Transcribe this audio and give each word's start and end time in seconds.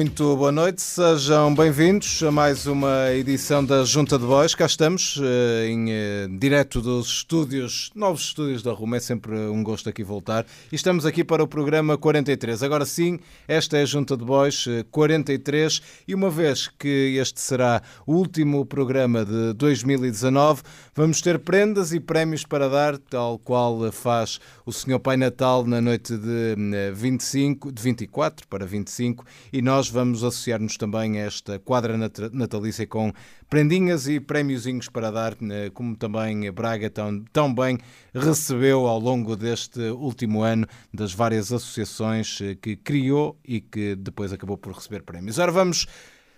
Muito 0.00 0.34
boa 0.34 0.50
noite, 0.50 0.80
sejam 0.80 1.54
bem-vindos 1.54 2.22
a 2.22 2.32
mais 2.32 2.66
uma 2.66 3.12
edição 3.12 3.62
da 3.62 3.84
Junta 3.84 4.18
de 4.18 4.24
Bois. 4.24 4.54
Cá 4.54 4.64
estamos 4.64 5.20
eh, 5.22 5.66
em 5.68 5.90
eh, 5.90 6.26
direto 6.38 6.80
dos 6.80 7.06
estúdios, 7.06 7.90
novos 7.94 8.22
estúdios 8.22 8.62
da 8.62 8.72
Roma, 8.72 8.96
é 8.96 9.00
sempre 9.00 9.36
um 9.36 9.62
gosto 9.62 9.90
aqui 9.90 10.02
voltar. 10.02 10.46
E 10.72 10.74
estamos 10.74 11.04
aqui 11.04 11.22
para 11.22 11.42
o 11.42 11.46
programa 11.46 11.98
43. 11.98 12.62
Agora 12.62 12.86
sim, 12.86 13.20
esta 13.46 13.76
é 13.76 13.82
a 13.82 13.84
Junta 13.84 14.16
de 14.16 14.24
Bois 14.24 14.64
43 14.90 15.82
e 16.08 16.14
uma 16.14 16.30
vez 16.30 16.66
que 16.66 17.18
este 17.20 17.38
será 17.38 17.82
o 18.06 18.14
último 18.14 18.64
programa 18.64 19.22
de 19.22 19.52
2019, 19.52 20.62
vamos 20.94 21.20
ter 21.20 21.38
prendas 21.40 21.92
e 21.92 22.00
prémios 22.00 22.42
para 22.42 22.70
dar, 22.70 22.96
tal 22.96 23.38
qual 23.38 23.92
faz 23.92 24.40
o 24.64 24.72
Senhor 24.72 24.98
Pai 24.98 25.18
Natal 25.18 25.66
na 25.66 25.78
noite 25.78 26.16
de 26.16 26.56
25, 26.94 27.70
de 27.70 27.82
24 27.82 28.48
para 28.48 28.64
25 28.64 29.26
e 29.52 29.60
nós 29.60 29.89
vamos 29.90 30.24
associar-nos 30.24 30.76
também 30.76 31.20
a 31.20 31.26
esta 31.26 31.58
quadra 31.58 31.96
natalícia 32.32 32.86
com 32.86 33.12
prendinhas 33.48 34.08
e 34.08 34.20
prémiozinhos 34.20 34.88
para 34.88 35.10
dar, 35.10 35.36
né, 35.40 35.70
como 35.70 35.96
também 35.96 36.50
Braga 36.52 36.88
tão, 36.88 37.24
tão 37.32 37.54
bem 37.54 37.78
recebeu 38.14 38.86
ao 38.86 38.98
longo 38.98 39.36
deste 39.36 39.80
último 39.80 40.42
ano 40.42 40.66
das 40.92 41.12
várias 41.12 41.52
associações 41.52 42.40
eh, 42.40 42.54
que 42.54 42.76
criou 42.76 43.38
e 43.44 43.60
que 43.60 43.94
depois 43.96 44.32
acabou 44.32 44.56
por 44.56 44.72
receber 44.72 45.02
prémios. 45.02 45.38
Ora, 45.38 45.52
vamos 45.52 45.86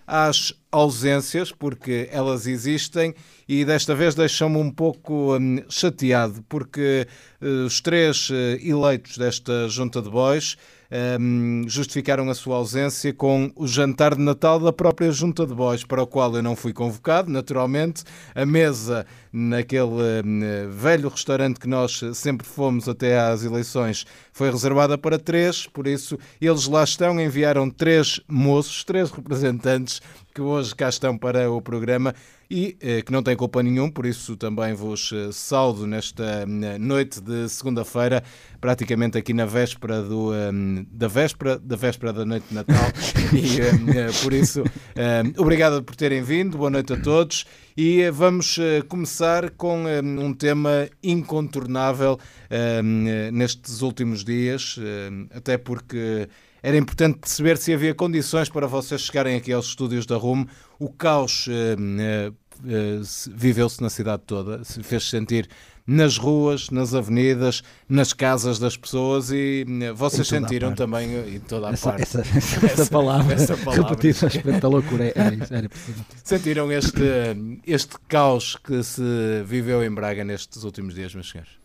às 0.05 0.53
ausências, 0.71 1.51
porque 1.51 2.09
elas 2.11 2.45
existem 2.47 3.13
e 3.47 3.63
desta 3.63 3.95
vez 3.95 4.15
deixam-me 4.15 4.57
um 4.57 4.71
pouco 4.71 5.37
hum, 5.37 5.63
chateado, 5.69 6.43
porque 6.49 7.07
uh, 7.41 7.65
os 7.65 7.81
três 7.81 8.29
uh, 8.29 8.33
eleitos 8.61 9.17
desta 9.17 9.67
junta 9.69 10.01
de 10.01 10.09
bois 10.09 10.57
um, 11.19 11.63
justificaram 11.67 12.29
a 12.29 12.35
sua 12.35 12.57
ausência 12.57 13.11
com 13.13 13.51
o 13.55 13.67
jantar 13.67 14.15
de 14.15 14.21
Natal 14.21 14.59
da 14.59 14.71
própria 14.71 15.11
Junta 15.11 15.45
de 15.45 15.53
Bois, 15.53 15.83
para 15.83 16.03
o 16.03 16.07
qual 16.07 16.35
eu 16.35 16.43
não 16.43 16.55
fui 16.55 16.71
convocado, 16.71 17.31
naturalmente. 17.31 18.03
A 18.35 18.45
mesa 18.45 19.05
naquele 19.31 19.81
um, 19.83 20.69
velho 20.69 21.09
restaurante 21.09 21.59
que 21.59 21.67
nós 21.67 22.01
sempre 22.13 22.45
fomos 22.45 22.87
até 22.87 23.19
às 23.19 23.43
eleições 23.43 24.05
foi 24.31 24.51
reservada 24.51 24.97
para 24.97 25.17
três, 25.17 25.65
por 25.65 25.87
isso 25.87 26.17
eles 26.39 26.67
lá 26.67 26.83
estão, 26.83 27.19
enviaram 27.19 27.69
três 27.69 28.19
moços, 28.27 28.83
três 28.83 29.09
representantes 29.09 30.01
que 30.33 30.41
hoje 30.41 30.73
cá 30.75 30.89
estão 30.89 31.15
para 31.17 31.51
o 31.51 31.61
programa 31.61 32.15
e 32.49 32.75
eh, 32.81 33.01
que 33.01 33.11
não 33.11 33.21
tem 33.21 33.35
culpa 33.35 33.61
nenhum, 33.61 33.89
por 33.89 34.05
isso 34.05 34.35
também 34.35 34.73
vos 34.73 35.11
eh, 35.13 35.29
saudo 35.31 35.85
nesta 35.85 36.23
eh, 36.23 36.77
noite 36.77 37.21
de 37.21 37.47
segunda-feira, 37.49 38.23
praticamente 38.59 39.17
aqui 39.17 39.33
na 39.33 39.45
véspera 39.45 40.01
do, 40.01 40.31
da 40.91 41.07
véspera 41.07 41.57
da 41.57 41.75
véspera 41.75 42.13
da 42.13 42.25
noite 42.25 42.45
de 42.49 42.55
Natal. 42.55 42.91
e 43.33 44.23
por 44.23 44.33
isso, 44.33 44.63
obrigado 45.37 45.83
por 45.83 45.95
terem 45.95 46.21
vindo, 46.21 46.57
boa 46.57 46.69
noite 46.69 46.93
a 46.93 46.97
todos. 46.97 47.45
E 47.75 48.07
vamos 48.11 48.59
começar 48.87 49.49
com 49.51 49.83
um 50.01 50.33
tema 50.33 50.87
incontornável 51.01 52.19
nestes 53.31 53.81
últimos 53.81 54.23
dias, 54.23 54.77
até 55.35 55.57
porque 55.57 56.29
era 56.63 56.77
importante 56.77 57.19
perceber 57.19 57.57
se 57.57 57.73
havia 57.73 57.93
condições 57.93 58.47
para 58.47 58.65
vocês 58.65 59.01
chegarem 59.01 59.35
aqui 59.35 59.51
aos 59.51 59.67
estúdios 59.67 60.05
da 60.05 60.15
RUM. 60.15 60.45
O 60.79 60.89
caos 60.89 61.45
eh, 61.49 61.75
viveu-se 63.35 63.81
na 63.81 63.89
cidade 63.89 64.23
toda, 64.25 64.63
se 64.63 64.81
fez 64.81 65.09
sentir 65.09 65.49
nas 65.85 66.17
ruas, 66.17 66.69
nas 66.69 66.93
avenidas, 66.93 67.61
nas 67.89 68.13
casas 68.13 68.57
das 68.59 68.77
pessoas 68.77 69.29
e 69.31 69.65
eh, 69.81 69.91
vocês 69.91 70.25
sentiram 70.25 70.73
também 70.73 71.13
eh, 71.13 71.35
em 71.35 71.39
toda 71.41 71.67
a 71.67 71.73
essa, 71.73 71.89
parte. 71.89 72.03
Essa, 72.03 72.21
essa, 72.37 72.65
essa 72.65 72.85
palavra, 72.85 73.33
essa 73.33 73.57
palavra. 73.59 73.89
repetida 73.89 74.55
a 74.55 74.59
da 74.59 74.67
loucura, 74.69 75.11
era, 75.13 75.35
era 75.49 75.69
Sentiram 76.23 76.71
este, 76.71 77.01
este 77.67 77.95
caos 78.07 78.55
que 78.55 78.81
se 78.83 79.03
viveu 79.45 79.83
em 79.83 79.93
Braga 79.93 80.23
nestes 80.23 80.63
últimos 80.63 80.95
dias, 80.95 81.13
meus 81.13 81.29
senhores? 81.29 81.62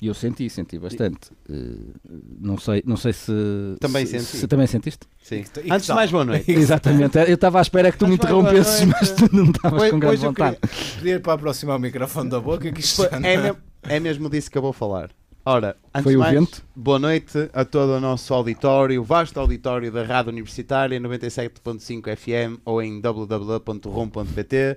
E 0.00 0.08
eu 0.08 0.14
senti, 0.14 0.48
senti 0.50 0.78
bastante. 0.78 1.30
Uh, 1.48 1.94
não, 2.38 2.58
sei, 2.58 2.82
não 2.84 2.96
sei 2.98 3.14
se. 3.14 3.32
Também 3.80 4.04
se, 4.04 4.20
senti. 4.20 4.36
Se 4.36 4.46
também 4.46 4.66
sentiste? 4.66 5.06
Sim. 5.22 5.44
E 5.64 5.72
Antes 5.72 5.86
de 5.86 5.94
mais, 5.94 6.10
boa 6.10 6.24
noite. 6.26 6.50
Exatamente. 6.52 7.16
Eu 7.18 7.34
estava 7.34 7.58
à 7.58 7.62
espera 7.62 7.90
que 7.90 7.96
tu 7.96 8.04
Antes 8.04 8.18
me 8.18 8.22
interrompesses, 8.22 8.84
mas 8.84 9.10
tu 9.12 9.28
não 9.34 9.44
estavas 9.44 9.90
com 9.90 9.98
grande 9.98 10.16
vontade. 10.18 10.58
Pedir 10.96 11.22
para 11.22 11.32
aproximar 11.32 11.76
o 11.76 11.80
microfone 11.80 12.28
da 12.28 12.38
boca, 12.40 12.70
que 12.70 12.80
isto 12.80 13.04
é, 13.04 13.18
me, 13.38 13.56
é 13.84 13.98
mesmo 13.98 14.28
disso 14.28 14.50
que 14.50 14.58
eu 14.58 14.62
vou 14.62 14.72
falar. 14.74 15.10
Ora, 15.48 15.76
antes 15.94 16.02
Foi 16.02 16.16
o 16.16 16.18
mais, 16.18 16.34
vento? 16.34 16.62
boa 16.74 16.98
noite 16.98 17.48
a 17.52 17.64
todo 17.64 17.90
o 17.92 18.00
nosso 18.00 18.34
auditório, 18.34 19.00
o 19.00 19.04
vasto 19.04 19.38
auditório 19.38 19.92
da 19.92 20.02
Rádio 20.02 20.32
Universitária 20.32 21.00
97.5 21.00 22.16
FM 22.16 22.60
ou 22.64 22.82
em 22.82 23.00
www.rom.pt 23.00 24.76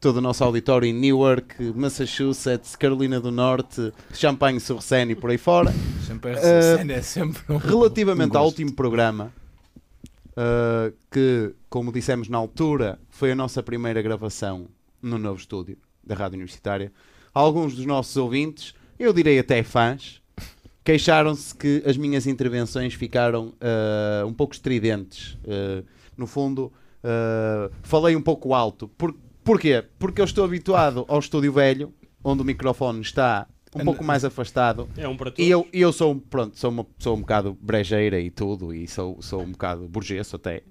todo 0.00 0.16
o 0.16 0.20
nosso 0.20 0.42
auditório 0.42 0.88
em 0.88 0.94
Newark, 0.94 1.62
Massachusetts, 1.76 2.74
Carolina 2.74 3.20
do 3.20 3.30
Norte, 3.30 3.92
Champagne 4.14 4.58
sur 4.58 4.82
Seine 4.82 5.12
e 5.12 5.14
por 5.14 5.30
aí 5.30 5.36
fora. 5.36 5.72
Champagne 6.06 6.36
sur 6.36 6.76
Seine 6.76 6.92
uh, 6.94 6.96
é 6.96 7.02
sempre 7.02 7.42
um 7.50 7.58
Relativamente 7.58 8.34
ao 8.34 8.46
último 8.46 8.72
programa, 8.72 9.30
uh, 10.30 10.92
que, 11.10 11.54
como 11.68 11.92
dissemos 11.92 12.30
na 12.30 12.38
altura, 12.38 12.98
foi 13.10 13.32
a 13.32 13.34
nossa 13.34 13.62
primeira 13.62 14.00
gravação 14.00 14.68
no 15.02 15.18
novo 15.18 15.38
estúdio 15.38 15.76
da 16.02 16.14
Rádio 16.14 16.36
Universitária, 16.36 16.90
alguns 17.34 17.76
dos 17.76 17.84
nossos 17.84 18.16
ouvintes, 18.16 18.74
eu 18.98 19.12
direi 19.12 19.38
até 19.38 19.62
fãs, 19.62 20.22
queixaram-se 20.82 21.54
que 21.54 21.82
as 21.84 21.98
minhas 21.98 22.26
intervenções 22.26 22.94
ficaram 22.94 23.48
uh, 23.48 24.26
um 24.26 24.32
pouco 24.32 24.54
estridentes. 24.54 25.36
no 26.16 26.26
fundo, 26.26 26.72
falei 27.82 28.16
um 28.16 28.22
pouco 28.22 28.54
alto, 28.54 28.90
porque 28.96 29.29
Porquê? 29.44 29.84
Porque 29.98 30.20
eu 30.20 30.24
estou 30.24 30.44
habituado 30.44 31.04
ao 31.08 31.18
estúdio 31.18 31.52
velho, 31.52 31.92
onde 32.22 32.42
o 32.42 32.44
microfone 32.44 33.00
está 33.00 33.46
um 33.74 33.84
pouco 33.84 34.04
mais 34.04 34.24
afastado. 34.24 34.88
É 34.96 35.06
um 35.06 35.16
para 35.16 35.30
todos. 35.30 35.44
E 35.44 35.50
eu, 35.50 35.66
eu 35.72 35.92
sou, 35.92 36.16
pronto, 36.16 36.58
sou, 36.58 36.70
uma, 36.70 36.86
sou 36.98 37.16
um 37.16 37.20
bocado 37.20 37.56
brejeira 37.60 38.20
e 38.20 38.30
tudo, 38.30 38.74
e 38.74 38.88
sou, 38.88 39.20
sou 39.22 39.42
um 39.42 39.52
bocado 39.52 39.88
burguês 39.88 40.32
até. 40.34 40.62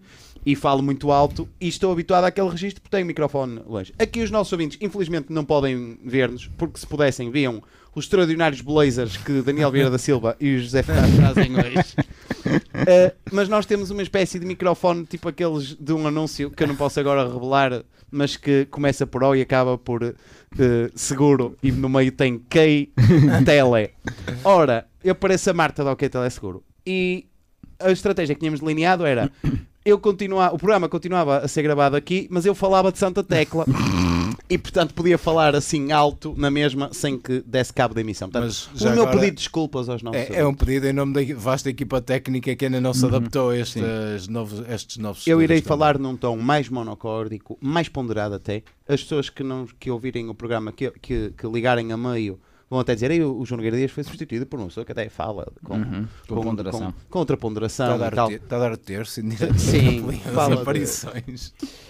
E 0.45 0.55
falo 0.55 0.81
muito 0.81 1.11
alto 1.11 1.49
e 1.59 1.67
estou 1.67 1.91
habituado 1.91 2.23
àquele 2.23 2.49
registro 2.49 2.81
porque 2.81 2.95
tenho 2.95 3.03
o 3.03 3.07
microfone 3.07 3.61
longe. 3.65 3.93
Aqui 3.99 4.21
os 4.21 4.31
nossos 4.31 4.51
ouvintes, 4.53 4.77
infelizmente, 4.81 5.31
não 5.31 5.43
podem 5.43 5.99
ver-nos, 6.03 6.47
porque 6.57 6.79
se 6.79 6.87
pudessem, 6.87 7.29
viam 7.29 7.61
os 7.93 8.05
extraordinários 8.05 8.61
blazers 8.61 9.17
que 9.17 9.41
Daniel 9.41 9.71
Vieira 9.71 9.89
da 9.89 9.97
Silva 9.97 10.37
e 10.39 10.55
o 10.55 10.59
José 10.59 10.81
Ferraz 10.83 11.13
trazem 11.13 11.51
hoje. 11.55 11.95
Uh, 12.49 13.15
mas 13.31 13.49
nós 13.49 13.65
temos 13.65 13.89
uma 13.91 14.01
espécie 14.01 14.39
de 14.39 14.45
microfone, 14.45 15.05
tipo 15.05 15.27
aqueles 15.27 15.75
de 15.75 15.91
um 15.91 16.07
anúncio 16.07 16.49
que 16.49 16.63
eu 16.63 16.67
não 16.67 16.75
posso 16.75 16.99
agora 16.99 17.27
revelar 17.27 17.83
mas 18.11 18.37
que 18.37 18.65
começa 18.65 19.05
por 19.05 19.23
O 19.23 19.35
e 19.35 19.41
acaba 19.41 19.77
por 19.77 20.03
uh, 20.03 20.15
seguro 20.95 21.57
e 21.61 21.71
no 21.71 21.89
meio 21.89 22.11
tem 22.11 22.39
Key 22.49 22.91
Tele. 23.45 23.91
Ora, 24.43 24.87
eu 25.03 25.15
pareço 25.15 25.49
a 25.49 25.53
Marta 25.53 25.83
do 25.83 25.89
OK 25.89 26.09
Tele 26.09 26.29
Seguro. 26.29 26.63
E 26.85 27.27
a 27.79 27.91
estratégia 27.91 28.35
que 28.35 28.39
tínhamos 28.39 28.59
delineado 28.59 29.05
era 29.05 29.31
eu 29.85 29.97
continuar, 29.97 30.53
o 30.53 30.57
programa 30.57 30.89
continuava 30.89 31.37
a 31.39 31.47
ser 31.47 31.63
gravado 31.63 31.95
aqui, 31.95 32.27
mas 32.29 32.45
eu 32.45 32.53
falava 32.53 32.91
de 32.91 32.99
Santa 32.99 33.23
Tecla 33.23 33.65
e 34.49 34.57
portanto 34.57 34.93
podia 34.93 35.17
falar 35.17 35.55
assim 35.55 35.91
alto 35.91 36.33
na 36.35 36.49
mesma 36.49 36.89
sem 36.91 37.19
que 37.19 37.41
desse 37.45 37.71
cabo 37.71 37.93
da 37.93 38.01
emissão. 38.01 38.29
Portanto, 38.29 38.69
o 38.81 38.89
meu 38.91 39.05
pedido 39.07 39.27
de 39.27 39.31
desculpas 39.31 39.87
aos 39.87 40.01
nossos. 40.01 40.21
É, 40.21 40.39
é, 40.39 40.45
um 40.45 40.53
pedido 40.53 40.87
em 40.87 40.93
nome 40.93 41.13
da 41.13 41.35
vasta 41.35 41.69
equipa 41.69 42.01
técnica 42.01 42.55
que 42.55 42.65
ainda 42.65 42.81
não 42.81 42.93
se 42.93 43.05
uhum. 43.05 43.15
adaptou 43.15 43.51
a 43.51 43.57
estes 43.57 44.27
novos, 44.27 44.67
estes 44.67 44.97
novos 44.97 45.27
Eu 45.27 45.41
irei 45.41 45.61
também. 45.61 45.67
falar 45.67 45.99
num 45.99 46.17
tom 46.17 46.35
mais 46.37 46.67
monocórdico, 46.67 47.57
mais 47.61 47.87
ponderado 47.87 48.35
até. 48.35 48.63
As 48.87 49.03
pessoas 49.03 49.29
que, 49.29 49.43
não, 49.43 49.67
que 49.79 49.91
ouvirem 49.91 50.29
o 50.29 50.33
programa, 50.33 50.71
que, 50.71 50.89
que, 50.99 51.31
que 51.37 51.47
ligarem 51.47 51.91
a 51.91 51.97
meio 51.97 52.39
vão 52.69 52.79
até 52.79 52.93
dizer, 52.93 53.11
o 53.23 53.43
João 53.45 53.57
Nogueira 53.57 53.77
Dias 53.77 53.91
foi 53.91 54.03
substituído 54.03 54.45
por 54.45 54.59
uma 54.59 54.67
pessoa 54.67 54.85
que 54.85 54.91
até 54.91 55.09
fala 55.09 55.51
com, 55.63 55.75
uhum, 55.75 56.07
com, 56.27 56.35
com, 56.35 56.41
ponderação. 56.43 56.91
Com, 56.91 57.09
com 57.09 57.19
outra 57.19 57.37
ponderação. 57.37 57.93
Está 57.93 58.07
a 58.07 58.09
dar, 58.09 58.31
está 58.31 58.55
a 58.55 58.59
dar 58.59 58.77
terço, 58.77 59.13
sim, 59.13 59.31
fala 60.33 60.55
aparições. 60.61 61.53
De... 61.59 61.69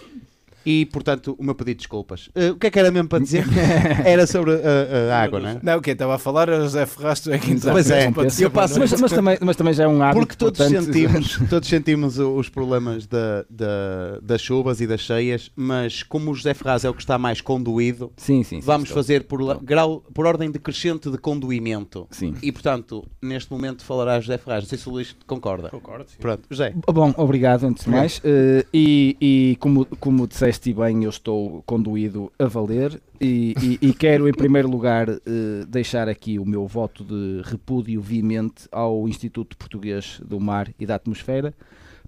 E, 0.66 0.86
portanto, 0.86 1.36
o 1.40 1.44
meu 1.44 1.56
pedido 1.56 1.78
de 1.78 1.80
desculpas. 1.80 2.28
Uh, 2.28 2.54
o 2.54 2.56
que 2.58 2.68
é 2.68 2.72
que 2.72 2.80
era 2.80 2.92
mesmo 2.92 3.08
para 3.08 3.20
dizer? 3.20 3.46
era 4.06 4.28
sobre 4.28 4.52
a, 4.54 5.14
a 5.14 5.24
água, 5.24 5.40
não 5.40 5.50
é? 5.50 5.60
Não, 5.62 5.78
o 5.78 5.82
que 5.82 5.92
estava 5.92 6.16
a 6.16 6.18
falar 6.18 6.50
era 6.50 6.62
José 6.62 6.86
Ferraz, 6.86 7.20
tu 7.20 7.32
é 7.32 7.38
que 7.38 7.56
Pois 7.60 7.90
é, 7.90 8.12
eu 8.40 8.52
passo, 8.52 8.80
mas, 8.80 8.92
mas, 9.00 9.12
também, 9.12 9.38
mas 9.42 9.56
também 9.56 9.74
já 9.74 9.84
é 9.84 9.88
um 9.88 10.02
hábito. 10.02 10.20
Porque 10.20 10.36
todos 10.36 10.66
sentimos, 10.66 11.40
todos 11.50 11.68
sentimos 11.68 12.20
os 12.20 12.50
problemas 12.50 13.08
da, 13.08 13.46
da, 13.50 14.20
das 14.22 14.42
chuvas 14.42 14.82
e 14.82 14.88
das 14.88 15.02
cheias, 15.02 15.52
mas 15.56 16.04
como 16.04 16.32
o 16.32 16.36
José 16.36 16.54
Ferraz 16.54 16.84
é 16.84 16.90
o 16.90 16.94
que 16.94 17.02
está 17.02 17.18
mais 17.18 17.42
conduído, 17.42 18.12
sim, 18.18 18.44
sim, 18.44 18.62
sim 18.62 18.66
vamos 18.66 18.90
fazer 18.90 19.24
por, 19.24 19.60
grau, 19.62 20.04
por 20.14 20.26
ordem 20.26 20.52
decrescente 20.52 21.10
de 21.10 21.18
conduimento. 21.18 22.08
Sim. 22.12 22.36
E, 22.42 22.52
portanto, 22.52 23.06
neste 23.22 23.52
momento 23.52 23.84
falará 23.84 24.20
José 24.20 24.38
Ferraz. 24.38 24.64
Não 24.64 24.70
sei 24.70 24.78
se 24.78 24.90
o 24.90 24.92
Luís 24.92 25.16
concorda. 25.26 25.70
Concordo, 25.70 26.10
sim. 26.10 26.18
Pronto, 26.20 26.44
José. 26.50 26.74
Bom, 26.92 27.14
obrigado 27.18 27.66
antes 27.66 27.86
de 27.86 27.90
mais. 27.90 28.18
Uh, 28.20 28.66
e, 28.74 29.18
e 29.22 29.58
como, 29.60 29.86
como 30.00 30.28
disseste 30.28 30.49
disseste 30.50 30.74
bem, 30.74 31.04
eu 31.04 31.12
estou 31.12 31.62
conduído 31.64 32.32
a 32.40 32.46
valer 32.46 33.00
e, 33.22 33.54
e, 33.62 33.90
e 33.90 33.94
quero, 33.94 34.28
em 34.28 34.34
primeiro 34.34 34.68
lugar, 34.68 35.08
eh, 35.08 35.20
deixar 35.68 36.10
aqui 36.10 36.40
o 36.40 36.46
meu 36.46 36.66
voto 36.66 37.04
de 37.04 37.42
repúdio 37.44 38.02
veemente 38.02 38.68
ao 38.72 39.08
Instituto 39.08 39.56
Português 39.56 40.20
do 40.26 40.40
Mar 40.40 40.74
e 40.80 40.88
da 40.88 40.96
Atmosfera, 40.96 41.54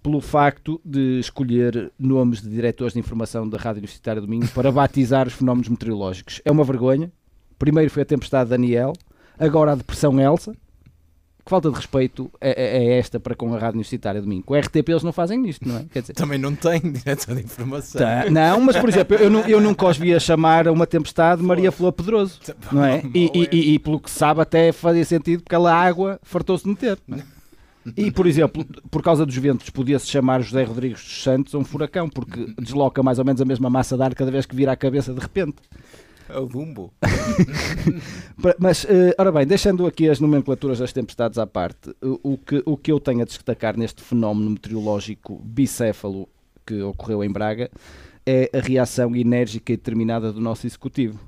pelo 0.02 0.20
facto 0.20 0.82
de 0.84 1.20
escolher 1.20 1.92
nomes 2.00 2.42
de 2.42 2.50
diretores 2.50 2.94
de 2.94 3.00
informação 3.00 3.48
da 3.48 3.60
Rádio 3.60 3.80
Universitária 3.80 4.20
do 4.20 4.28
Minho 4.28 4.48
para 4.50 4.72
batizar 4.72 5.28
os 5.28 5.34
fenómenos 5.34 5.70
meteorológicos. 5.70 6.42
É 6.44 6.52
uma 6.52 6.64
vergonha. 6.64 7.12
Primeiro 7.60 7.92
foi 7.92 8.02
a 8.02 8.06
tempestade 8.06 8.50
Daniel, 8.50 8.94
agora 9.38 9.74
a 9.74 9.76
depressão 9.76 10.20
Elsa. 10.20 10.56
Que 11.44 11.50
falta 11.50 11.70
de 11.70 11.76
respeito 11.76 12.32
é, 12.40 12.50
é, 12.50 12.84
é 12.84 13.00
esta 13.00 13.20
para 13.20 13.36
com 13.36 13.54
a 13.54 13.58
Rádio 13.58 13.76
Universitária 13.76 14.22
do 14.22 14.28
Minho. 14.28 14.44
Com 14.44 14.54
o 14.54 14.60
RTP 14.60 14.90
eles 14.90 15.04
não 15.04 15.12
fazem 15.12 15.48
isto, 15.48 15.68
não 15.68 15.78
é? 15.78 15.86
Quer 15.92 16.02
dizer, 16.02 16.14
Também 16.14 16.38
não 16.38 16.56
tem 16.56 16.80
diretor 16.80 17.36
de 17.36 17.42
informação. 17.42 18.00
Tá, 18.00 18.30
não, 18.30 18.62
mas 18.62 18.78
por 18.78 18.90
exemplo, 18.90 19.16
eu, 19.18 19.32
eu 19.48 19.62
nunca 19.62 19.88
os 19.88 19.98
via 19.98 20.20
chamar 20.20 20.68
a 20.68 20.72
uma 20.72 20.86
tempestade 20.86 21.42
Maria 21.42 21.72
Flor 21.72 21.92
Pedroso, 21.92 22.40
não 22.72 22.84
é? 22.84 23.02
E, 23.14 23.32
e, 23.34 23.50
e, 23.52 23.74
e 23.74 23.80
pelo 23.80 24.00
que 24.00 24.10
se 24.10 24.18
sabe 24.18 24.42
até 24.42 24.72
fazia 24.72 25.06
sentido 25.06 25.42
porque 25.42 25.56
aquela 25.56 25.74
água 25.74 26.20
fartou-se 26.24 26.64
de 26.64 26.70
meter. 26.70 26.98
É? 27.12 27.22
E, 27.98 28.12
por 28.12 28.28
exemplo, 28.28 28.64
por 28.92 29.02
causa 29.02 29.26
dos 29.26 29.36
ventos, 29.36 29.70
podia-se 29.70 30.08
chamar 30.08 30.42
José 30.42 30.64
Rodrigues 30.64 31.02
dos 31.02 31.24
Santos 31.24 31.54
um 31.56 31.64
furacão, 31.64 32.08
porque 32.08 32.54
desloca 32.60 33.02
mais 33.02 33.18
ou 33.18 33.26
menos 33.26 33.42
a 33.42 33.46
mesma 33.46 33.70
massa 33.70 33.98
de 33.98 34.04
ar 34.04 34.14
cada 34.14 34.30
vez 34.30 34.46
que 34.46 34.56
vira 34.56 34.72
a 34.72 34.76
cabeça 34.76 35.14
de 35.14 35.20
repente. 35.20 35.56
É 36.34 36.40
o 36.40 36.46
Dumbo. 36.46 36.94
Mas, 38.58 38.86
uh, 38.86 39.14
ora 39.18 39.32
bem, 39.32 39.46
deixando 39.46 39.86
aqui 39.86 40.10
as 40.10 40.20
nomenclaturas 40.20 40.80
das 40.80 40.94
tempestades 40.94 41.38
à 41.38 41.46
parte, 41.46 41.94
o, 42.02 42.38
que, 42.38 42.64
o 42.66 42.78
que 42.78 42.92
eu 42.92 43.00
tenho 43.00 43.22
a 43.22 43.26
destacar 43.26 43.78
neste 43.78 44.02
fenómeno 44.02 44.52
meteorológico 44.52 45.42
bicéfalo 45.44 46.30
que 46.66 46.82
ocorreu 46.82 47.24
em 47.24 47.30
Braga 47.30 47.70
é 48.26 48.50
a 48.54 48.62
reação 48.62 49.14
enérgica 49.16 49.74
e 49.74 49.78
determinada 49.78 50.32
do 50.32 50.40
nosso 50.40 50.66
executivo. 50.66 51.20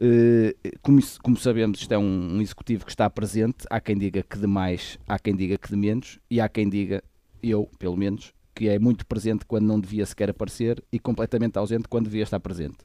Uh, 0.00 0.52
como, 0.82 1.00
como, 1.22 1.36
sabemos, 1.36 1.80
isto 1.80 1.92
é 1.92 1.98
um, 1.98 2.36
um, 2.36 2.40
executivo 2.40 2.84
que 2.84 2.90
está 2.90 3.08
presente. 3.08 3.66
Há 3.70 3.78
quem 3.78 3.96
diga 3.96 4.22
que 4.22 4.36
de 4.36 4.46
mais, 4.46 4.98
há 5.06 5.18
quem 5.18 5.36
diga 5.36 5.56
que 5.58 5.68
de 5.68 5.76
menos, 5.76 6.18
e 6.28 6.40
há 6.40 6.48
quem 6.48 6.68
diga, 6.68 7.04
eu 7.40 7.68
pelo 7.78 7.96
menos, 7.96 8.32
que 8.60 8.68
é 8.68 8.78
muito 8.78 9.06
presente 9.06 9.46
quando 9.46 9.64
não 9.64 9.80
devia 9.80 10.04
sequer 10.04 10.28
aparecer 10.28 10.84
e 10.92 10.98
completamente 10.98 11.56
ausente 11.56 11.88
quando 11.88 12.04
devia 12.04 12.24
estar 12.24 12.38
presente. 12.38 12.76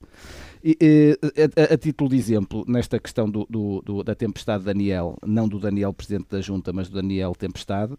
E, 0.64 1.20
a, 1.60 1.74
a, 1.74 1.78
título 1.78 2.10
de 2.10 2.16
exemplo, 2.16 2.64
nesta 2.66 2.98
questão 2.98 3.30
do, 3.30 3.46
do, 3.50 3.82
do, 3.82 4.02
da 4.02 4.16
tempestade 4.16 4.64
Daniel, 4.64 5.18
não 5.24 5.50
do 5.50 5.60
Daniel 5.60 5.92
Presidente 5.92 6.28
da 6.32 6.40
Junta, 6.40 6.72
mas 6.72 6.88
do 6.88 6.96
Daniel 6.96 7.36
Tempestade, 7.36 7.94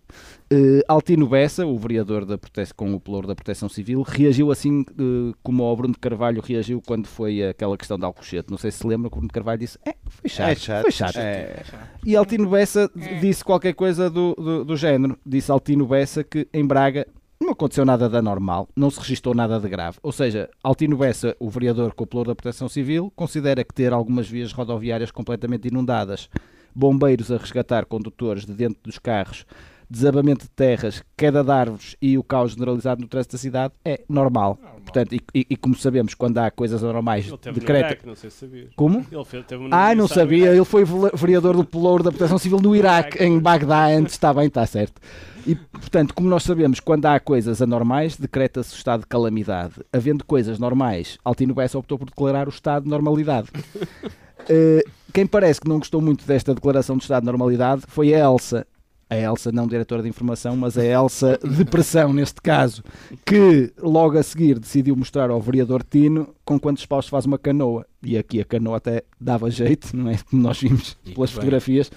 eh, 0.51 0.83
Altino 0.89 1.29
Bessa, 1.29 1.67
o 1.67 1.79
vereador 1.79 2.25
da 2.25 2.39
prote 2.39 2.73
com 2.75 2.95
o 2.95 2.99
ploro 2.99 3.29
da 3.29 3.35
Proteção 3.35 3.69
Civil, 3.69 4.01
reagiu 4.01 4.51
assim 4.51 4.85
eh, 4.99 5.35
como 5.43 5.63
o 5.63 5.77
Bruno 5.77 5.93
de 5.93 6.01
Carvalho 6.01 6.41
reagiu 6.41 6.81
quando 6.85 7.07
foi 7.07 7.47
aquela 7.47 7.77
questão 7.77 7.99
da 7.99 8.07
Alcochete. 8.07 8.51
Não 8.51 8.57
sei 8.57 8.71
se 8.71 8.79
se 8.79 8.87
lembra 8.87 9.11
que 9.11 9.17
o 9.17 9.19
Bruno 9.19 9.29
de 9.29 9.35
Carvalho 9.35 9.59
disse: 9.59 9.79
É, 9.85 9.95
foi 10.07 10.31
chato. 10.31 10.49
É 10.49 10.55
chato. 10.55 10.83
Foi 10.83 10.91
chato. 10.91 11.17
É. 11.19 11.63
E 12.05 12.17
Altino 12.17 12.49
Bessa 12.49 12.91
disse 13.21 13.45
qualquer 13.45 13.75
coisa 13.75 14.09
do, 14.09 14.35
do, 14.35 14.65
do 14.65 14.77
género. 14.77 15.19
Disse 15.27 15.51
Altino 15.51 15.87
Bessa 15.87 16.25
que 16.25 16.49
em 16.53 16.65
Braga 16.65 17.07
não 17.47 17.53
aconteceu 17.53 17.85
nada 17.85 18.09
de 18.09 18.17
anormal, 18.17 18.69
não 18.75 18.91
se 18.91 18.99
registrou 18.99 19.35
nada 19.35 19.61
de 19.61 19.69
grave. 19.69 19.99
Ou 20.03 20.11
seja, 20.11 20.51
Altino 20.63 20.97
Bessa, 20.97 21.37
o 21.39 21.49
vereador 21.49 21.95
copelouro 21.95 22.31
da 22.31 22.35
Proteção 22.35 22.69
Civil, 22.69 23.13
considera 23.15 23.63
que 23.63 23.73
ter 23.73 23.93
algumas 23.93 24.29
vias 24.29 24.53
rodoviárias 24.53 25.13
completamente 25.13 25.69
inundadas, 25.69 26.29
bombeiros 26.75 27.31
a 27.31 27.37
resgatar 27.37 27.87
condutores 27.87 28.45
de 28.45 28.53
dentro 28.53 28.79
dos 28.83 28.99
carros, 28.99 29.47
desabamento 29.89 30.45
de 30.45 30.51
terras, 30.51 31.03
queda 31.17 31.43
de 31.43 31.51
árvores 31.51 31.97
e 32.01 32.19
o 32.19 32.23
caos 32.23 32.53
generalizado 32.53 33.01
no 33.01 33.09
trânsito 33.09 33.37
da 33.37 33.39
cidade 33.39 33.75
é 33.85 34.03
normal. 34.09 34.59
normal. 34.61 34.81
Portanto, 34.81 35.15
e, 35.15 35.21
e, 35.35 35.47
e, 35.51 35.57
como 35.57 35.77
sabemos, 35.77 36.15
quando 36.15 36.39
há 36.39 36.51
coisas 36.51 36.83
anormais, 36.83 37.31
decreta. 37.53 37.89
Iraque, 37.89 38.07
não 38.07 38.15
sei 38.15 38.31
se 38.31 38.39
sabias. 38.39 38.71
Como? 38.77 39.05
Ele 39.11 39.25
fez, 39.25 39.45
teve 39.47 39.69
ah, 39.71 39.95
não 39.95 40.07
sabia. 40.07 40.55
Ele 40.55 40.65
foi 40.65 40.85
vereador 41.15 41.57
do 41.57 41.65
Pelouro 41.65 42.03
da 42.03 42.11
Proteção 42.11 42.39
Civil 42.39 42.61
no 42.61 42.75
Iraque, 42.75 43.23
em 43.23 43.39
Bagdá, 43.39 43.87
antes. 43.87 44.15
Está 44.15 44.33
bem, 44.33 44.47
está 44.47 44.65
certo. 44.67 45.01
E, 45.47 45.55
portanto, 45.55 46.13
como 46.13 46.29
nós 46.29 46.43
sabemos, 46.43 46.81
quando 46.81 47.07
há 47.07 47.21
coisas 47.21 47.63
anormais, 47.63 48.17
decreta-se 48.17 48.75
o 48.75 48.77
estado 48.77 49.01
de 49.01 49.07
calamidade. 49.07 49.75
Havendo 49.93 50.25
coisas 50.25 50.59
normais, 50.59 51.19
Altino 51.25 51.55
Bessa 51.55 51.79
optou 51.79 51.99
por 51.99 52.07
declarar 52.07 52.49
o 52.49 52.51
estado 52.51 52.85
de 52.85 52.91
normalidade. 52.91 53.49
uh, 53.55 54.91
quem 55.15 55.27
parece 55.27 55.61
que 55.61 55.69
não 55.69 55.79
gostou 55.79 56.01
muito 56.01 56.27
desta 56.27 56.53
declaração 56.55 56.97
de 56.97 57.05
estado 57.05 57.23
de 57.23 57.27
normalidade 57.27 57.83
foi 57.87 58.13
a 58.13 58.19
Elsa, 58.19 58.67
a 59.09 59.17
Elsa, 59.17 59.53
não 59.53 59.67
diretora 59.67 60.03
de 60.03 60.09
informação, 60.09 60.57
mas 60.57 60.77
a 60.77 60.85
Elsa 60.85 61.39
Depressão, 61.39 62.13
neste 62.13 62.41
caso, 62.41 62.83
que 63.25 63.73
logo 63.81 64.19
a 64.19 64.23
seguir 64.23 64.59
decidiu 64.59 64.97
mostrar 64.97 65.31
ao 65.31 65.41
vereador 65.41 65.85
Tino 65.85 66.35
com 66.45 66.59
quantos 66.59 66.85
paus 66.85 67.09
faz 67.09 67.25
uma 67.25 67.39
canoa. 67.39 67.87
E 68.03 68.19
aqui 68.19 68.41
a 68.41 68.45
canoa 68.45 68.77
até 68.77 69.05
dava 69.21 69.51
jeito, 69.51 69.97
não 69.97 70.11
é? 70.11 70.19
Como 70.29 70.43
nós 70.43 70.61
vimos 70.61 70.97
e 71.05 71.13
pelas 71.13 71.31
fotografias. 71.31 71.91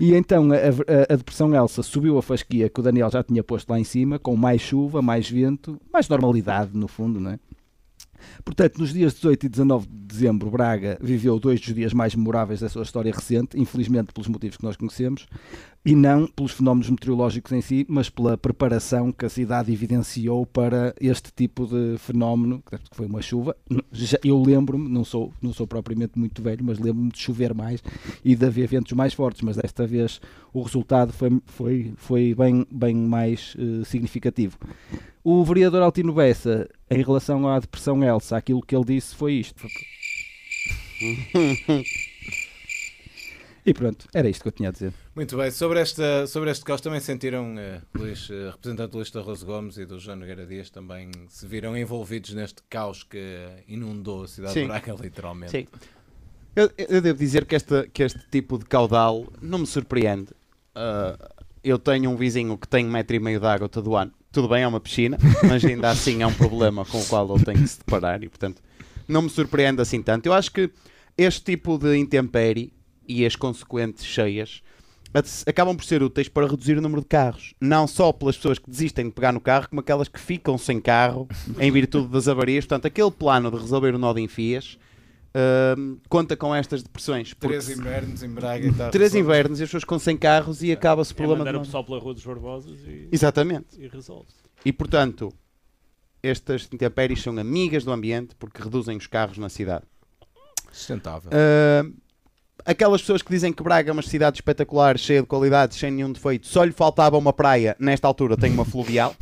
E 0.00 0.14
então 0.14 0.50
a, 0.52 0.56
a, 0.56 1.12
a, 1.12 1.16
Depressão 1.16 1.54
Elsa 1.54 1.82
subiu 1.82 2.16
a 2.16 2.22
fasquia 2.22 2.68
que 2.68 2.80
o 2.80 2.82
Daniel 2.82 3.10
já 3.10 3.22
tinha 3.22 3.42
posto 3.42 3.68
lá 3.70 3.78
em 3.78 3.84
cima, 3.84 4.18
com 4.18 4.36
mais 4.36 4.60
chuva, 4.60 5.02
mais 5.02 5.28
vento, 5.28 5.80
mais 5.92 6.08
normalidade, 6.08 6.70
no 6.74 6.86
fundo, 6.86 7.20
não 7.20 7.32
é? 7.32 7.38
Portanto, 8.44 8.78
nos 8.78 8.92
dias 8.92 9.14
18 9.14 9.46
e 9.46 9.48
19 9.48 9.86
de 9.86 9.94
dezembro, 10.06 10.50
Braga 10.50 10.98
viveu 11.00 11.38
dois 11.38 11.60
dos 11.60 11.74
dias 11.74 11.92
mais 11.92 12.14
memoráveis 12.14 12.60
da 12.60 12.68
sua 12.68 12.82
história 12.82 13.12
recente, 13.12 13.58
infelizmente 13.58 14.12
pelos 14.12 14.28
motivos 14.28 14.56
que 14.56 14.64
nós 14.64 14.76
conhecemos, 14.76 15.26
e 15.84 15.96
não 15.96 16.28
pelos 16.28 16.52
fenómenos 16.52 16.88
meteorológicos 16.88 17.50
em 17.52 17.60
si, 17.60 17.84
mas 17.88 18.08
pela 18.08 18.38
preparação 18.38 19.10
que 19.10 19.26
a 19.26 19.28
cidade 19.28 19.72
evidenciou 19.72 20.46
para 20.46 20.94
este 21.00 21.32
tipo 21.32 21.66
de 21.66 21.98
fenómeno, 21.98 22.62
que 22.64 22.78
foi 22.92 23.06
uma 23.06 23.20
chuva. 23.20 23.56
Eu 24.24 24.40
lembro-me, 24.40 24.88
não 24.88 25.04
sou, 25.04 25.32
não 25.42 25.52
sou 25.52 25.66
propriamente 25.66 26.18
muito 26.18 26.40
velho, 26.40 26.64
mas 26.64 26.78
lembro-me 26.78 27.10
de 27.10 27.18
chover 27.18 27.52
mais 27.52 27.82
e 28.24 28.36
de 28.36 28.46
haver 28.46 28.68
ventos 28.68 28.92
mais 28.92 29.12
fortes, 29.12 29.42
mas 29.42 29.56
desta 29.56 29.86
vez 29.86 30.20
o 30.52 30.62
resultado 30.62 31.12
foi, 31.12 31.40
foi, 31.46 31.92
foi 31.96 32.34
bem, 32.34 32.66
bem 32.70 32.94
mais 32.94 33.56
uh, 33.56 33.84
significativo. 33.84 34.56
O 35.24 35.44
vereador 35.44 35.82
Altino 35.82 36.12
Bessa, 36.12 36.68
em 36.90 37.02
relação 37.02 37.48
à 37.48 37.58
depressão 37.58 38.02
Elsa, 38.02 38.36
aquilo 38.36 38.62
que 38.62 38.74
ele 38.74 38.84
disse 38.84 39.14
foi 39.14 39.34
isto. 39.34 39.66
E 43.64 43.72
pronto, 43.72 44.06
era 44.12 44.28
isto 44.28 44.42
que 44.42 44.48
eu 44.48 44.52
tinha 44.52 44.68
a 44.70 44.72
dizer. 44.72 44.92
Muito 45.14 45.36
bem, 45.36 45.50
sobre, 45.50 45.78
esta, 45.80 46.26
sobre 46.26 46.50
este 46.50 46.64
caos 46.64 46.80
também 46.80 46.98
sentiram, 46.98 47.54
uh, 47.54 47.98
Luís, 47.98 48.28
uh, 48.28 48.50
representante 48.50 48.96
Luís 48.96 49.10
da 49.10 49.20
Rosa 49.20 49.46
Gomes 49.46 49.78
e 49.78 49.86
do 49.86 49.98
João 50.00 50.16
Nogueira 50.16 50.44
Dias, 50.44 50.68
também 50.68 51.10
se 51.28 51.46
viram 51.46 51.76
envolvidos 51.76 52.34
neste 52.34 52.62
caos 52.68 53.04
que 53.04 53.48
inundou 53.68 54.24
a 54.24 54.28
cidade 54.28 54.54
Sim. 54.54 54.62
de 54.62 54.66
Braga, 54.66 54.94
literalmente. 55.00 55.52
Sim. 55.52 55.66
Eu, 56.56 56.70
eu, 56.76 57.00
devo 57.00 57.18
dizer 57.18 57.46
que, 57.46 57.54
esta, 57.54 57.88
que 57.92 58.02
este 58.02 58.20
tipo 58.30 58.58
de 58.58 58.64
caudal 58.64 59.26
não 59.40 59.60
me 59.60 59.66
surpreende. 59.66 60.32
Uh, 60.76 61.42
eu 61.62 61.78
tenho 61.78 62.10
um 62.10 62.16
vizinho 62.16 62.58
que 62.58 62.66
tem 62.66 62.84
um 62.84 62.90
metro 62.90 63.14
e 63.14 63.20
meio 63.20 63.38
de 63.38 63.46
água 63.46 63.68
todo 63.68 63.96
ano 63.96 64.12
tudo 64.32 64.48
bem, 64.48 64.62
é 64.62 64.66
uma 64.66 64.80
piscina, 64.80 65.18
mas 65.46 65.62
ainda 65.62 65.90
assim 65.90 66.22
é 66.22 66.26
um 66.26 66.32
problema 66.32 66.86
com 66.86 66.98
o 66.98 67.04
qual 67.04 67.32
ele 67.34 67.44
tem 67.44 67.54
que 67.54 67.68
se 67.68 67.78
deparar 67.78 68.24
e, 68.24 68.28
portanto, 68.28 68.62
não 69.06 69.22
me 69.22 69.28
surpreende 69.28 69.82
assim 69.82 70.02
tanto. 70.02 70.24
Eu 70.26 70.32
acho 70.32 70.50
que 70.50 70.70
este 71.18 71.42
tipo 71.42 71.76
de 71.76 71.96
intempérie 71.98 72.72
e 73.20 73.26
as 73.26 73.36
consequentes 73.36 74.04
cheias 74.04 74.62
acabam 75.46 75.76
por 75.76 75.84
ser 75.84 76.02
úteis 76.02 76.28
para 76.28 76.46
reduzir 76.46 76.78
o 76.78 76.80
número 76.80 77.02
de 77.02 77.08
carros. 77.08 77.54
Não 77.60 77.86
só 77.86 78.12
pelas 78.12 78.36
pessoas 78.36 78.58
que 78.58 78.70
desistem 78.70 79.06
de 79.06 79.12
pegar 79.12 79.32
no 79.32 79.40
carro, 79.40 79.68
como 79.68 79.80
aquelas 79.80 80.08
que 80.08 80.18
ficam 80.18 80.56
sem 80.56 80.80
carro 80.80 81.28
em 81.58 81.70
virtude 81.70 82.08
das 82.08 82.28
avarias. 82.28 82.64
Portanto, 82.64 82.86
aquele 82.86 83.10
plano 83.10 83.50
de 83.50 83.58
resolver 83.58 83.94
o 83.94 83.98
nó 83.98 84.12
de 84.14 84.22
enfias 84.22 84.78
Uh, 85.32 85.98
conta 86.10 86.36
com 86.36 86.54
estas 86.54 86.82
depressões. 86.82 87.34
Três 87.40 87.68
invernos 87.70 88.22
em 88.22 88.28
Braga 88.28 88.66
e 88.66 88.72
tal. 88.74 88.90
Três 88.90 89.14
invernos 89.14 89.60
e 89.60 89.62
as 89.62 89.68
pessoas 89.68 89.84
com 89.84 89.98
100 89.98 90.18
carros 90.18 90.62
e 90.62 90.70
é. 90.70 90.74
acaba-se 90.74 91.12
o 91.12 91.14
é 91.14 91.16
problema. 91.16 91.48
É 91.48 91.56
o 91.56 91.60
pessoal 91.60 91.84
pela 91.84 91.98
Rua 91.98 92.12
dos 92.12 92.24
Barbosas 92.24 92.78
e, 92.86 93.08
Exatamente. 93.10 93.80
e 93.80 93.88
resolve-se. 93.88 94.36
E 94.62 94.72
portanto, 94.72 95.32
estas 96.22 96.68
intempéries 96.70 97.22
são 97.22 97.38
amigas 97.38 97.82
do 97.82 97.92
ambiente 97.92 98.34
porque 98.38 98.62
reduzem 98.62 98.96
os 98.98 99.06
carros 99.06 99.38
na 99.38 99.48
cidade. 99.48 99.84
Sustentável. 100.70 101.30
Uh, 101.30 101.94
aquelas 102.64 103.00
pessoas 103.00 103.22
que 103.22 103.30
dizem 103.30 103.52
que 103.52 103.62
Braga 103.62 103.90
é 103.90 103.92
uma 103.92 104.02
cidade 104.02 104.38
espetacular, 104.38 104.98
cheia 104.98 105.22
de 105.22 105.26
qualidades, 105.26 105.78
sem 105.78 105.90
nenhum 105.90 106.12
defeito, 106.12 106.46
só 106.46 106.64
lhe 106.64 106.72
faltava 106.72 107.16
uma 107.18 107.32
praia, 107.32 107.76
nesta 107.78 108.06
altura 108.06 108.36
tem 108.36 108.52
uma 108.52 108.64
fluvial. 108.64 109.14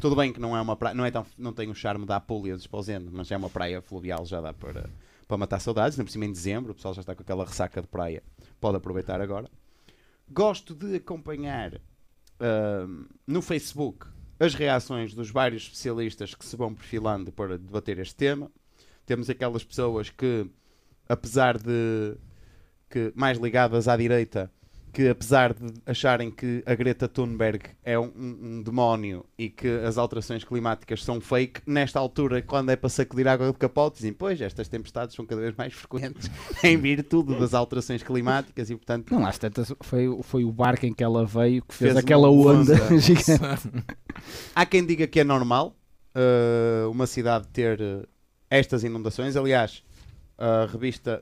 Tudo 0.00 0.16
bem 0.16 0.32
que 0.32 0.40
não 0.40 0.56
é 0.56 0.60
uma 0.60 0.76
praia, 0.76 0.94
não, 0.94 1.04
é 1.04 1.10
tão, 1.10 1.24
não 1.38 1.52
tem 1.52 1.70
o 1.70 1.74
charme 1.74 2.04
da 2.04 2.16
Apulia 2.16 2.54
de 2.54 2.60
Esposende, 2.60 3.08
mas 3.10 3.30
é 3.30 3.36
uma 3.36 3.48
praia 3.48 3.80
fluvial, 3.80 4.24
já 4.26 4.40
dá 4.40 4.52
para 4.52 4.88
para 5.26 5.38
matar 5.38 5.60
saudades, 5.60 5.98
ainda 5.98 6.06
por 6.06 6.12
cima 6.12 6.26
em 6.26 6.32
dezembro, 6.32 6.72
o 6.72 6.74
pessoal 6.74 6.94
já 6.94 7.00
está 7.00 7.14
com 7.14 7.22
aquela 7.22 7.44
ressaca 7.44 7.80
de 7.80 7.88
praia, 7.88 8.22
pode 8.60 8.76
aproveitar 8.76 9.20
agora. 9.20 9.50
Gosto 10.28 10.74
de 10.74 10.96
acompanhar 10.96 11.74
uh, 11.74 13.06
no 13.26 13.42
Facebook 13.42 14.06
as 14.38 14.54
reações 14.54 15.14
dos 15.14 15.30
vários 15.30 15.64
especialistas 15.64 16.34
que 16.34 16.44
se 16.44 16.56
vão 16.56 16.74
perfilando 16.74 17.32
para 17.32 17.58
debater 17.58 17.98
este 17.98 18.14
tema. 18.14 18.50
Temos 19.06 19.30
aquelas 19.30 19.62
pessoas 19.64 20.10
que, 20.10 20.46
apesar 21.08 21.58
de 21.58 22.16
que 22.94 23.12
mais 23.16 23.38
ligadas 23.38 23.88
à 23.88 23.96
direita, 23.96 24.48
que 24.92 25.08
apesar 25.08 25.52
de 25.52 25.74
acharem 25.84 26.30
que 26.30 26.62
a 26.64 26.72
Greta 26.76 27.08
Thunberg 27.08 27.64
é 27.82 27.98
um, 27.98 28.12
um- 28.16 28.62
demónio 28.62 29.26
e 29.36 29.50
que 29.50 29.66
as 29.84 29.98
alterações 29.98 30.44
climáticas 30.44 31.02
são 31.02 31.20
fake, 31.20 31.60
nesta 31.66 31.98
altura, 31.98 32.40
quando 32.40 32.70
é 32.70 32.76
para 32.76 32.88
sacudir 32.88 33.26
água 33.26 33.48
de 33.50 33.58
capote, 33.58 33.96
dizem, 33.96 34.12
pois, 34.12 34.40
estas 34.40 34.68
tempestades 34.68 35.16
são 35.16 35.26
cada 35.26 35.40
vez 35.40 35.52
mais 35.56 35.72
frequentes 35.72 36.30
em 36.62 36.76
virtude 36.76 37.36
das 37.40 37.52
alterações 37.54 38.04
climáticas 38.04 38.70
e, 38.70 38.76
portanto, 38.76 39.12
Não, 39.12 39.26
às 39.26 39.36
tantas 39.36 39.74
foi, 39.80 40.06
foi 40.22 40.44
o 40.44 40.52
barco 40.52 40.86
em 40.86 40.92
que 40.94 41.02
ela 41.02 41.26
veio 41.26 41.62
que 41.62 41.74
fez, 41.74 41.94
Fez 41.94 42.04
aquela 42.04 42.30
onda, 42.30 42.74
onda. 42.74 42.94
gigante. 43.00 43.72
Há 44.54 44.64
quem 44.64 44.86
diga 44.86 45.08
que 45.08 45.18
é 45.18 45.24
normal 45.24 45.76
uh, 46.14 46.88
uma 46.88 47.08
cidade 47.08 47.48
ter 47.48 47.80
uh, 47.80 48.06
estas 48.48 48.84
inundações. 48.84 49.34
Aliás, 49.34 49.82
a 50.38 50.66
revista, 50.70 51.20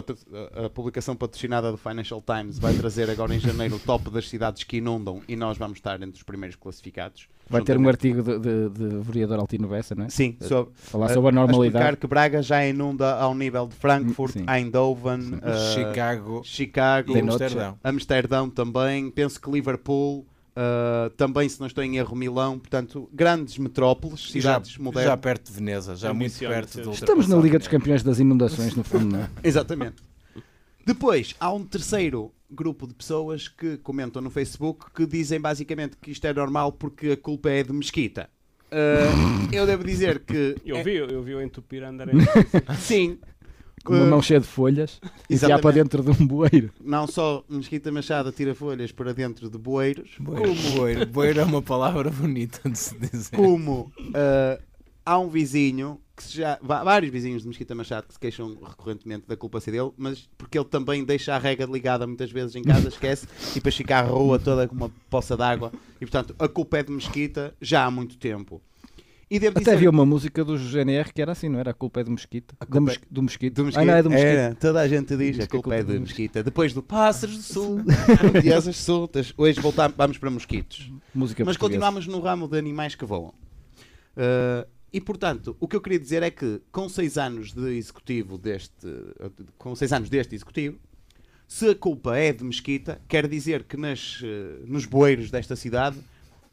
a- 0.00 0.66
a 0.66 0.70
publicação 0.70 1.14
patrocinada 1.14 1.70
do 1.70 1.76
Financial 1.76 2.22
Times 2.22 2.58
vai 2.58 2.74
trazer 2.74 3.08
agora 3.10 3.34
em 3.34 3.38
janeiro 3.38 3.76
o 3.76 3.78
top 3.78 4.10
das 4.10 4.28
cidades 4.28 4.64
que 4.64 4.78
inundam 4.78 5.20
e 5.28 5.36
nós 5.36 5.56
vamos 5.58 5.78
estar 5.78 5.94
entre 6.02 6.16
os 6.16 6.22
primeiros 6.22 6.56
classificados. 6.56 7.28
Vai 7.48 7.60
ter 7.62 7.76
um 7.78 7.86
artigo 7.88 8.22
de, 8.22 8.38
de, 8.38 8.68
de 8.70 8.96
vereador 9.02 9.38
Altino 9.40 9.68
Bessa, 9.68 9.94
não 9.94 10.06
é? 10.06 10.08
Sim, 10.08 10.36
sobre, 10.40 10.72
Falar 10.76 11.08
sobre 11.08 11.28
a 11.28 11.30
explicar 11.30 11.32
normalidade. 11.46 11.96
que 11.98 12.06
Braga 12.06 12.42
já 12.42 12.66
inunda 12.66 13.14
ao 13.16 13.34
nível 13.34 13.66
de 13.66 13.74
Frankfurt, 13.74 14.32
Sim. 14.32 14.46
Eindhoven, 14.48 15.20
uh, 15.34 15.74
Chicago 15.74 16.40
Chicago, 16.42 17.16
e. 17.16 17.20
Amsterdão. 17.20 17.78
Amsterdão 17.84 18.48
também, 18.50 19.10
penso 19.10 19.38
que 19.40 19.50
Liverpool, 19.50 20.26
uh, 20.56 21.10
também, 21.10 21.48
se 21.48 21.60
não 21.60 21.66
estou 21.66 21.82
em 21.82 21.96
erro, 21.96 22.16
Milão. 22.16 22.58
Portanto, 22.58 23.08
grandes 23.12 23.58
metrópoles, 23.58 24.30
cidades 24.30 24.72
já, 24.72 24.82
modernas. 24.82 25.10
já 25.10 25.16
perto 25.16 25.50
de 25.50 25.52
Veneza, 25.52 25.96
já 25.96 26.12
muito 26.12 26.30
Ambiciona 26.30 26.54
perto 26.54 26.82
de 26.82 26.90
Estamos 26.90 27.28
na 27.28 27.36
Liga 27.36 27.58
dos 27.58 27.68
Campeões 27.68 28.02
das 28.02 28.18
Inundações, 28.18 28.74
no 28.74 28.84
fundo, 28.84 29.16
não 29.16 29.20
é? 29.20 29.30
Exatamente. 29.42 29.96
Depois, 30.86 31.34
há 31.40 31.52
um 31.52 31.64
terceiro 31.64 32.32
grupo 32.50 32.86
de 32.86 32.94
pessoas 32.94 33.48
que 33.48 33.76
comentam 33.78 34.22
no 34.22 34.30
Facebook 34.30 34.86
que 34.94 35.06
dizem 35.06 35.40
basicamente 35.40 35.96
que 36.00 36.10
isto 36.10 36.24
é 36.26 36.32
normal 36.32 36.72
porque 36.72 37.10
a 37.10 37.16
culpa 37.16 37.50
é 37.50 37.62
de 37.62 37.72
Mesquita. 37.72 38.28
Uh, 38.70 39.54
eu 39.54 39.66
devo 39.66 39.84
dizer 39.84 40.20
que. 40.20 40.56
Eu 40.64 40.76
é- 40.76 40.82
vi, 40.82 40.96
eu 40.96 41.22
vi 41.22 41.34
o 41.34 41.40
entupir 41.40 41.84
andar 41.84 42.08
sim. 42.78 43.18
Com 43.84 43.92
uma 43.94 44.04
Uh, 44.06 44.10
mão 44.10 44.22
cheia 44.22 44.40
de 44.40 44.46
folhas 44.46 44.98
e 45.28 45.36
já 45.36 45.58
para 45.58 45.72
dentro 45.74 46.02
de 46.02 46.10
um 46.10 46.26
bueiro. 46.26 46.70
Não 46.82 47.06
só 47.06 47.44
Mesquita 47.48 47.92
Machado 47.92 48.32
tira 48.32 48.54
folhas 48.54 48.90
para 48.90 49.12
dentro 49.12 49.50
de 49.50 49.58
bueiros, 49.58 50.10
Boeiro, 50.18 50.54
boeiro, 50.74 51.06
boeiro 51.06 51.40
é 51.40 51.44
uma 51.44 51.60
palavra 51.62 52.10
bonita 52.10 52.68
de 52.68 52.78
se 52.78 52.98
dizer. 52.98 53.36
como 53.36 53.92
uh, 54.00 54.62
há 55.04 55.18
um 55.18 55.28
vizinho 55.28 56.00
que 56.16 56.22
se 56.22 56.36
já 56.38 56.58
vá- 56.62 56.84
vários 56.84 57.10
vizinhos 57.12 57.42
de 57.42 57.48
Mesquita 57.48 57.74
Machado 57.74 58.06
que 58.06 58.14
se 58.14 58.20
queixam 58.20 58.56
recorrentemente 58.64 59.26
da 59.26 59.36
culpa 59.36 59.60
ser 59.60 59.72
dele, 59.72 59.90
mas 59.98 60.28
porque 60.38 60.56
ele 60.56 60.64
também 60.64 61.04
deixa 61.04 61.34
a 61.34 61.38
rega 61.38 61.66
ligada 61.66 62.06
muitas 62.06 62.30
vezes 62.30 62.54
em 62.54 62.62
casa, 62.62 62.88
esquece, 62.88 63.26
e 63.50 63.54
depois 63.56 63.74
fica 63.76 63.98
a 63.98 64.02
rua 64.02 64.38
toda 64.38 64.66
com 64.68 64.76
uma 64.76 64.90
poça 65.10 65.36
d'água. 65.36 65.72
E 66.00 66.06
portanto, 66.06 66.34
a 66.38 66.46
culpa 66.48 66.78
é 66.78 66.82
de 66.84 66.92
Mesquita 66.92 67.52
já 67.60 67.84
há 67.84 67.90
muito 67.90 68.16
tempo. 68.16 68.62
E 69.30 69.38
devo 69.38 69.52
Até 69.52 69.60
dizer 69.64 69.76
havia 69.76 69.90
uma 69.90 70.04
música 70.04 70.44
do 70.44 70.56
GNR 70.58 71.12
que 71.12 71.22
era 71.22 71.32
assim, 71.32 71.48
não 71.48 71.58
era? 71.58 71.70
A 71.70 71.74
culpa 71.74 72.00
é 72.00 72.04
do 72.04 72.10
Mosquito. 72.10 72.54
A 72.60 72.64
Da 72.64 72.70
culpa 72.70 72.80
mos- 72.92 73.00
do 73.10 73.22
Mosquito. 73.22 73.54
do 73.54 73.62
Ah, 73.62 73.64
Mesquita. 73.64 73.84
não, 73.86 73.94
é 73.94 74.02
do 74.02 74.10
Mosquito. 74.10 74.28
Era, 74.28 74.54
toda 74.54 74.80
a 74.80 74.88
gente 74.88 75.16
diz, 75.16 75.36
a 75.36 75.38
que 75.38 75.44
a 75.44 75.48
culpa 75.48 75.74
é 75.74 75.78
culpa 75.78 75.84
de 75.84 75.90
é 75.92 75.98
do 75.98 76.00
Mesquita. 76.02 76.42
Depois 76.42 76.72
do 76.74 76.82
Pássaros 76.82 77.36
do 77.36 77.42
Sul 77.42 77.80
e 78.44 78.52
asas 78.52 78.76
soltas. 78.76 79.32
Hoje 79.36 79.60
voltamos, 79.60 79.96
vamos 79.96 80.18
para 80.18 80.30
mosquitos. 80.30 80.90
Música 81.14 81.44
Mas 81.44 81.56
portuguesa. 81.56 81.58
continuamos 81.58 82.06
no 82.06 82.20
ramo 82.20 82.46
de 82.48 82.58
animais 82.58 82.94
que 82.94 83.04
voam. 83.04 83.32
Uh, 84.16 84.66
e 84.92 85.00
portanto, 85.00 85.56
o 85.58 85.66
que 85.66 85.74
eu 85.74 85.80
queria 85.80 85.98
dizer 85.98 86.22
é 86.22 86.30
que 86.30 86.60
com 86.70 86.88
seis 86.88 87.18
anos 87.18 87.52
de 87.52 87.76
executivo 87.76 88.38
deste, 88.38 88.86
com 89.58 89.74
seis 89.74 89.92
anos 89.92 90.08
deste 90.08 90.34
executivo, 90.36 90.78
se 91.48 91.68
a 91.70 91.74
culpa 91.74 92.16
é 92.16 92.32
de 92.32 92.44
Mesquita, 92.44 93.00
quer 93.08 93.26
dizer 93.26 93.64
que 93.64 93.76
nas, 93.76 94.20
uh, 94.20 94.64
nos 94.66 94.84
bueiros 94.86 95.30
desta 95.30 95.56
cidade 95.56 95.96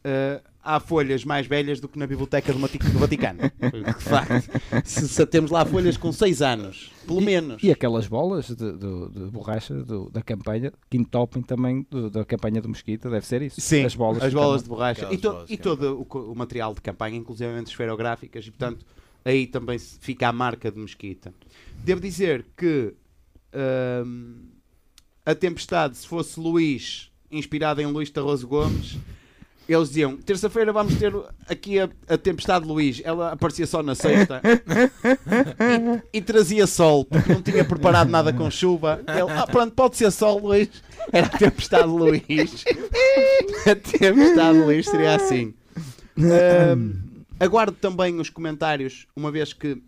uh, 0.05 0.41
há 0.63 0.79
folhas 0.79 1.23
mais 1.25 1.47
velhas 1.47 1.79
do 1.79 1.87
que 1.87 1.97
na 1.97 2.05
biblioteca 2.05 2.53
do, 2.53 2.59
do 2.59 2.99
Vaticano. 2.99 3.39
De 3.59 4.03
facto, 4.03 4.49
se, 4.85 5.07
se 5.07 5.25
temos 5.25 5.49
lá 5.51 5.65
folhas 5.65 5.97
com 5.97 6.11
seis 6.11 6.41
anos, 6.41 6.91
pelo 7.07 7.21
menos. 7.21 7.61
E 7.63 7.71
aquelas 7.71 8.07
bolas 8.07 8.47
de, 8.47 8.55
de- 8.55 9.09
de 9.09 9.31
borracha 9.31 9.73
do- 9.83 10.09
da 10.09 10.21
campanha, 10.21 10.71
quinto 10.89 11.09
topping 11.09 11.41
também 11.41 11.85
do- 11.89 12.09
da 12.09 12.23
campanha 12.25 12.61
do 12.61 12.69
Mosquito, 12.69 13.09
deve 13.09 13.25
ser 13.25 13.41
isso. 13.41 13.59
Sim, 13.59 13.85
as 13.85 13.95
bolas. 13.95 14.21
as 14.23 14.33
bolas 14.33 14.63
de 14.63 14.69
borracha 14.69 15.07
e, 15.11 15.17
to- 15.17 15.31
bolas 15.31 15.49
e 15.49 15.57
todo 15.57 16.05
o, 16.07 16.31
o 16.31 16.35
material 16.35 16.73
de 16.73 16.81
campanha, 16.81 17.17
inclusive 17.17 17.51
esferográficas, 17.63 18.45
e 18.45 18.51
portanto 18.51 18.85
aí 19.25 19.45
também 19.47 19.77
fica 19.79 20.27
a 20.27 20.33
marca 20.33 20.71
de 20.71 20.79
Mesquita. 20.79 21.33
Devo 21.83 21.99
dizer 22.01 22.45
que 22.55 22.93
hum, 24.05 24.35
a 25.25 25.35
Tempestade, 25.35 25.97
se 25.97 26.07
fosse 26.07 26.39
Luís, 26.39 27.11
inspirado 27.31 27.81
em 27.81 27.85
Luís 27.85 28.09
Tarroso 28.09 28.47
Gomes, 28.47 28.97
eles 29.73 29.89
diziam: 29.89 30.17
terça-feira 30.17 30.71
vamos 30.73 30.95
ter 30.95 31.13
aqui 31.47 31.79
a, 31.79 31.89
a 32.07 32.17
Tempestade 32.17 32.65
Luís. 32.65 33.01
Ela 33.03 33.31
aparecia 33.33 33.65
só 33.67 33.81
na 33.83 33.95
sexta 33.95 34.41
e, 36.13 36.17
e 36.17 36.21
trazia 36.21 36.65
sol, 36.67 37.05
porque 37.05 37.33
não 37.33 37.41
tinha 37.41 37.63
preparado 37.63 38.09
nada 38.09 38.33
com 38.33 38.49
chuva. 38.49 39.01
Ele, 39.07 39.31
ah, 39.31 39.45
pronto, 39.47 39.73
pode 39.73 39.97
ser 39.97 40.11
sol, 40.11 40.39
Luís. 40.39 40.69
Era 41.11 41.27
a 41.27 41.29
Tempestade 41.29 41.87
Luís. 41.87 42.63
A 43.65 43.75
Tempestade 43.75 44.57
Luís 44.59 44.85
seria 44.85 45.15
assim. 45.15 45.53
Ahm, 46.17 47.23
aguardo 47.39 47.75
também 47.77 48.19
os 48.19 48.29
comentários, 48.29 49.07
uma 49.15 49.31
vez 49.31 49.53
que 49.53 49.81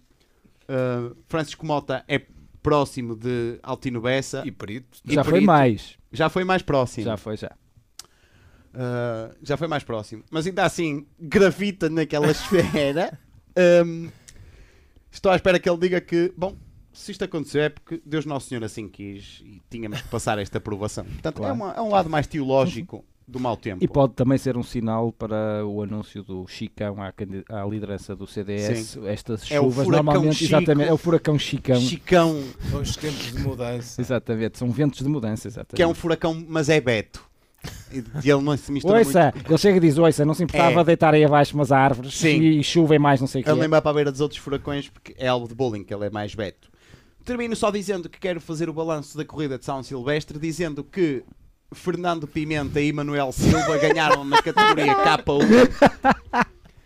ah, 0.68 1.12
Francisco 1.28 1.66
Mota 1.66 2.04
é 2.08 2.22
próximo 2.62 3.16
de 3.16 3.60
Altino 3.62 4.02
Bessa. 4.02 4.44
E 4.46 4.52
perito. 4.52 5.00
e 5.06 5.14
Já 5.14 5.24
foi 5.24 5.34
perito. 5.34 5.48
mais. 5.48 5.96
Já 6.12 6.30
foi 6.30 6.44
mais 6.44 6.62
próximo. 6.62 7.06
Já 7.06 7.18
foi, 7.18 7.38
já. 7.38 7.52
Uh, 8.74 9.36
já 9.44 9.56
foi 9.58 9.68
mais 9.68 9.84
próximo. 9.84 10.24
Mas 10.32 10.48
ainda 10.48 10.66
assim, 10.66 11.06
gravita 11.20 11.90
naquela 11.90 12.28
esfera. 12.32 13.18
Um, 13.86 14.10
estou 15.12 15.32
à 15.32 15.36
espera 15.36 15.60
que 15.60 15.70
ele 15.70 15.78
diga 15.78 16.02
que, 16.02 16.34
bom, 16.36 16.56
se 16.92 17.12
isto 17.12 17.24
aconteceu 17.24 17.62
é 17.62 17.70
porque 17.70 18.02
Deus 18.06 18.26
Nosso 18.26 18.48
Senhor 18.50 18.64
assim 18.64 18.88
quis 18.88 19.42
e 19.46 19.62
tínhamos 19.70 20.02
que 20.02 20.08
passar 20.08 20.38
esta 20.40 20.58
aprovação. 20.58 21.06
Portanto, 21.06 21.36
Claro. 21.38 21.52
é, 21.52 21.56
uma- 21.56 21.74
é 21.74 21.82
um 21.82 21.90
lado 21.90 22.10
mais 22.10 22.26
teológico 22.28 23.06
do 23.28 23.40
mau 23.40 23.56
tempo. 23.56 23.84
E 23.84 23.88
pode 23.88 24.14
também 24.14 24.38
ser 24.38 24.58
um 24.58 24.64
sinal 24.64 25.12
para 25.12 25.66
o 25.66 25.82
anúncio 25.82 26.24
do 26.24 26.46
Chicão 26.48 26.98
à, 27.02 27.14
à 27.62 27.66
liderança 27.66 28.16
do 28.16 28.28
CDS. 28.28 28.98
Estas 29.06 29.44
É 29.52 29.56
chuvas 29.58 29.86
furacão 29.86 30.04
normalmente, 30.04 30.36
Chico. 30.36 30.56
exatamente, 30.56 30.90
é 30.90 30.94
o 30.94 30.98
furacão 30.98 31.40
Chicão. 31.40 31.80
Chicão, 31.80 32.44
Os 32.82 32.96
tempos 32.98 33.32
de 33.34 33.40
mudança. 33.40 34.02
Exatamente, 34.02 34.58
são 34.58 34.70
ventos 34.72 35.00
de 35.00 35.08
mudança, 35.08 35.48
exatamente. 35.48 35.76
que 35.76 35.82
é 35.82 35.88
um 35.88 35.94
furacão, 35.94 36.44
mas 36.50 36.70
é 36.70 36.82
Beto. 36.82 37.24
E 37.94 38.04
e 38.28 38.32
ele 38.32 38.42
não 38.42 38.58
se 38.58 38.72
mistura 38.72 38.98
Ouça, 39.00 39.32
muito. 39.34 39.50
ele 39.52 39.58
chega 39.58 39.78
e 39.78 39.80
diz, 39.80 39.98
ouça, 39.98 40.26
não 40.26 40.34
se 40.34 40.44
importava 40.44 40.82
É. 40.82 40.84
deitar 40.84 41.14
aí 41.14 41.24
abaixo 41.24 41.54
umas 41.56 41.72
árvores 41.72 42.14
Sim. 42.16 42.42
e 42.42 42.64
chuva 42.64 42.96
e 42.96 43.00
mais 43.00 43.20
não 43.22 43.28
sei 43.28 43.42
o 43.42 43.44
que. 43.44 43.50
Ele 43.50 43.60
nem 43.60 43.70
vai 43.70 43.82
para 43.82 43.92
a 43.92 43.94
beira 43.94 44.12
dos 44.12 44.22
outros 44.22 44.40
furacões 44.40 44.90
porque 44.90 45.16
é 45.18 45.28
alvo 45.28 45.48
de 45.48 45.54
bullying, 45.56 45.84
que 45.84 45.94
ele 45.94 46.06
é 46.06 46.10
mais 46.10 46.34
Beto. 46.36 46.70
Termino 47.24 47.56
só 47.56 47.72
dizendo 47.72 48.10
que 48.10 48.20
quero 48.20 48.42
fazer 48.42 48.68
o 48.70 48.74
balanço 48.74 49.18
da 49.18 49.24
corrida 49.24 49.58
de 49.58 49.64
São 49.64 49.82
Silvestre, 49.82 50.38
dizendo 50.38 50.84
que 50.84 51.24
Fernando 51.74 52.28
Pimenta 52.28 52.82
e 52.82 52.92
Manuel 52.92 53.32
Silva 53.32 53.78
ganharam 53.78 54.24
na 54.26 54.42
categoria 54.42 54.94
K1 54.94 56.44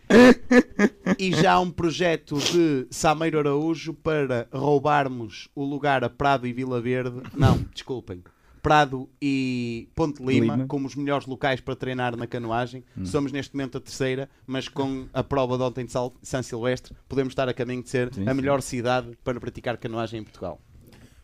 e 1.20 1.34
já 1.34 1.54
há 1.54 1.60
um 1.60 1.70
projeto 1.72 2.38
de 2.38 2.88
Sameiro 2.90 3.40
Araújo 3.40 3.94
para 3.94 4.48
roubarmos 4.54 5.50
o 5.56 5.64
lugar 5.66 6.04
a 6.04 6.10
Prado 6.10 6.48
e 6.48 6.54
Vila 6.54 6.80
Verde. 6.80 7.22
Não, 7.36 7.66
desculpem. 7.74 8.24
Prado 8.68 9.10
e 9.22 9.88
Ponte 9.96 10.22
Lima, 10.24 10.56
Lima. 10.56 10.68
como 10.68 10.88
os 10.88 10.96
melhores 10.96 11.26
locais 11.26 11.62
para 11.62 11.76
treinar 11.76 12.16
na 12.18 12.28
canoagem. 12.28 12.84
Somos 13.06 13.32
neste 13.32 13.56
momento 13.56 13.78
a 13.78 13.82
terceira, 13.82 14.30
mas 14.46 14.68
com 14.68 15.08
a 15.14 15.24
prova 15.24 15.58
de 15.58 15.64
ontem 15.64 15.86
de 15.86 15.92
Sal- 15.92 16.14
São 16.22 16.44
Silvestre, 16.44 16.94
podemos 17.08 17.32
estar 17.32 17.48
a 17.48 17.54
caminho 17.54 17.82
de 17.84 17.90
ser 17.90 18.14
Sim, 18.14 18.24
a 18.28 18.32
sim. 18.32 18.34
melhor 18.42 18.62
cidade 18.62 19.18
para 19.24 19.40
praticar 19.40 19.78
canoagem 19.78 20.20
em 20.20 20.24
Portugal. 20.24 20.60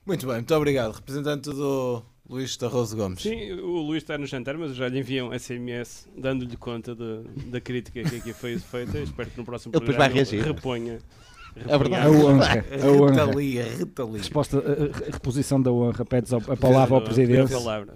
Muito 0.06 0.26
bem, 0.26 0.36
muito 0.36 0.56
obrigado. 0.56 0.94
Representante 0.94 1.50
do 1.50 2.04
Luís 2.30 2.56
Tarroso 2.58 2.96
Gomes. 2.96 3.22
Sim, 3.22 3.52
o 3.54 3.82
Luís 3.82 4.04
está 4.04 4.18
no 4.18 4.26
jantar, 4.26 4.58
mas 4.58 4.70
eu 4.70 4.76
já 4.76 4.88
lhe 4.88 5.00
enviei 5.00 5.22
um 5.22 5.32
SMS 5.38 6.08
dando-lhe 6.18 6.56
conta 6.58 6.96
de- 6.96 7.24
da 7.50 7.60
crítica 7.62 8.02
que 8.04 8.16
aqui 8.18 8.34
foi 8.34 8.58
feita. 8.60 9.00
Espero 9.00 9.30
que 9.30 9.38
no 9.38 9.46
próximo 9.46 9.72
Ele 9.76 9.80
depois 9.82 9.96
programa 9.98 10.14
reagir. 10.16 10.42
reponha. 10.44 11.00
É 11.56 11.78
verdade. 11.78 12.08
A 12.08 12.10
honra, 12.10 12.66
a 12.84 12.92
honra. 12.92 13.26
Retalia, 13.26 13.64
retalia. 13.78 14.18
Resposta, 14.18 14.58
a, 14.58 15.08
a 15.10 15.12
reposição 15.12 15.62
da 15.62 15.72
honra, 15.72 16.04
pedes 16.06 16.34
ao- 16.34 16.42
a 16.52 16.58
palavra 16.58 16.96
ao 16.96 17.02
A 17.02 17.04
presidente. 17.04 17.52
palavra. 17.52 17.94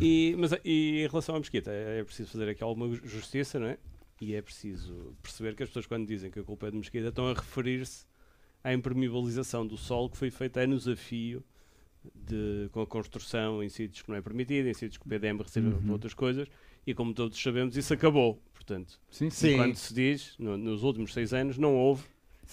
E, 0.00 0.34
mas, 0.38 0.52
e 0.64 1.02
em 1.04 1.08
relação 1.08 1.36
à 1.36 1.38
mesquita, 1.38 1.70
é, 1.70 2.00
é 2.00 2.04
preciso 2.04 2.30
fazer 2.30 2.48
aqui 2.48 2.62
alguma 2.62 2.94
justiça, 3.04 3.58
não 3.58 3.66
é? 3.68 3.78
E 4.20 4.34
é 4.34 4.42
preciso 4.42 5.14
perceber 5.22 5.54
que 5.54 5.62
as 5.62 5.68
pessoas, 5.68 5.86
quando 5.86 6.06
dizem 6.06 6.30
que 6.30 6.38
a 6.38 6.42
culpa 6.44 6.68
é 6.68 6.70
de 6.70 6.76
mesquita, 6.76 7.08
estão 7.08 7.26
a 7.28 7.34
referir-se 7.34 8.04
à 8.62 8.72
impermeabilização 8.72 9.66
do 9.66 9.76
solo 9.76 10.08
que 10.10 10.16
foi 10.16 10.30
feita 10.30 10.60
anos 10.60 10.86
a 10.88 10.94
fio 10.96 11.42
de, 12.14 12.68
com 12.72 12.80
a 12.82 12.86
construção 12.86 13.62
em 13.62 13.68
sítios 13.68 14.02
que 14.02 14.08
não 14.10 14.16
é 14.16 14.20
permitido, 14.22 14.68
em 14.68 14.74
sítios 14.74 14.98
que 14.98 15.06
o 15.06 15.08
PDM 15.08 15.38
recebe 15.42 15.68
Uhum. 15.68 15.80
para 15.82 15.92
outras 15.92 16.14
coisas, 16.14 16.46
e 16.86 16.94
como 16.94 17.14
todos 17.14 17.40
sabemos, 17.42 17.76
isso 17.76 17.92
acabou. 17.94 18.40
Portanto, 18.52 19.00
Sim, 19.10 19.30
Sim. 19.30 19.56
quando 19.56 19.74
se 19.76 19.92
diz, 19.94 20.34
no- 20.38 20.56
nos 20.56 20.82
últimos 20.82 21.12
seis 21.12 21.32
anos, 21.34 21.58
não 21.58 21.74
houve 21.74 22.04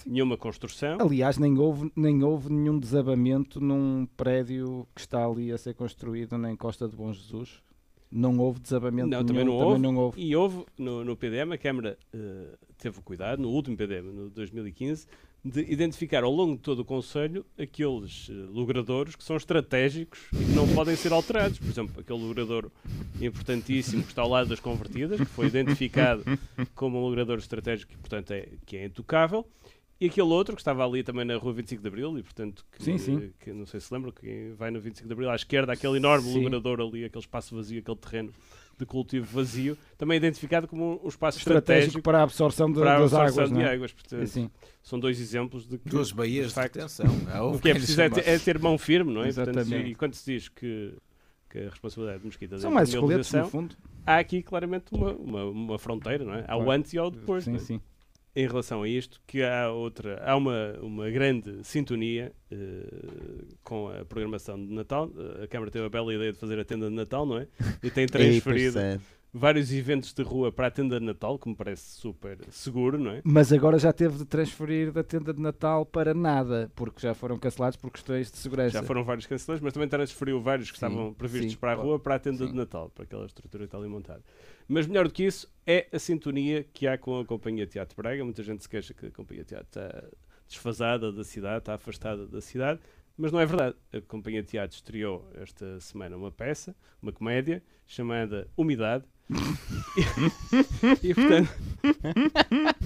nenhuma 0.06 0.36
construção. 0.36 0.98
Aliás, 1.00 1.38
nem 1.38 1.58
houve, 1.58 1.90
nem 1.96 2.22
houve 2.22 2.52
nenhum 2.52 2.78
desabamento 2.78 3.60
num 3.60 4.06
prédio 4.16 4.86
que 4.94 5.00
está 5.00 5.24
ali 5.24 5.52
a 5.52 5.58
ser 5.58 5.74
construído 5.74 6.36
na 6.38 6.50
encosta 6.50 6.88
de 6.88 6.96
Bom 6.96 7.12
Jesus. 7.12 7.62
Não 8.10 8.38
houve 8.38 8.60
desabamento 8.60 9.08
Não, 9.08 9.18
nenhum, 9.18 9.26
também 9.26 9.44
não 9.44 9.52
houve. 9.54 9.80
não 9.80 9.96
houve. 9.96 10.20
E 10.20 10.36
houve 10.36 10.64
no, 10.76 11.02
no 11.02 11.16
PDM, 11.16 11.52
a 11.54 11.58
Câmara 11.58 11.98
eh, 12.12 12.58
teve 12.76 13.00
cuidado, 13.00 13.40
no 13.40 13.48
último 13.48 13.74
PDM, 13.74 14.12
no 14.12 14.28
2015, 14.28 15.06
de 15.42 15.60
identificar 15.72 16.22
ao 16.22 16.30
longo 16.30 16.56
de 16.56 16.60
todo 16.60 16.80
o 16.80 16.84
Conselho 16.84 17.44
aqueles 17.58 18.28
eh, 18.30 18.34
logradouros 18.50 19.16
que 19.16 19.24
são 19.24 19.34
estratégicos 19.36 20.20
e 20.32 20.44
que 20.44 20.52
não 20.52 20.68
podem 20.74 20.94
ser 20.94 21.10
alterados. 21.12 21.58
Por 21.58 21.68
exemplo, 21.68 22.00
aquele 22.00 22.22
logradouro 22.22 22.70
importantíssimo 23.18 24.02
que 24.02 24.10
está 24.10 24.20
ao 24.22 24.28
lado 24.28 24.48
das 24.50 24.60
convertidas, 24.60 25.18
que 25.18 25.24
foi 25.24 25.46
identificado 25.46 26.22
como 26.74 26.98
um 26.98 27.02
logradouro 27.02 27.40
estratégico 27.40 27.92
e, 27.94 27.96
portanto, 27.96 28.30
é, 28.32 28.48
que 28.66 28.76
é 28.76 28.84
intocável. 28.84 29.46
E 30.02 30.06
aquele 30.06 30.28
outro 30.28 30.54
que 30.56 30.60
estava 30.60 30.84
ali 30.84 31.02
também 31.04 31.24
na 31.24 31.36
rua 31.36 31.52
25 31.52 31.80
de 31.80 31.86
Abril, 31.88 32.18
e 32.18 32.22
portanto, 32.22 32.64
que, 32.72 32.82
Sim, 32.82 32.98
sim. 32.98 33.32
que 33.38 33.52
não 33.52 33.64
sei 33.66 33.78
se 33.78 33.92
lembram, 33.94 34.10
que 34.10 34.52
vai 34.58 34.70
no 34.70 34.80
25 34.80 35.06
de 35.06 35.12
Abril 35.12 35.30
à 35.30 35.34
esquerda, 35.36 35.72
aquele 35.72 35.96
enorme 35.98 36.26
Sim. 36.32 36.46
ali, 36.46 37.04
aquele 37.04 37.22
espaço 37.22 37.54
vazio, 37.54 37.78
aquele 37.80 37.96
terreno 37.98 38.32
de 38.76 38.84
cultivo 38.84 39.26
vazio, 39.26 39.78
também 39.96 40.16
identificado 40.16 40.66
como 40.66 41.00
um 41.04 41.08
espaço 41.08 41.38
Estratégico 41.38 41.72
estratégico 41.98 42.02
para 42.02 42.18
a 42.18 42.22
absorção 42.24 42.72
de- 42.72 42.80
para 42.80 42.96
a 42.96 42.98
das 43.00 43.12
absorção 43.14 43.44
águas. 43.44 43.48
de 43.50 43.54
não 43.54 43.60
é? 43.70 43.74
águas. 43.74 43.92
Portanto, 43.92 44.26
Sim. 44.26 44.50
são 44.82 44.98
dois 44.98 45.20
exemplos 45.20 45.68
de 45.68 45.78
que 45.78 45.88
Duas 45.88 46.10
baías 46.10 46.46
de 46.46 46.48
de 46.48 46.54
facto, 46.54 46.74
detenção. 46.74 47.06
Há 47.32 47.44
o 47.44 47.60
que 47.60 47.68
é 47.68 47.74
preciso 47.74 48.00
é 48.00 48.10
ter, 48.10 48.26
é 48.28 48.38
ter 48.40 48.58
mão 48.58 48.76
firme, 48.76 49.12
não 49.12 49.20
é? 49.22 49.26
Portanto, 49.32 49.56
Exatamente. 49.58 49.88
e 49.90 49.94
quando 49.94 50.14
se 50.14 50.32
diz 50.32 50.48
que, 50.48 50.94
que 51.48 51.58
a 51.60 51.68
responsabilidade 51.70 52.20
de 52.22 52.26
Mesquita 52.26 52.58
São 52.58 52.72
mais 52.72 52.88
esqueletos, 52.88 53.32
no 53.32 53.44
fundo. 53.48 53.76
há 54.04 54.18
aqui 54.18 54.42
claramente 54.42 54.86
uma, 54.90 55.12
uma, 55.12 55.44
uma 55.44 55.78
fronteira, 55.78 56.24
não 56.24 56.34
é? 56.34 56.44
Há 56.48 56.56
o 56.56 56.68
antes 56.68 56.92
e 56.92 56.98
há 56.98 57.04
o 57.04 57.10
depois. 57.10 57.44
Sim, 57.44 57.50
não 57.50 57.56
é? 57.58 57.60
sim. 57.60 57.80
Em 58.34 58.46
relação 58.46 58.82
a 58.82 58.88
isto 58.88 59.20
que 59.26 59.42
há 59.42 59.70
outra 59.70 60.22
há 60.24 60.36
uma, 60.36 60.74
uma 60.80 61.10
grande 61.10 61.62
sintonia 61.64 62.32
eh, 62.50 62.56
com 63.62 63.88
a 63.88 64.04
programação 64.04 64.56
de 64.56 64.72
Natal. 64.72 65.10
Eh, 65.16 65.44
a 65.44 65.46
Câmara 65.46 65.70
teve 65.70 65.84
a 65.84 65.90
bela 65.90 66.14
ideia 66.14 66.32
de 66.32 66.38
fazer 66.38 66.58
a 66.58 66.64
tenda 66.64 66.88
de 66.88 66.94
Natal 66.94 67.26
não 67.26 67.38
é? 67.38 67.46
E 67.82 67.90
tem 67.90 68.06
transferido 68.08 68.78
vários 69.32 69.72
eventos 69.72 70.12
de 70.12 70.22
rua 70.22 70.52
para 70.52 70.66
a 70.66 70.70
tenda 70.70 71.00
de 71.00 71.06
Natal 71.06 71.38
que 71.38 71.48
me 71.48 71.54
parece 71.54 71.98
super 71.98 72.38
seguro 72.50 72.98
não 72.98 73.12
é? 73.12 73.22
Mas 73.24 73.52
agora 73.52 73.78
já 73.78 73.92
teve 73.92 74.18
de 74.18 74.24
transferir 74.24 74.92
da 74.92 75.02
tenda 75.02 75.32
de 75.32 75.40
Natal 75.40 75.86
para 75.86 76.12
nada, 76.12 76.70
porque 76.74 77.00
já 77.00 77.14
foram 77.14 77.38
cancelados 77.38 77.76
por 77.76 77.90
questões 77.90 78.30
de 78.30 78.36
segurança. 78.36 78.70
já 78.78 78.82
foram 78.82 79.02
vários 79.04 79.26
cancelados 79.26 79.62
mas 79.62 79.72
também 79.72 79.88
transferiu 79.88 80.40
vários 80.40 80.70
que 80.70 80.78
Sim, 80.78 80.86
estavam 80.86 81.14
previstos 81.14 81.52
sim, 81.52 81.58
para 81.58 81.72
a 81.72 81.74
rua 81.74 81.98
para 81.98 82.16
a 82.16 82.18
tenda 82.18 82.44
de 82.44 82.50
Sim. 82.50 82.56
Natal 82.56 82.90
para 82.90 83.04
aquela 83.04 83.24
estrutura 83.26 83.64
que 83.64 83.68
está 83.68 83.78
ali 83.78 83.88
montada. 83.88 84.22
Mas 84.68 84.86
melhor 84.86 85.08
do 85.08 85.12
que 85.14 85.24
isso 85.24 85.50
é 85.66 85.86
a 85.92 85.98
sintonia 85.98 86.64
que 86.72 86.86
há 86.86 86.96
com 86.98 87.20
a 87.20 87.24
Companhia 87.24 87.66
Teatro 87.66 87.96
Braga. 87.96 88.24
Muita 88.24 88.42
gente 88.42 88.62
se 88.62 88.68
queixa 88.68 88.94
que 88.94 89.06
a 89.06 89.10
Companhia 89.10 89.44
Teatro 89.44 89.66
está 89.68 90.04
desfasada 90.48 91.10
da 91.12 91.24
cidade, 91.24 91.58
está 91.58 91.74
afastada 91.74 92.26
da 92.26 92.40
cidade, 92.40 92.80
mas 93.22 93.30
não 93.32 93.38
é 93.40 93.46
verdade. 93.46 93.76
A 93.92 94.00
Companhia 94.00 94.42
de 94.42 94.48
Teatro 94.48 94.74
estreou 94.76 95.24
esta 95.40 95.78
semana 95.80 96.16
uma 96.16 96.30
peça, 96.32 96.74
uma 97.00 97.12
comédia, 97.12 97.62
chamada 97.86 98.48
Umidade, 98.56 99.04
e, 101.02 101.08
e, 101.10 101.14
portanto, 101.14 101.48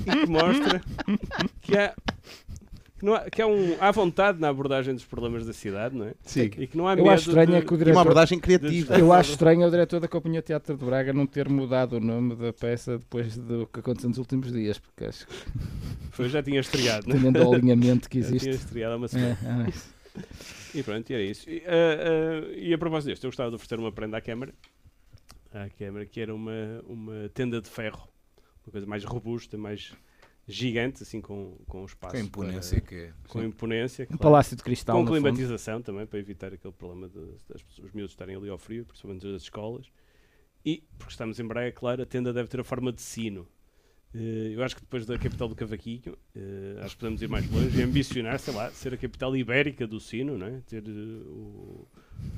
e 0.06 0.20
que 0.20 0.26
mostra 0.30 0.80
que 1.62 1.76
há, 1.76 1.94
que, 2.98 3.04
não 3.04 3.14
há, 3.14 3.20
que 3.30 3.42
há, 3.42 3.46
um, 3.46 3.76
há 3.80 3.90
vontade 3.90 4.38
na 4.40 4.48
abordagem 4.48 4.94
dos 4.94 5.04
problemas 5.04 5.44
da 5.46 5.52
cidade, 5.52 5.96
não 5.96 6.06
é? 6.06 6.14
Sim. 6.22 6.50
E 6.58 6.66
que 6.66 6.76
não 6.76 6.86
há 6.86 6.92
Eu 6.92 6.98
medo 6.98 7.10
acho 7.10 7.28
estranho 7.30 7.48
de- 7.48 7.54
é 7.56 7.62
que 7.62 7.72
o 7.72 7.74
E 7.74 7.76
uma 7.76 7.78
diretor... 7.84 8.00
abordagem 8.00 8.38
criativa. 8.38 8.98
Eu 8.98 9.12
acho 9.12 9.30
estranho 9.32 9.66
o 9.66 9.70
diretor 9.70 9.98
da 10.00 10.06
Companhia 10.08 10.42
Teatro 10.42 10.76
de 10.76 10.84
Braga 10.84 11.12
não 11.12 11.26
ter 11.26 11.48
mudado 11.48 11.94
o 11.96 12.00
nome 12.00 12.36
da 12.36 12.52
peça 12.52 12.98
depois 12.98 13.36
do 13.36 13.66
que 13.66 13.80
aconteceu 13.80 14.08
nos 14.10 14.18
últimos 14.18 14.52
dias, 14.52 14.78
porque 14.78 15.04
acho 15.06 15.26
que, 15.26 15.34
Foi, 16.12 16.28
já 16.28 16.42
tinha 16.42 16.60
estreado, 16.60 17.08
não 17.08 17.16
é? 17.16 17.20
tendo 17.20 17.42
ao 17.42 17.54
alinhamento 17.54 18.08
que 18.08 18.20
Já 18.20 18.28
tinha 18.28 18.36
existe. 18.36 18.64
estreado 18.64 18.94
há 18.94 18.96
uma 18.98 19.08
semana. 19.08 19.38
É, 19.42 19.66
é 19.66 19.68
isso. 19.70 19.95
E 20.74 20.82
pronto, 20.82 21.08
e 21.10 21.14
era 21.14 21.22
isso. 21.22 21.48
E, 21.48 21.62
ah, 21.66 21.70
ah, 21.70 22.52
e 22.56 22.72
a 22.74 22.78
propósito 22.78 23.10
disto, 23.10 23.24
eu 23.24 23.28
gostava 23.30 23.50
de 23.50 23.56
oferecer 23.56 23.78
uma 23.78 23.92
prenda 23.92 24.16
à 24.16 24.20
Câmara, 24.20 24.54
à 25.52 25.68
Câmara, 25.70 26.04
que 26.06 26.20
era 26.20 26.34
uma, 26.34 26.82
uma 26.86 27.28
tenda 27.30 27.60
de 27.60 27.68
ferro, 27.70 28.08
uma 28.66 28.72
coisa 28.72 28.86
mais 28.86 29.04
robusta, 29.04 29.56
mais 29.56 29.92
gigante, 30.48 31.02
assim, 31.02 31.20
com, 31.20 31.56
com 31.66 31.84
espaço. 31.84 32.12
Com 32.14 32.20
a 32.20 32.24
imponência 32.24 32.80
para- 32.80 32.88
que. 32.88 33.12
com 33.28 33.42
imponência, 33.42 34.04
Um 34.04 34.06
claro. 34.08 34.22
palácio 34.22 34.56
de 34.56 34.62
cristal 34.62 34.96
com 34.98 35.06
climatização 35.10 35.82
também, 35.82 36.06
para 36.06 36.18
evitar 36.18 36.52
aquele 36.52 36.72
problema 36.72 37.08
de, 37.08 37.20
das 37.48 37.62
pessoas, 37.62 37.88
os 37.88 37.92
miúdos 37.92 38.12
estarem 38.12 38.36
ali 38.36 38.48
ao 38.48 38.58
frio, 38.58 38.84
principalmente 38.84 39.26
das 39.30 39.42
escolas. 39.42 39.86
E, 40.64 40.82
porque 40.98 41.12
estamos 41.12 41.38
em 41.40 41.46
Braga, 41.46 41.72
claro, 41.72 42.02
a 42.02 42.06
tenda 42.06 42.32
deve 42.32 42.48
ter 42.48 42.60
a 42.60 42.64
forma 42.64 42.92
de 42.92 43.00
sino. 43.00 43.48
Eh, 44.14 44.52
eu 44.54 44.62
acho 44.62 44.74
que 44.76 44.82
depois 44.82 45.04
da 45.04 45.18
capital 45.18 45.48
do 45.48 45.54
Cavaquinho, 45.54 46.16
eh, 46.34 46.80
acho 46.82 46.94
que 46.94 47.00
podemos 47.00 47.20
ir 47.22 47.28
mais 47.28 47.48
longe 47.50 47.78
e 47.78 47.82
ambicionar, 47.82 48.38
sei 48.38 48.54
lá, 48.54 48.70
ser 48.70 48.94
a 48.94 48.96
capital 48.96 49.36
ibérica 49.36 49.86
do 49.86 50.00
sino, 50.00 50.38
não 50.38 50.46
é? 50.46 50.60
Ter 50.66 50.82
eh, 50.86 50.90
o, 50.90 51.86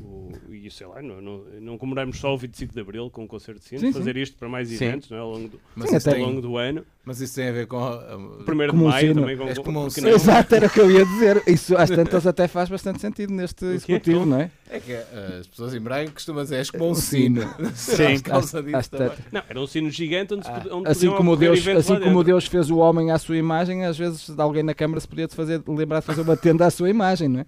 o. 0.01 0.29
E 0.51 0.71
sei 0.71 0.87
lá, 0.87 1.01
não, 1.01 1.21
não, 1.21 1.45
não 1.61 1.79
comemorarmos 1.79 2.19
só 2.19 2.35
o 2.35 2.39
25 2.39 2.75
de 2.75 2.81
Abril 2.81 3.09
com 3.11 3.23
um 3.23 3.27
concerto 3.27 3.61
de 3.61 3.67
sino, 3.69 3.81
Sim, 3.81 3.93
fazer 3.93 4.17
isto 4.17 4.37
para 4.37 4.49
mais 4.49 4.69
Sim. 4.69 4.75
eventos, 4.85 5.09
não 5.11 5.17
é? 5.17 5.21
Ao 5.21 5.31
longo 5.31 5.49
do, 5.49 5.61
Mas, 5.77 5.89
Sim, 5.91 5.95
ao 5.97 6.01
tem, 6.15 6.23
longo 6.23 6.41
do 6.43 6.57
ano. 6.57 6.85
mas 7.05 7.21
isso 7.21 7.35
tem 7.37 7.49
a 7.49 7.53
ver 7.53 7.67
com. 7.67 7.79
a- 7.79 8.17
O 8.17 8.45
primeiro 8.45 8.73
de 8.73 8.79
maio 8.83 9.09
sino. 9.09 9.21
também 9.23 9.37
com, 9.37 9.45
És 9.45 9.59
como 9.59 9.85
um 9.87 9.89
sino. 9.91 10.09
Exato, 10.09 10.55
era 10.55 10.67
o 10.67 10.71
que 10.71 10.81
eu 10.81 10.91
ia 10.91 11.05
dizer. 11.07 11.43
Isso 11.47 11.77
às 11.77 11.89
tantas 11.91 12.27
até 12.27 12.49
faz 12.49 12.69
bastante 12.69 13.01
sentido 13.01 13.33
neste 13.33 13.65
executivo, 13.67 14.27
não 14.27 14.41
é? 14.41 14.51
É 14.71 14.81
que 14.81 14.93
eh, 14.93 15.37
as 15.41 15.47
pessoas 15.47 15.73
em 15.75 15.81
Braga 15.81 16.11
costumam 16.11 16.43
dizer 16.43 16.57
és 16.57 16.71
como 16.71 16.91
um 16.91 16.95
sino. 16.95 17.43
Sim. 17.75 18.17
por 18.21 18.31
causa 18.31 18.63
disso. 18.63 18.91
Não, 19.33 19.43
era 19.49 19.61
um 19.61 19.67
sino 19.67 19.91
gigante 19.91 20.35
onde, 20.35 20.45
se 20.45 20.51
Ah. 20.51 20.65
onde 20.73 20.89
Assim 20.91 21.09
como, 21.11 21.37
Deus, 21.37 21.67
assim 21.69 21.99
como. 22.01 22.23
Deus 22.25 22.47
fez 22.47 22.69
o 22.69 22.79
homem 22.79 23.11
à 23.11 23.19
sua 23.19 23.37
imagem, 23.37 23.85
às 23.87 23.97
vezes 23.97 24.29
alguém 24.39 24.63
na 24.63 24.75
Câmara 24.75 25.01
se 25.01 25.09
podia 25.09 25.29
fazer, 25.29 25.63
lembrar 25.67 26.01
de 26.01 26.07
fazer 26.07 26.21
uma 26.23 26.37
tenda 26.37 26.67
à 26.67 26.71
sua 26.71 26.91
imagem, 26.91 27.29
não 27.29 27.41
é? 27.41 27.47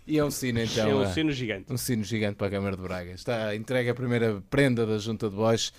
E 0.07 0.19
é 0.19 0.23
um 0.23 0.29
sino 0.29 0.59
então. 0.59 0.87
é 0.87 0.93
um 0.93 1.03
eh, 1.03 1.13
sino 1.13 1.31
gigante. 1.31 1.73
Um 1.73 1.77
sino 1.77 2.03
gigante 2.03 2.35
para 2.35 2.47
a 2.47 2.49
Câmara 2.51 2.75
de 2.75 2.81
Braga. 2.81 3.11
Está 3.11 3.55
entregue 3.55 3.89
a 3.89 3.95
primeira 3.95 4.41
prenda 4.51 4.85
da 4.85 4.99
Junta 4.99 5.29
de 5.29 5.35
Bois 5.35 5.73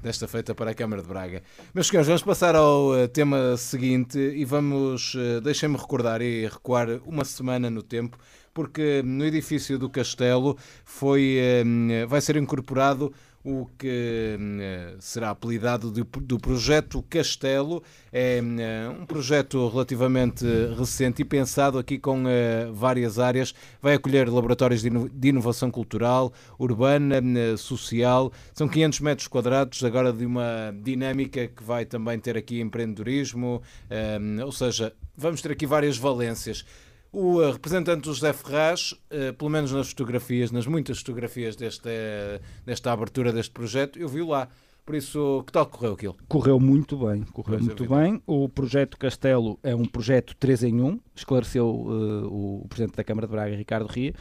desta 0.00 0.28
feita 0.28 0.54
para 0.54 0.70
a 0.70 0.74
Câmara 0.74 1.02
de 1.02 1.08
Braga. 1.08 1.42
Meus 1.74 1.88
senhores, 1.88 2.06
vamos 2.06 2.22
passar 2.22 2.54
ao 2.54 2.96
eh, 2.96 3.08
tema 3.08 3.56
seguinte 3.56 4.18
e 4.18 4.44
vamos, 4.44 5.16
eh, 5.16 5.40
deixem-me 5.40 5.76
recordar 5.76 6.22
e 6.22 6.46
recuar 6.46 7.00
uma 7.04 7.24
semana 7.24 7.68
no 7.70 7.82
tempo, 7.82 8.16
porque 8.54 9.02
no 9.04 9.24
edifício 9.24 9.76
do 9.76 9.90
Castelo 9.90 10.56
foi, 10.84 11.38
eh, 11.40 12.06
vai 12.06 12.20
ser 12.20 12.36
incorporado 12.36 13.12
o 13.44 13.66
que 13.76 14.36
eh, 14.60 14.94
será 15.00 15.30
apelidado 15.30 15.90
do 15.90 16.38
projeto 16.38 17.02
Castelo. 17.10 17.82
É 18.12 18.38
eh, 18.38 18.88
um 18.88 19.04
projeto 19.04 19.68
relativamente 19.68 20.44
recente 20.78 21.22
e 21.22 21.24
pensado 21.24 21.78
aqui 21.78 21.98
com 21.98 22.22
eh, 22.28 22.68
várias 22.72 23.18
áreas. 23.18 23.52
Vai 23.80 23.94
acolher 23.94 24.28
laboratórios 24.28 24.82
de 24.82 24.88
ino- 24.88 25.08
de 25.08 25.28
inovação 25.28 25.70
cultural, 25.70 26.32
urbana, 26.58 27.16
eh, 27.16 27.56
social. 27.56 28.32
São 28.54 28.68
500 28.68 29.00
metros 29.00 29.26
quadrados 29.28 29.82
agora 29.82 30.12
de 30.12 30.24
uma 30.24 30.72
dinâmica 30.82 31.48
que 31.48 31.62
vai 31.64 31.84
também 31.84 32.18
ter 32.18 32.36
aqui 32.36 32.60
empreendedorismo, 32.60 33.60
ou 34.44 34.52
seja, 34.52 34.92
vamos 35.16 35.42
ter 35.42 35.52
aqui 35.52 35.66
várias 35.66 35.96
valências. 35.96 36.64
O 37.12 37.42
eh, 37.42 37.52
representante 37.52 38.02
do 38.04 38.14
José 38.14 38.32
Ferraz, 38.32 38.94
eh, 39.10 39.32
pelo 39.32 39.50
menos 39.50 39.70
nas 39.70 39.90
fotografias, 39.90 40.50
nas 40.50 40.66
muitas 40.66 40.98
fotografias 40.98 41.54
desta, 41.54 41.90
desta 42.64 42.90
abertura 42.90 43.30
deste 43.32 43.52
projeto, 43.52 43.98
eu 43.98 44.08
vi 44.08 44.22
lá. 44.22 44.48
Por 44.84 44.96
isso, 44.96 45.44
que 45.46 45.52
tal 45.52 45.66
correu 45.66 45.92
aquilo? 45.92 46.16
Correu 46.26 46.58
muito 46.58 46.96
bem, 46.96 47.22
correu 47.22 47.58
Pois, 47.58 47.66
muito 47.66 47.84
é 47.84 47.86
bem. 47.86 48.22
O 48.26 48.48
projeto 48.48 48.96
Castelo 48.98 49.58
é 49.62 49.76
um 49.76 49.84
projeto 49.84 50.34
3 50.40 50.64
em 50.64 50.80
1, 50.80 50.98
esclareceu 51.14 51.66
eh, 51.66 52.26
o 52.26 52.66
Presidente 52.68 52.96
da 52.96 53.04
Câmara 53.04 53.26
de 53.26 53.32
Braga, 53.32 53.56
Ricardo 53.56 53.86
Ria, 53.86 54.14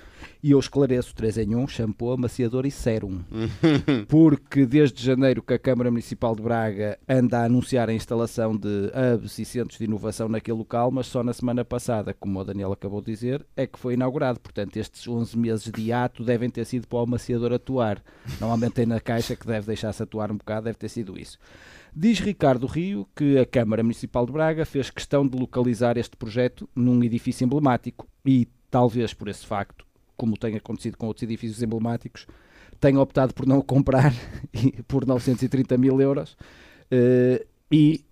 e 0.44 0.52
eu 0.52 0.60
esclareço 0.60 1.16
3 1.16 1.40
em 1.40 1.56
1, 1.56 1.68
shampoo, 1.68 2.12
amaciador 2.12 2.66
e 2.66 2.72
sérum. 2.72 3.22
Porque 4.08 4.66
desde 4.66 5.04
janeiro 5.04 5.42
que 5.42 5.54
a 5.54 5.60
Câmara 5.60 5.90
Municipal 5.90 6.36
de 6.36 6.42
Braga 6.42 7.00
anda 7.08 7.40
a 7.40 7.46
anunciar 7.46 7.90
a 7.90 7.94
instalação 7.94 8.56
de 8.56 8.92
hubs 9.16 9.40
e 9.40 9.46
centros 9.46 9.78
de 9.78 9.86
inovação 9.86 10.28
naquele 10.28 10.58
local, 10.58 10.92
mas 10.92 11.08
só 11.08 11.24
na 11.24 11.34
semana 11.34 11.64
passada, 11.64 12.14
como 12.14 12.40
o 12.40 12.44
Daniel 12.44 12.72
acabou 12.72 13.02
de 13.02 13.12
dizer, 13.12 13.46
é 13.56 13.66
que 13.66 13.80
foi 13.80 13.94
inaugurado. 13.94 14.40
Portanto, 14.40 14.78
estes 14.78 15.08
11 15.08 15.38
meses 15.38 15.72
de 15.72 15.94
ato 15.94 16.24
devem 16.24 16.50
ter 16.50 16.66
sido 16.66 16.88
para 16.88 17.00
o 17.00 17.04
amaciador 17.04 17.54
atuar. 17.54 18.04
Normalmente 18.40 18.74
tem 18.74 18.86
na 18.86 19.00
caixa 19.00 19.36
que 19.36 19.48
deve 19.48 19.68
deixar-se 19.68 20.04
atuar 20.04 20.32
um 20.32 20.38
bocado, 20.38 20.66
deve 20.66 20.78
ter 20.78 20.90
sido 20.90 21.18
isso. 21.18 21.38
Diz 21.94 22.20
Ricardo 22.20 22.68
Rio 22.68 23.06
que 23.14 23.38
a 23.38 23.46
Câmara 23.46 23.84
Municipal 23.84 24.26
de 24.26 24.32
Braga 24.32 24.66
fez 24.66 24.90
questão 24.90 25.28
de 25.28 25.38
localizar 25.38 25.98
este 25.98 26.16
projeto 26.16 26.70
num 26.74 27.04
edifício 27.04 27.44
emblemático 27.44 28.08
e, 28.26 28.48
talvez 28.70 29.14
por 29.14 29.28
esse 29.28 29.46
facto, 29.46 29.86
como 30.16 30.38
tem 30.38 30.56
acontecido 30.56 30.98
com 30.98 31.08
outros 31.08 31.24
edifícios 31.24 31.62
emblemáticos, 31.62 32.28
tenha 32.80 33.00
optado 33.00 33.34
por 33.34 33.46
não 33.46 33.58
o 33.58 33.64
comprar 33.64 34.14
por 34.88 35.06
930 35.06 35.78
mil 35.78 36.00
euros 36.00 36.38
eh, 36.90 37.46
e 37.70 38.06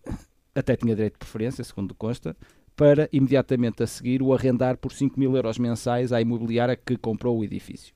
até 0.53 0.75
tinha 0.75 0.93
direito 0.93 1.13
de 1.13 1.19
preferência, 1.19 1.63
segundo 1.63 1.95
consta, 1.95 2.35
para 2.75 3.07
imediatamente 3.13 3.81
a 3.81 3.87
seguir 3.87 4.21
o 4.21 4.33
arrendar 4.33 4.77
por 4.77 4.91
5 4.91 5.17
mil 5.17 5.35
euros 5.37 5.57
mensais 5.57 6.11
à 6.11 6.19
imobiliária 6.19 6.75
que 6.75 6.97
comprou 6.97 7.39
o 7.39 7.45
edifício. 7.45 7.93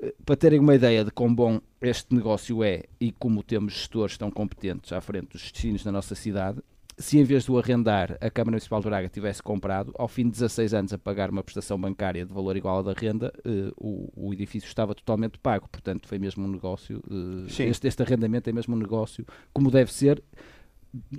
Eh, 0.00 0.14
Para 0.24 0.36
terem 0.36 0.58
uma 0.60 0.74
ideia 0.74 1.04
de 1.04 1.10
quão 1.10 1.32
bom 1.34 1.60
este 1.80 2.14
negócio 2.14 2.62
é 2.62 2.84
e 3.00 3.12
como 3.12 3.42
temos 3.42 3.74
gestores 3.74 4.16
tão 4.18 4.30
competentes 4.30 4.92
à 4.92 5.00
frente 5.00 5.28
dos 5.32 5.42
destinos 5.42 5.84
da 5.84 5.92
nossa 5.92 6.14
cidade, 6.14 6.60
se 6.96 7.18
em 7.18 7.24
vez 7.24 7.44
de 7.44 7.50
o 7.50 7.58
arrendar 7.58 8.16
a 8.20 8.30
Câmara 8.30 8.52
Municipal 8.52 8.80
de 8.80 8.86
Braga 8.88 9.08
tivesse 9.08 9.42
comprado, 9.42 9.92
ao 9.98 10.06
fim 10.06 10.24
de 10.24 10.30
16 10.30 10.72
anos 10.74 10.92
a 10.92 10.98
pagar 10.98 11.28
uma 11.28 11.42
prestação 11.42 11.76
bancária 11.78 12.24
de 12.24 12.32
valor 12.32 12.56
igual 12.56 12.76
ao 12.76 12.82
da 12.84 12.92
renda, 12.92 13.32
eh, 13.44 13.72
o, 13.76 14.08
o 14.28 14.32
edifício 14.32 14.68
estava 14.68 14.94
totalmente 14.94 15.36
pago. 15.38 15.68
Portanto, 15.68 16.06
foi 16.06 16.18
mesmo 16.20 16.44
um 16.44 16.48
negócio. 16.48 17.02
eh, 17.10 17.64
este, 17.68 17.88
este 17.88 18.02
arrendamento 18.02 18.48
é 18.48 18.52
mesmo 18.52 18.76
um 18.76 18.78
negócio 18.78 19.26
como 19.52 19.70
deve 19.72 19.92
ser. 19.92 20.22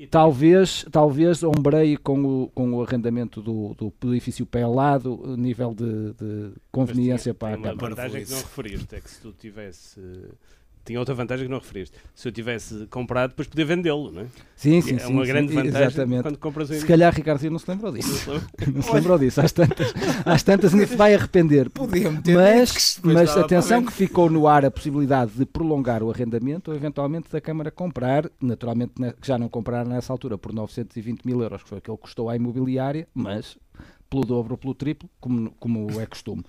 Talvez, 0.10 0.86
talvez 0.92 1.44
ombreie 1.44 1.98
com 1.98 2.24
o, 2.24 2.48
com 2.50 2.74
o 2.74 2.84
arrendamento 2.84 3.42
do, 3.42 3.76
do 4.00 4.14
edifício 4.14 4.46
pelado, 4.46 5.22
a 5.26 5.38
nível 5.38 5.74
de, 5.74 6.14
de 6.14 6.54
conveniência 6.72 7.34
Mas 7.34 7.38
para 7.38 7.54
a 7.56 7.58
tinha, 7.58 7.72
uma 7.72 7.78
Câmara. 7.78 7.96
vantagem 7.96 8.26
que 8.26 8.32
não 8.32 8.38
referiste, 8.38 8.96
é 8.96 9.02
que 9.02 9.10
se 9.10 9.22
tu 9.22 9.32
tivesse... 9.34 10.00
Tinha 10.86 11.00
outra 11.00 11.16
vantagem 11.16 11.48
que 11.48 11.52
não 11.52 11.58
referiste. 11.58 11.98
Se 12.14 12.28
eu 12.28 12.32
tivesse 12.32 12.86
comprado, 12.92 13.32
depois 13.32 13.48
podia 13.48 13.66
vendê-lo, 13.66 14.12
não 14.12 14.22
é? 14.22 14.26
Sim, 14.56 14.80
sim, 14.82 14.96
é 14.96 15.00
sim. 15.00 15.12
uma 15.12 15.26
sim, 15.26 15.32
grande 15.32 15.52
vantagem 15.52 15.88
Exatamente. 15.88 16.22
quando 16.22 16.38
compras 16.38 16.70
um 16.70 16.76
Se 16.76 16.86
calhar 16.86 17.12
Ricardo 17.12 17.50
não 17.50 17.58
se 17.58 17.70
lembrou 17.70 17.92
disso. 17.92 18.32
Não 18.72 18.82
se 18.82 18.94
lembrou 18.94 19.18
disso. 19.18 19.42
Às 19.42 19.52
tantas, 19.52 19.94
às 20.26 20.44
tantas 20.44 20.74
ainda 20.74 20.86
se 20.86 20.96
vai 20.96 21.16
arrepender. 21.16 21.70
Podiam 21.70 22.16
ter 22.22 22.36
Mas, 22.36 23.00
mas 23.04 23.36
atenção 23.36 23.84
que 23.84 23.92
ficou 23.92 24.30
no 24.30 24.48
ar 24.48 24.66
a 24.66 24.72
possibilidade 24.72 25.32
de 25.32 25.46
prolongar 25.46 26.04
o 26.04 26.12
arrendamento 26.12 26.70
ou 26.70 26.78
eventualmente 26.78 27.32
da 27.32 27.42
Câmara 27.42 27.72
comprar, 27.72 28.30
naturalmente 28.42 28.94
que 29.20 29.28
já 29.28 29.38
não 29.38 29.50
compraram 29.50 29.90
nessa 29.90 30.14
altura 30.14 30.38
por 30.38 30.54
920 30.54 31.24
mil 31.24 31.42
euros, 31.42 31.64
que 31.64 31.70
foi 31.70 31.78
aquilo 31.80 31.98
que 31.98 32.04
custou 32.04 32.30
à 32.30 32.36
imobiliária, 32.36 33.08
mas 33.14 33.58
pelo 34.10 34.24
dobro 34.24 34.54
ou 34.54 34.58
pelo 34.58 34.76
triplo, 34.76 35.10
como, 35.20 35.52
como 35.60 36.00
é 36.00 36.06
costume. 36.06 36.44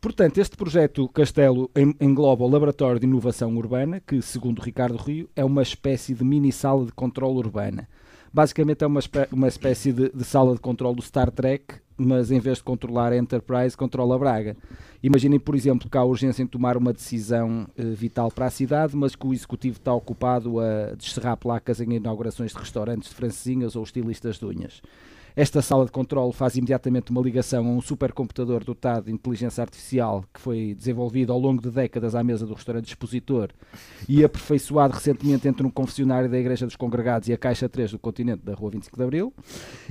Portanto, 0.00 0.38
este 0.38 0.56
projeto 0.56 1.08
Castelo 1.08 1.70
en- 1.74 1.94
engloba 2.00 2.44
o 2.44 2.48
Laboratório 2.48 3.00
de 3.00 3.06
Inovação 3.06 3.56
Urbana, 3.56 4.00
que, 4.00 4.20
segundo 4.22 4.60
Ricardo 4.60 4.96
Rio, 4.96 5.28
é 5.34 5.44
uma 5.44 5.62
espécie 5.62 6.14
de 6.14 6.24
mini 6.24 6.52
sala 6.52 6.84
de 6.86 6.92
controle 6.92 7.38
urbana. 7.38 7.88
Basicamente 8.32 8.82
é 8.82 8.86
uma, 8.86 8.98
espé- 9.00 9.28
uma 9.30 9.46
espécie 9.48 9.92
de, 9.92 10.10
de 10.10 10.24
sala 10.24 10.54
de 10.54 10.60
controle 10.60 10.96
do 10.96 11.02
Star 11.02 11.30
Trek, 11.30 11.76
mas 11.96 12.32
em 12.32 12.40
vez 12.40 12.58
de 12.58 12.64
controlar 12.64 13.12
a 13.12 13.16
Enterprise, 13.16 13.76
controla 13.76 14.16
a 14.16 14.18
Braga. 14.18 14.56
Imaginem, 15.00 15.38
por 15.38 15.54
exemplo, 15.54 15.88
que 15.88 15.96
há 15.96 16.02
urgência 16.02 16.42
em 16.42 16.46
tomar 16.46 16.76
uma 16.76 16.92
decisão 16.92 17.68
eh, 17.76 17.84
vital 17.84 18.32
para 18.32 18.46
a 18.46 18.50
cidade, 18.50 18.96
mas 18.96 19.14
que 19.14 19.24
o 19.24 19.32
executivo 19.32 19.76
está 19.76 19.94
ocupado 19.94 20.58
a 20.58 20.94
descerrar 20.96 21.36
placas 21.36 21.80
em 21.80 21.92
inaugurações 21.92 22.50
de 22.52 22.58
restaurantes 22.58 23.10
de 23.10 23.14
francesinhas 23.14 23.76
ou 23.76 23.84
estilistas 23.84 24.38
de 24.38 24.44
unhas. 24.46 24.82
Esta 25.36 25.60
sala 25.60 25.84
de 25.84 25.90
controle 25.90 26.32
faz 26.32 26.54
imediatamente 26.54 27.10
uma 27.10 27.20
ligação 27.20 27.66
a 27.66 27.70
um 27.70 27.80
supercomputador 27.80 28.62
dotado 28.62 29.06
de 29.06 29.12
inteligência 29.12 29.62
artificial 29.62 30.24
que 30.32 30.40
foi 30.40 30.74
desenvolvido 30.76 31.32
ao 31.32 31.40
longo 31.40 31.60
de 31.60 31.72
décadas 31.72 32.14
à 32.14 32.22
mesa 32.22 32.46
do 32.46 32.54
restaurante 32.54 32.86
expositor 32.86 33.50
e 34.08 34.22
aperfeiçoado 34.22 34.94
recentemente 34.94 35.48
entre 35.48 35.66
um 35.66 35.70
confessionário 35.70 36.30
da 36.30 36.38
Igreja 36.38 36.66
dos 36.66 36.76
Congregados 36.76 37.28
e 37.28 37.32
a 37.32 37.36
Caixa 37.36 37.68
3 37.68 37.90
do 37.90 37.98
continente 37.98 38.44
da 38.44 38.54
Rua 38.54 38.70
25 38.70 38.96
de 38.96 39.02
Abril 39.02 39.34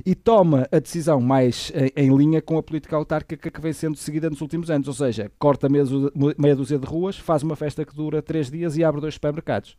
e 0.06 0.14
toma 0.14 0.66
a 0.72 0.78
decisão 0.78 1.20
mais 1.20 1.70
em, 1.74 2.04
em 2.04 2.16
linha 2.16 2.40
com 2.40 2.56
a 2.56 2.62
política 2.62 2.96
autárquica 2.96 3.50
que 3.50 3.60
vem 3.60 3.74
sendo 3.74 3.98
seguida 3.98 4.30
nos 4.30 4.40
últimos 4.40 4.70
anos, 4.70 4.88
ou 4.88 4.94
seja, 4.94 5.30
corta 5.38 5.68
meia 5.68 6.56
dúzia 6.56 6.78
de 6.78 6.86
ruas, 6.86 7.18
faz 7.18 7.42
uma 7.42 7.54
festa 7.54 7.84
que 7.84 7.94
dura 7.94 8.22
três 8.22 8.50
dias 8.50 8.78
e 8.78 8.82
abre 8.84 8.98
dois 8.98 9.12
supermercados. 9.12 9.76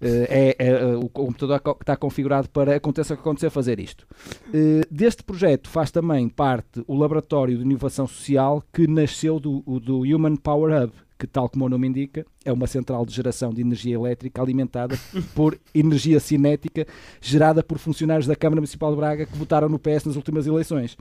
Eh, 0.00 0.54
é, 0.58 0.66
é, 0.68 0.96
o 0.96 1.08
computador 1.08 1.58
co- 1.60 1.76
está 1.80 1.96
configurado 1.96 2.48
para 2.50 2.76
aconteça 2.76 3.14
o 3.14 3.16
que 3.16 3.20
acontecer 3.20 3.50
fazer 3.50 3.80
isto. 3.80 4.06
Eh, 4.54 4.82
deste 4.90 5.24
projeto 5.24 5.68
faz 5.68 5.90
também 5.90 6.28
parte 6.28 6.84
o 6.86 6.94
Laboratório 6.96 7.56
de 7.58 7.64
Inovação 7.64 8.06
Social 8.06 8.62
que 8.72 8.86
nasceu 8.86 9.40
do, 9.40 9.60
do 9.80 10.02
Human 10.02 10.36
Power 10.36 10.84
Hub, 10.84 10.92
que, 11.18 11.26
tal 11.26 11.48
como 11.48 11.64
o 11.64 11.68
nome 11.68 11.88
indica, 11.88 12.24
é 12.44 12.52
uma 12.52 12.68
central 12.68 13.04
de 13.04 13.12
geração 13.12 13.52
de 13.52 13.60
energia 13.60 13.96
elétrica 13.96 14.40
alimentada 14.40 14.96
por 15.34 15.58
energia 15.74 16.20
cinética 16.20 16.86
gerada 17.20 17.60
por 17.60 17.76
funcionários 17.78 18.26
da 18.28 18.36
Câmara 18.36 18.60
Municipal 18.60 18.92
de 18.92 18.96
Braga 18.98 19.26
que 19.26 19.36
votaram 19.36 19.68
no 19.68 19.80
PS 19.80 20.04
nas 20.04 20.14
últimas 20.14 20.46
eleições. 20.46 20.96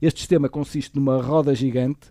Este 0.00 0.18
sistema 0.18 0.48
consiste 0.48 0.96
numa 0.96 1.22
roda 1.22 1.54
gigante 1.54 2.10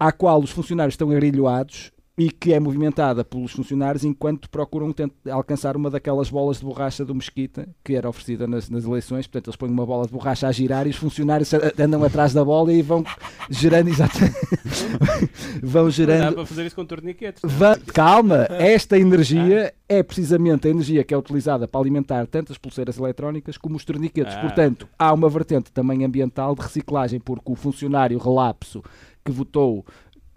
à 0.00 0.10
qual 0.12 0.40
os 0.40 0.50
funcionários 0.50 0.94
estão 0.94 1.10
agrilhoados 1.10 1.92
e 2.18 2.32
que 2.32 2.52
é 2.52 2.58
movimentada 2.58 3.24
pelos 3.24 3.52
funcionários 3.52 4.02
enquanto 4.04 4.50
procuram 4.50 4.92
alcançar 5.30 5.76
uma 5.76 5.88
daquelas 5.88 6.28
bolas 6.28 6.58
de 6.58 6.64
borracha 6.64 7.04
do 7.04 7.14
Mesquita 7.14 7.68
que 7.84 7.94
era 7.94 8.08
oferecida 8.08 8.44
nas, 8.48 8.68
nas 8.68 8.84
eleições. 8.84 9.28
Portanto, 9.28 9.46
eles 9.46 9.56
põem 9.56 9.70
uma 9.70 9.86
bola 9.86 10.04
de 10.04 10.12
borracha 10.12 10.48
a 10.48 10.52
girar 10.52 10.86
e 10.88 10.90
os 10.90 10.96
funcionários 10.96 11.50
andam 11.78 12.02
atrás 12.02 12.32
da 12.32 12.44
bola 12.44 12.72
e 12.72 12.82
vão 12.82 13.04
gerando 13.48 13.88
exatamente. 13.88 14.34
vão 15.62 15.84
Dá 15.84 15.90
gerando. 15.90 16.34
para 16.34 16.46
fazer 16.46 16.66
isso 16.66 16.74
com 16.74 16.84
torniquetes. 16.84 17.44
é? 17.44 17.46
Va- 17.46 17.78
Calma, 17.94 18.46
esta 18.58 18.98
energia 18.98 19.72
é 19.88 20.02
precisamente 20.02 20.66
a 20.66 20.70
energia 20.72 21.04
que 21.04 21.14
é 21.14 21.16
utilizada 21.16 21.68
para 21.68 21.80
alimentar 21.80 22.26
tanto 22.26 22.50
as 22.50 22.58
pulseiras 22.58 22.98
eletrónicas 22.98 23.56
como 23.56 23.76
os 23.76 23.84
torniquetes. 23.84 24.34
Ah. 24.34 24.40
Portanto, 24.40 24.88
há 24.98 25.12
uma 25.12 25.28
vertente 25.28 25.70
também 25.70 26.04
ambiental 26.04 26.56
de 26.56 26.62
reciclagem, 26.62 27.20
porque 27.20 27.52
o 27.52 27.54
funcionário 27.54 28.18
relapso 28.18 28.82
que 29.24 29.30
votou 29.30 29.86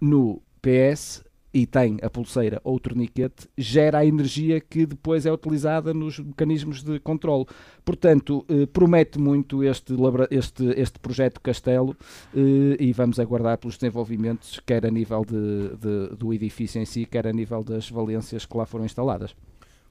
no 0.00 0.40
PS 0.62 1.24
e 1.54 1.66
tem 1.66 1.98
a 2.02 2.08
pulseira 2.08 2.60
ou 2.64 2.76
o 2.76 2.80
torniquete, 2.80 3.46
gera 3.58 3.98
a 3.98 4.06
energia 4.06 4.60
que 4.60 4.86
depois 4.86 5.26
é 5.26 5.32
utilizada 5.32 5.92
nos 5.92 6.18
mecanismos 6.18 6.82
de 6.82 6.98
controle. 7.00 7.44
Portanto, 7.84 8.44
eh, 8.48 8.66
promete 8.66 9.18
muito 9.18 9.62
este, 9.62 9.94
este, 10.30 10.64
este 10.80 10.98
projeto 10.98 11.40
Castelo 11.40 11.96
eh, 12.34 12.76
e 12.80 12.92
vamos 12.92 13.18
aguardar 13.20 13.58
pelos 13.58 13.76
desenvolvimentos, 13.76 14.60
quer 14.64 14.86
a 14.86 14.90
nível 14.90 15.24
de, 15.24 15.76
de- 15.76 16.16
do 16.16 16.32
edifício 16.32 16.80
em 16.80 16.84
si, 16.86 17.04
quer 17.04 17.26
a 17.26 17.32
nível 17.32 17.62
das 17.62 17.90
valências 17.90 18.46
que 18.46 18.56
lá 18.56 18.64
foram 18.64 18.84
instaladas. 18.84 19.34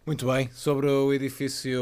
Muito 0.03 0.25
bem, 0.25 0.49
sobre 0.51 0.87
o 0.87 1.13
edifício 1.13 1.79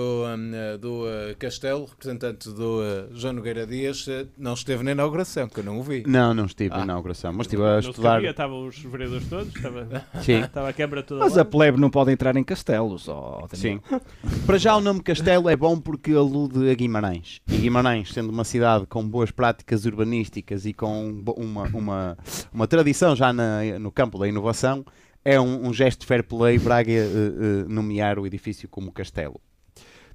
eh, 0.54 0.78
do 0.78 1.08
eh, 1.08 1.36
Castelo, 1.40 1.86
representante 1.86 2.50
do 2.52 2.84
eh, 2.84 3.08
João 3.14 3.32
Nogueira 3.36 3.66
Dias, 3.66 4.06
eh, 4.10 4.28
não 4.38 4.56
esteve 4.56 4.84
na 4.84 4.92
inauguração, 4.92 5.48
que 5.48 5.62
eu 5.62 5.64
não 5.64 5.80
o 5.80 5.84
vi. 5.84 6.04
Não, 6.06 6.34
não 6.34 6.44
estive 6.46 6.74
Ah. 6.74 6.80
na 6.80 6.84
inauguração, 6.84 7.32
mas 7.32 7.48
estive 7.48 7.64
a 7.64 7.72
Não 7.72 7.80
estudar. 7.80 8.16
cabia, 8.16 8.32
estavam 8.32 8.68
os 8.68 8.78
vereadores 8.78 9.26
todos, 9.30 9.56
estava, 9.56 9.88
Sim. 10.22 10.42
estava 10.42 10.68
a 10.68 10.74
quebra 10.74 11.02
toda 11.02 11.22
Mas 11.24 11.36
lá. 11.38 11.44
a 11.44 11.46
plebe 11.46 11.80
não 11.80 11.90
pode 11.90 12.12
entrar 12.12 12.36
em 12.36 12.44
castelos. 12.44 13.08
ó, 13.08 13.48
Daniel. 13.50 13.82
Sim. 13.90 14.00
Para 14.46 14.58
já 14.58 14.76
o 14.76 14.82
nome 14.82 15.02
Castelo 15.02 15.48
é 15.48 15.56
bom 15.56 15.80
porque 15.80 16.12
alude 16.12 16.70
a 16.70 16.74
Guimarães. 16.74 17.40
E 17.48 17.56
Guimarães, 17.58 18.12
sendo 18.14 18.32
uma 18.32 18.44
cidade 18.44 18.86
com 18.86 19.08
boas 19.08 19.32
práticas 19.32 19.86
urbanísticas 19.86 20.66
e 20.66 20.74
com 20.74 21.24
uma, 21.38 21.64
uma, 21.74 22.18
uma 22.52 22.68
tradição 22.68 23.16
já 23.16 23.32
na- 23.32 23.80
no 23.80 23.94
campo 23.94 24.20
da 24.20 24.28
inovação, 24.28 24.84
é 25.30 25.40
um, 25.40 25.68
um 25.68 25.74
gesto 25.74 26.02
de 26.02 26.08
fair 26.08 26.24
play 26.24 26.58
Braga 26.58 26.92
eh, 26.92 27.06
eh, 27.06 27.66
nomear 27.68 28.18
o 28.18 28.26
edifício 28.26 28.68
como 28.68 28.92
Castelo. 28.92 29.40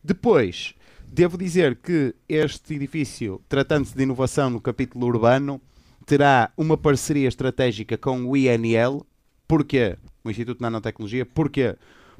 Depois, 0.03 0.74
devo 1.07 1.38
dizer 1.38 1.77
que 1.77 2.16
este 2.29 2.74
edifício, 2.74 3.40
tratando-se 3.48 3.96
de 3.96 4.03
inovação 4.03 4.50
no 4.50 4.61
capítulo 4.61 5.07
urbano, 5.07 5.61
terá 6.05 6.50
uma 6.57 6.77
parceria 6.77 7.29
estratégica 7.29 7.96
com 7.96 8.24
o 8.24 8.37
INL. 8.37 9.07
Porquê? 9.46 9.96
O 10.24 10.31
Instituto 10.31 10.59
de 10.59 10.62
Nanotecnologia. 10.62 11.24
Porquê? 11.24 11.77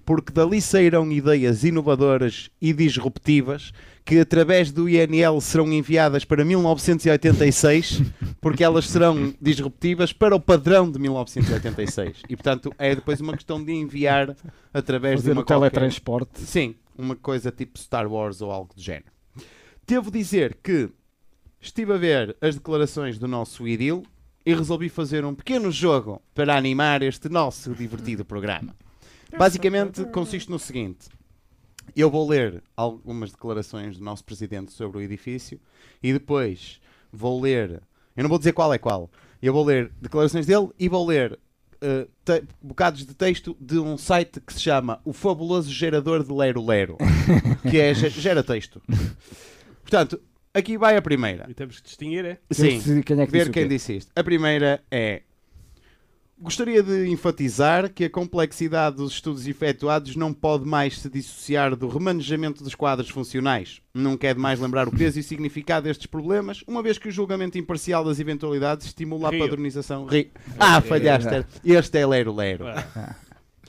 Porque 0.07 0.33
dali 0.33 0.61
sairão 0.61 1.11
ideias 1.11 1.65
inovadoras 1.65 2.49
e 2.61 2.73
disruptivas 2.73 3.73
que 4.05 4.19
através 4.19 4.71
do 4.71 4.87
INL 4.89 5.41
serão 5.41 5.73
enviadas 5.73 6.25
para 6.25 6.45
1986, 6.45 8.03
porque 8.41 8.63
elas 8.63 8.87
serão 8.89 9.35
disruptivas 9.41 10.13
para 10.13 10.37
o 10.37 10.41
padrão 10.41 10.91
de 10.91 10.99
1986. 10.99 12.23
E 12.29 12.37
portanto 12.37 12.73
é 12.79 12.95
depois 12.95 13.21
uma 13.21 13.33
questão 13.35 13.63
de 13.65 13.73
enviar 13.73 14.37
através 14.73 15.17
de 15.17 15.23
Fazer 15.23 15.33
uma 15.33 15.41
o 15.41 15.45
qualquer- 15.45 15.71
teletransporte. 15.71 16.41
Sim, 16.41 16.75
uma 16.97 17.17
coisa 17.17 17.51
tipo 17.51 17.79
Star 17.79 18.07
Wars 18.11 18.43
ou 18.43 18.51
algo 18.51 18.75
do 18.75 18.81
género. 18.83 19.07
Devo 19.87 20.11
dizer 20.11 20.59
que 20.63 20.91
estive 21.61 21.93
a 21.93 21.97
ver 21.97 22.37
as 22.41 22.55
declarações 22.57 23.19
do 23.19 23.27
nosso 23.27 23.67
Idil 23.67 24.03
e 24.45 24.55
resolvi 24.55 24.91
fazer 24.91 25.25
um 25.25 25.35
pequeno 25.35 25.71
jogo 25.73 26.21
para 26.35 26.57
animar 26.57 27.03
este 27.03 27.31
nosso 27.31 27.75
divertido 27.75 28.23
programa. 28.25 28.75
Basicamente 29.39 30.05
consiste 30.07 30.51
no 30.51 30.59
seguinte: 30.59 31.09
eu 31.97 32.11
vou 32.11 32.29
ler 32.29 32.63
algumas 32.77 33.31
declarações 33.31 33.99
do 33.99 34.05
nosso 34.05 34.25
presidente 34.25 34.73
sobre 34.73 34.99
o 34.99 35.01
edifício 35.01 35.61
e 36.03 36.13
depois 36.13 36.81
vou 37.13 37.41
ler. 37.41 37.83
Eu 38.17 38.23
não 38.23 38.29
vou 38.29 38.39
dizer 38.39 38.53
qual 38.53 38.73
é 38.73 38.79
qual. 38.79 39.11
Eu 39.43 39.53
vou 39.53 39.65
ler 39.65 39.91
declarações 40.01 40.47
dele 40.47 40.69
e 40.79 40.89
vou 40.89 41.07
ler 41.07 41.39
te- 42.25 42.45
bocados 42.63 43.05
de 43.05 43.15
texto 43.15 43.55
de 43.61 43.79
um 43.79 43.99
site 43.99 44.41
que 44.41 44.53
se 44.55 44.61
chama 44.61 45.01
O 45.05 45.13
Fabuloso 45.13 45.71
Gerador 45.71 46.25
de 46.25 46.33
Lero 46.33 46.65
Lero, 46.65 46.97
que 47.71 47.79
é 47.79 47.93
ge- 47.93 48.09
gera 48.09 48.43
texto. 48.43 48.81
Portanto, 49.83 50.19
aqui 50.55 50.79
vai 50.79 50.97
a 50.97 51.03
primeira. 51.03 51.45
E 51.49 51.55
temos 51.55 51.79
que 51.81 51.87
distinguir, 51.87 52.25
é? 52.25 52.39
Sim, 52.51 52.81
quem 53.03 53.21
é 53.21 53.27
que 53.27 53.33
ver 53.33 53.39
disse 53.41 53.51
o 53.51 53.53
quem 53.53 53.63
quê. 53.65 53.69
disse 53.69 53.97
isto. 53.97 54.13
A 54.17 54.25
primeira 54.25 54.83
é. 54.91 55.23
Gostaria 56.45 56.83
de 56.83 57.09
enfatizar 57.09 57.91
que 57.91 58.05
a 58.05 58.11
complexidade 58.11 58.97
dos 58.97 59.13
estudos 59.15 59.47
efetuados 59.47 60.15
não 60.15 60.31
pode 60.33 60.67
mais 60.67 60.99
se 60.99 61.09
dissociar 61.09 61.75
do 61.75 61.89
remanejamento 61.89 62.63
dos 62.63 62.75
quadros 62.75 63.09
funcionais. 63.09 63.81
Não 63.95 64.15
quer 64.17 64.35
demais 64.35 64.61
lembrar 64.61 64.87
o 64.87 64.91
peso 64.93 65.19
e 65.19 65.21
o 65.21 65.25
significado 65.25 65.85
destes 65.85 66.07
problemas, 66.07 66.63
uma 66.69 66.83
vez 66.83 66.99
que 66.99 67.09
o 67.09 67.11
julgamento 67.11 67.57
imparcial 67.57 68.05
das 68.05 68.21
eventualidades 68.21 68.87
estimula 68.87 69.29
a 69.29 69.31
Rio. 69.31 69.41
padronização. 69.41 70.05
Ri- 70.05 70.31
Ah, 70.59 70.81
falhaste. 70.83 71.47
Este 71.65 71.99
é 71.99 72.07
Lero 72.07 72.35
Lero. 72.35 72.67
Ah, 72.69 73.17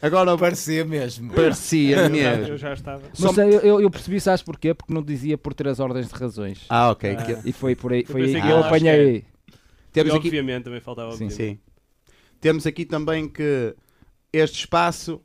Agora 0.01 0.37
Parecia 0.37 0.83
mesmo. 0.83 1.33
parecia 1.33 1.95
Eu 1.97 2.03
já, 2.03 2.09
mesmo. 2.09 2.47
eu 2.53 2.57
já 2.57 2.73
estava. 2.73 3.01
Mas 3.17 3.37
eu, 3.37 3.49
eu, 3.61 3.81
eu 3.81 3.89
percebi, 3.89 4.19
sabes 4.19 4.41
porquê? 4.43 4.73
Porque 4.73 4.93
não 4.93 5.01
dizia 5.01 5.37
por 5.37 5.53
ter 5.53 5.67
as 5.69 5.79
ordens 5.79 6.09
de 6.09 6.13
razões. 6.13 6.65
Ah, 6.69 6.89
ok. 6.91 7.15
Ah. 7.17 7.41
E 7.45 7.53
foi 7.53 7.73
por 7.75 7.93
aí, 7.93 8.01
Eu 8.01 8.07
foi 8.07 8.21
aí 8.21 8.27
pensei 8.27 8.41
que 8.41 8.49
eu 8.49 8.57
apanhei. 8.59 9.23
Temos 9.93 10.13
e 10.13 10.17
aqui 10.17 10.27
obviamente 10.27 10.63
também 10.65 10.81
faltava 10.81 11.11
Sim, 11.13 11.25
obviamente. 11.25 11.35
Sim. 11.53 11.59
Temos 12.45 12.67
aqui 12.67 12.85
também 12.85 13.27
que 13.27 13.75
este 14.31 14.59
espaço 14.59 15.19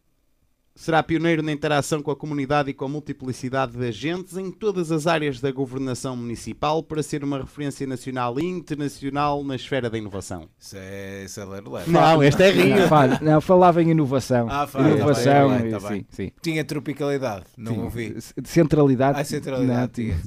será 0.74 1.02
pioneiro 1.02 1.42
na 1.42 1.52
interação 1.52 2.00
com 2.02 2.10
a 2.10 2.16
comunidade 2.16 2.70
e 2.70 2.72
com 2.72 2.86
a 2.86 2.88
multiplicidade 2.88 3.76
de 3.76 3.86
agentes 3.86 4.38
em 4.38 4.50
todas 4.50 4.90
as 4.90 5.06
áreas 5.06 5.38
da 5.38 5.52
governação 5.52 6.16
municipal 6.16 6.82
para 6.82 7.02
ser 7.02 7.22
uma 7.22 7.36
referência 7.40 7.86
nacional 7.86 8.40
e 8.40 8.44
internacional 8.46 9.44
na 9.44 9.54
esfera 9.54 9.90
da 9.90 9.98
inovação. 9.98 10.48
Isso 10.58 10.76
é, 10.78 11.24
isso 11.26 11.38
é 11.40 11.44
ler, 11.44 11.68
ler. 11.68 11.86
Não, 11.88 12.22
este 12.24 12.42
é 12.42 12.54
Não, 12.54 12.76
Rio. 12.78 12.88
fala- 12.88 13.18
não, 13.20 13.40
falava 13.42 13.82
em 13.82 13.90
inovação. 13.90 14.48
Ah, 14.50 14.66
fala, 14.66 14.88
inovação, 14.88 15.50
tá 15.50 15.58
bem, 15.58 15.70
tá 15.72 15.80
bem, 15.80 15.88
sim, 15.90 16.06
sim. 16.08 16.32
Tinha 16.40 16.64
tropicalidade, 16.64 17.44
não 17.54 17.74
Sim. 17.74 17.80
ouvi. 17.82 18.14
De 18.40 18.48
Centralidade. 18.48 19.20
Ah, 19.20 19.24
centralidade 19.24 19.78
não, 19.78 19.88
tinha. 19.88 20.18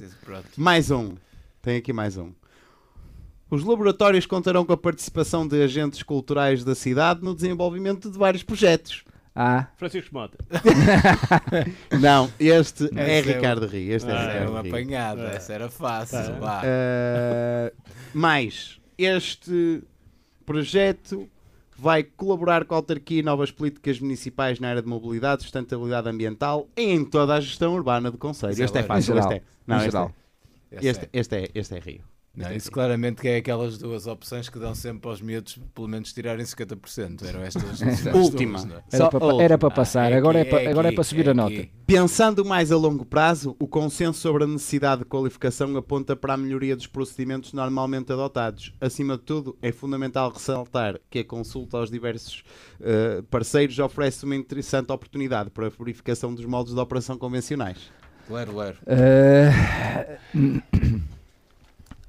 Mais 0.56 0.92
um. 0.92 1.14
Tem 1.60 1.78
aqui 1.78 1.92
mais 1.92 2.18
um. 2.18 2.32
Os 3.54 3.64
laboratórios 3.64 4.26
contarão 4.26 4.66
com 4.66 4.74
a 4.74 4.78
participação 4.78 5.48
de 5.48 5.62
agentes 5.62 6.02
culturais 6.02 6.64
da 6.64 6.74
cidade 6.74 7.24
no 7.24 7.36
desenvolvimento 7.36 8.10
de 8.10 8.18
vários 8.18 8.42
projetos. 8.42 9.04
Ah, 9.36 9.68
Francisco 9.78 10.10
Mota. 10.12 10.38
Não, 12.02 12.32
este 12.40 12.86
é 12.98 13.20
Esse 13.20 13.30
é 13.30 13.36
Ricardo 13.36 13.68
Rio. 13.68 13.94
Este 13.94 14.10
é 14.10 14.12
Ah, 14.12 14.22
era 14.22 14.32
Ricardo 14.34 14.50
uma 14.52 14.62
Rio. 14.64 14.72
apanhada, 14.76 15.22
É. 15.22 15.36
essa 15.36 15.54
era 15.54 15.70
fácil. 15.70 16.18
Tá. 16.18 16.32
vá. 16.40 16.62
Uh, 16.64 17.72
mais, 18.18 18.80
este 18.98 19.84
projeto 20.48 21.30
vai 21.78 22.02
colaborar 22.02 22.66
com 22.66 22.74
a 22.74 22.78
autarquia 22.78 23.20
e 23.20 23.24
novas 23.24 23.52
políticas 23.52 24.00
municipais 24.00 24.60
na 24.60 24.70
área 24.70 24.82
de 24.82 24.88
mobilidade, 24.88 25.44
sustentabilidade 25.44 26.10
ambiental 26.10 26.68
e 26.76 26.82
em 26.92 27.06
toda 27.06 27.36
a 27.36 27.40
gestão 27.40 27.76
urbana 27.76 28.10
do 28.10 28.18
Conselho. 28.18 28.60
É 28.60 28.66
Este 28.66 28.80
é 28.80 28.84
fácil. 28.84 29.16
Este 29.20 29.34
é. 29.36 29.42
Não, 29.68 29.78
este, 29.78 29.86
geral. 29.92 30.12
é. 30.72 30.78
Este, 30.88 31.06
é. 31.06 31.10
este 31.14 31.36
é. 31.36 31.50
Este 31.54 31.76
é 31.76 31.80
Rio. 31.80 32.13
Não, 32.36 32.48
é 32.48 32.56
isso 32.56 32.72
claramente 32.72 33.22
que 33.22 33.28
é 33.28 33.36
aquelas 33.38 33.78
duas 33.78 34.08
opções 34.08 34.50
que 34.50 34.58
dão 34.58 34.74
sempre 34.74 35.08
aos 35.08 35.22
miúdos, 35.22 35.60
pelo 35.76 35.88
menos 35.88 36.12
tirarem 36.12 36.44
50%. 36.44 37.24
Eram 37.28 37.42
estas 37.44 37.64
as 37.84 38.06
Última. 38.16 38.58
duas, 38.58 38.72
é? 38.92 38.96
Era 38.96 39.10
para, 39.10 39.24
última. 39.24 39.44
era 39.44 39.58
para 39.60 39.70
passar, 39.70 40.12
Ah, 40.12 40.16
é 40.16 40.18
agora, 40.18 40.42
aqui, 40.42 40.50
é 40.50 40.52
para, 40.60 40.70
agora 40.72 40.88
é 40.88 40.90
aqui, 40.90 40.96
para 40.96 41.04
subir 41.04 41.28
a 41.28 41.32
aqui. 41.32 41.38
nota. 41.38 41.68
Pensando 41.86 42.44
mais 42.44 42.72
a 42.72 42.76
longo 42.76 43.06
prazo, 43.06 43.56
o 43.60 43.68
consenso 43.68 44.20
sobre 44.20 44.46
a 44.46 44.48
necessidade 44.48 45.04
de 45.04 45.06
qualificação 45.06 45.78
aponta 45.78 46.16
para 46.16 46.34
a 46.34 46.38
melhoria 46.38 46.76
dos 46.76 46.88
procedimentos 46.88 47.54
normalmente 47.54 48.12
adotados. 48.12 48.74
Acima 48.82 49.16
de 49.16 49.22
tudo, 49.24 49.56
é 49.62 49.72
fundamental 49.72 50.32
ressaltar 50.32 51.00
que 51.12 51.20
a 51.20 51.24
consulta 51.24 51.78
aos 51.78 51.92
diversos 51.92 52.44
eh, 52.82 53.22
parceiros 53.30 53.78
oferece 53.78 54.26
uma 54.26 54.36
interessante 54.36 54.92
oportunidade 54.92 55.52
para 55.52 55.68
a 55.68 55.70
verificação 55.70 56.34
dos 56.34 56.46
modos 56.46 56.74
de 56.74 56.80
operação 56.80 57.16
convencionais. 57.16 57.78
Lero, 58.28 58.58
lero. 58.58 58.78
Ah, 58.88 60.18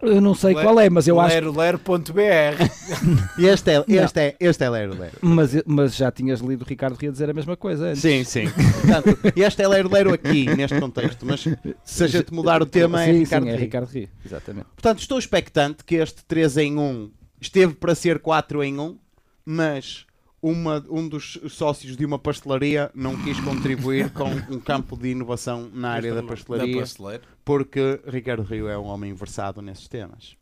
eu 0.07 0.21
não 0.21 0.35
sei 0.35 0.55
Le- 0.55 0.63
qual 0.63 0.79
é, 0.81 0.89
mas 0.91 1.07
eu 1.09 1.21
acho. 1.21 1.35
Lero, 1.35 1.53
lero.br. 1.57 3.39
E 3.39 3.47
este 3.47 3.71
é, 3.71 3.85
este 3.89 4.21
é, 4.21 4.37
este 4.39 4.65
é 4.65 4.71
Lero 4.71 4.99
Lero. 4.99 5.17
Mas, 5.21 5.51
mas 5.67 5.97
já 5.97 6.11
tinhas 6.11 6.41
lido 6.41 6.63
o 6.63 6.65
Ricardo 6.69 6.97
Ria 6.97 7.11
dizer 7.13 7.29
a 7.31 7.35
mesma 7.35 7.57
coisa 7.57 7.87
antes. 7.87 8.03
Sim, 8.03 8.25
sim. 8.25 8.45
Portanto, 8.51 9.19
este 9.37 9.63
é 9.63 9.69
Lero 9.69 9.91
Lero 9.93 10.13
aqui, 10.13 10.47
neste 10.57 10.79
contexto, 10.81 11.25
mas 11.27 11.45
se 11.85 12.05
a 12.05 12.07
gente 12.07 12.33
mudar 12.33 12.63
o 12.63 12.67
tema 12.67 13.03
é 13.03 13.13
sim, 13.13 13.19
Ricardo 13.21 13.45
sim, 13.45 13.51
é. 13.51 13.57
Ricardo 13.57 13.87
Ria, 13.87 14.09
exatamente. 14.25 14.67
Portanto, 14.75 14.99
estou 15.01 15.19
expectante 15.19 15.85
que 15.85 15.97
este 15.97 16.25
3 16.25 16.57
em 16.59 16.79
1 16.79 17.11
esteve 17.41 17.75
para 17.75 17.95
ser 17.95 18.19
4 18.21 18.63
em 18.63 18.79
1, 18.79 18.99
mas 19.45 20.07
uma, 20.51 20.85
um 20.91 21.09
dos 21.09 21.39
sócios 21.49 21.97
de 21.97 22.05
uma 22.05 22.19
pastelaria 22.19 22.91
não 22.95 23.17
quis 23.23 23.41
contribuir 23.41 24.11
com 24.13 24.29
um 24.55 24.61
campo 24.61 24.97
de 24.97 25.09
inovação 25.09 25.71
na 25.73 25.91
área 25.93 26.15
da. 26.15 26.21
Da 26.21 26.27
pastelaria, 26.27 26.79
pasteleira. 26.81 27.23
porque 27.45 28.01
Ricardo 28.07 28.43
Rio 28.43 28.69
é 28.69 28.77
um 28.79 28.85
homem 28.85 29.15
versado 29.15 29.63
nesses 29.63 29.89
temas. 29.89 30.37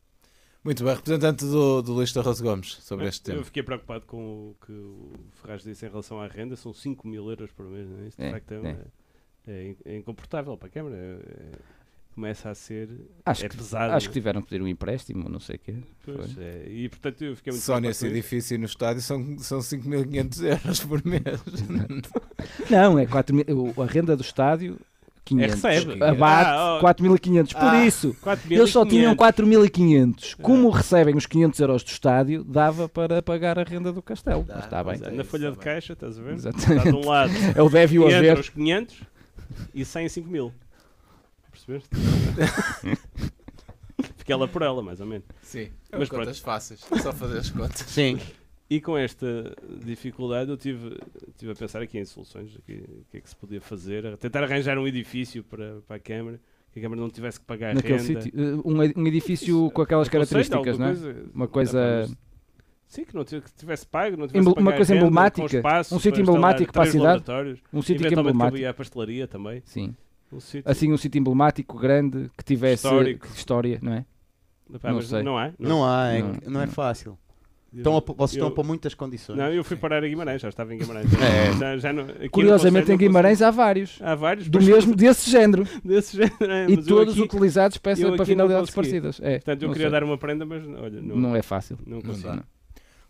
Muito 0.64 0.84
bem, 0.84 0.94
representante 0.94 1.44
do, 1.44 1.82
do 1.82 2.00
Lista 2.00 2.20
Rose 2.20 2.42
Gomes, 2.42 2.74
sobre 2.82 3.06
este 3.08 3.28
Eu 3.30 3.34
tema. 3.34 3.44
fiquei 3.44 3.62
preocupado 3.64 4.04
com 4.06 4.50
o 4.50 4.56
que 4.64 4.72
o 4.72 5.12
Ferraz 5.40 5.62
disse 5.62 5.84
em 5.86 5.88
relação 5.88 6.20
à 6.20 6.26
renda, 6.28 6.54
são 6.56 6.72
5 6.72 7.06
mil 7.08 7.28
euros 7.28 7.50
por 7.52 7.66
mês, 7.66 7.88
não 7.88 7.98
é? 7.98 8.06
Isto 8.08 8.18
de 8.22 8.28
É, 8.28 8.30
facto 8.30 8.52
é, 8.52 8.56
é. 9.46 9.52
é 9.52 9.68
in- 9.70 9.76
é 9.84 9.96
incomportável 9.98 10.56
para 10.56 10.68
a 10.68 10.70
Câmara. 10.70 10.94
É- 10.96 11.00
é- 11.00 11.58
começa 12.14 12.50
a 12.50 12.54
ser. 12.54 12.88
Acho, 13.24 13.46
é 13.46 13.48
que, 13.48 13.56
pesado. 13.56 13.92
acho 13.94 14.08
que 14.08 14.12
tiveram 14.12 14.40
que 14.42 14.48
pedir 14.48 14.62
um 14.62 14.68
empréstimo, 14.68 15.28
não 15.28 15.40
sei 15.40 15.56
o 15.56 15.58
quê. 15.58 15.74
Pois, 16.04 16.36
é, 16.38 16.64
e 16.68 16.88
portanto 16.88 17.22
eu 17.22 17.36
fiquei 17.36 17.52
muito 17.52 17.64
Só 17.64 17.78
nesse 17.80 18.06
edifício 18.06 18.54
e 18.54 18.58
no 18.58 18.66
estádio 18.66 19.02
são, 19.02 19.38
são 19.38 19.60
5.500 19.60 20.42
euros 20.44 20.80
por 20.84 21.04
mês. 21.04 21.22
Não, 22.70 22.98
é 22.98 23.06
4 23.06 23.34
mil, 23.34 23.44
o- 23.76 23.82
a 23.82 23.86
renda 23.86 24.16
do 24.16 24.22
estádio 24.22 24.78
500. 25.24 25.64
É 25.64 25.68
recebe. 25.70 26.02
Abate 26.04 26.48
Ah, 26.50 26.74
ó. 26.74 26.80
4.500. 26.80 27.52
Por 27.52 27.62
Ah. 27.62 27.86
isso, 27.86 28.16
4.500. 28.20 28.50
eles 28.58 28.70
só 28.70 28.84
tinham 28.84 29.14
4.500. 29.14 30.34
Como 30.34 30.68
É. 30.68 30.76
recebem 30.76 31.14
os 31.16 31.26
500 31.26 31.60
euros 31.60 31.82
do 31.84 31.88
estádio, 31.90 32.42
dava 32.44 32.88
para 32.88 33.22
pagar 33.22 33.58
a 33.58 33.62
renda 33.62 33.92
do 33.92 34.02
castelo. 34.02 34.42
Dá, 34.42 34.58
está 34.58 34.82
bem. 34.82 35.00
é 35.02 35.10
Na 35.12 35.24
folha 35.24 35.50
de 35.50 35.56
bem. 35.56 35.64
caixa, 35.64 35.92
estás 35.92 36.18
a 36.18 36.22
ver? 36.22 36.34
Exatamente. 36.34 36.72
Está 36.78 36.90
de 36.90 36.96
um 36.96 37.08
lado 37.08 37.32
É 37.56 37.62
o 37.62 37.68
deve 37.68 37.94
e 37.94 37.98
o 38.00 38.06
haver. 38.06 38.38
os 38.38 38.48
500 38.48 38.96
e 39.74 39.84
100 39.84 40.08
5 40.08 40.28
mil. 40.28 40.52
Percebeste? 41.66 41.88
Fica 44.18 44.32
ela 44.32 44.48
por 44.48 44.62
ela, 44.62 44.82
mais 44.82 45.00
ou 45.00 45.06
menos. 45.06 45.24
Sim, 45.42 45.68
Mas 45.90 46.00
mas 46.00 46.08
pronto. 46.08 46.24
contas 46.24 46.38
fáceis, 46.38 46.80
só 47.02 47.12
fazer 47.12 47.38
as 47.38 47.50
contas. 47.50 47.80
Sim. 47.88 48.18
E 48.70 48.80
com 48.80 48.96
esta 48.96 49.54
dificuldade 49.84 50.50
eu 50.50 50.56
tive, 50.56 50.98
tive 51.36 51.52
a 51.52 51.54
pensar 51.54 51.82
aqui 51.82 51.98
em 51.98 52.04
soluções, 52.04 52.54
o 52.56 52.62
que, 52.62 52.82
que 53.10 53.16
é 53.18 53.20
que 53.20 53.28
se 53.28 53.36
podia 53.36 53.60
fazer, 53.60 54.06
a 54.06 54.16
tentar 54.16 54.42
arranjar 54.44 54.78
um 54.78 54.86
edifício 54.88 55.44
para, 55.44 55.80
para 55.86 55.96
a 55.96 56.00
Câmara, 56.00 56.40
que 56.72 56.78
a 56.78 56.82
Câmara 56.82 57.00
não 57.00 57.10
tivesse 57.10 57.38
que 57.38 57.44
pagar 57.46 57.74
Naquele 57.74 57.98
renda. 57.98 58.20
sítio. 58.22 58.58
Uh, 58.58 58.62
Um, 58.64 58.82
ed- 58.82 58.94
um 58.96 59.06
edifício 59.06 59.70
com 59.72 59.82
aquelas 59.82 60.08
características, 60.08 60.78
não 60.78 60.86
é? 60.86 60.88
coisa- 60.94 61.16
Uma 61.34 61.48
coisa- 61.48 62.06
Sim, 62.06 62.16
Sim, 62.86 63.04
que 63.06 63.14
não 63.14 63.24
tivesse, 63.24 63.52
que 63.52 63.58
tivesse 63.58 63.86
pago, 63.86 64.16
não 64.18 64.26
tivesse 64.26 64.46
uma 64.46 64.54
pagar 64.54 64.76
coisa 64.76 64.92
renda, 64.94 65.06
emblemática, 65.06 65.44
um 65.92 65.98
sítio 65.98 66.20
emblemático 66.22 66.72
para 66.72 66.82
a 66.82 66.86
cidade, 66.86 67.24
Um 67.72 67.80
sítio 67.82 68.06
que 68.06 68.14
é 68.14 68.18
emblemático. 68.18 68.66
a 68.68 68.74
pastelaria 68.74 69.26
também. 69.26 69.62
Sim. 69.64 69.94
Um 70.32 70.40
sítio. 70.40 70.70
Assim, 70.70 70.92
um 70.92 70.96
sítio 70.96 71.18
emblemático, 71.18 71.78
grande, 71.78 72.30
que 72.36 72.44
tivesse 72.44 72.86
Histórico. 72.86 73.26
história, 73.34 73.78
não 73.82 73.92
é? 73.92 74.04
Pá, 74.80 74.90
não 74.92 75.02
sei. 75.02 75.22
não 75.22 75.36
há. 75.36 75.52
Não 75.58 75.84
há, 75.86 76.08
é, 76.08 76.22
Não. 76.22 76.32
não, 76.52 76.60
é 76.62 76.66
fácil. 76.66 77.18
Estão 77.74 77.96
a, 77.96 78.00
vocês 78.00 78.32
estão 78.32 78.48
eu- 78.48 78.52
a 78.52 78.54
pôr 78.54 78.64
muitas 78.66 78.92
condições. 78.94 79.36
Não, 79.38 79.50
eu 79.50 79.64
fui 79.64 79.76
parar 79.78 80.04
a 80.04 80.06
Guimarães, 80.08 80.42
já 80.42 80.48
estava 80.50 80.74
em 80.74 80.78
Guimarães. 80.78 81.06
É. 81.20 81.52
Já, 81.58 81.76
já 81.78 81.92
não, 81.92 82.04
Curiosamente, 82.30 82.84
Conselho 82.84 82.86
em 82.86 82.88
não 82.90 82.96
Guimarães 82.98 83.40
há 83.42 83.50
vários. 83.50 83.98
há 84.02 84.14
vários 84.14 84.48
Do 84.48 84.60
mesmo, 84.62 84.94
desse 84.94 85.30
género. 85.30 85.66
desse 85.84 86.16
género. 86.16 86.36
é, 86.52 86.66
E 86.70 86.76
todos 86.82 87.14
aqui- 87.14 87.22
utilizados 87.22 87.78
para, 87.78 87.96
para 87.96 88.16
não 88.16 88.24
finalidades 88.26 88.70
parecidas. 88.74 89.20
É, 89.22 89.36
Portanto, 89.36 89.62
eu 89.62 89.68
não 89.68 89.72
queria 89.74 89.88
sei. 89.88 89.92
dar 90.00 90.04
uma 90.04 90.18
prenda, 90.18 90.44
mas 90.44 90.62
olha, 90.66 91.00
não, 91.00 91.16
Não 91.16 91.36
é 91.36 91.40
fácil. 91.42 91.78
não 91.86 91.96
Não 91.96 92.02
consigo. 92.02 92.28
Não. 92.36 92.42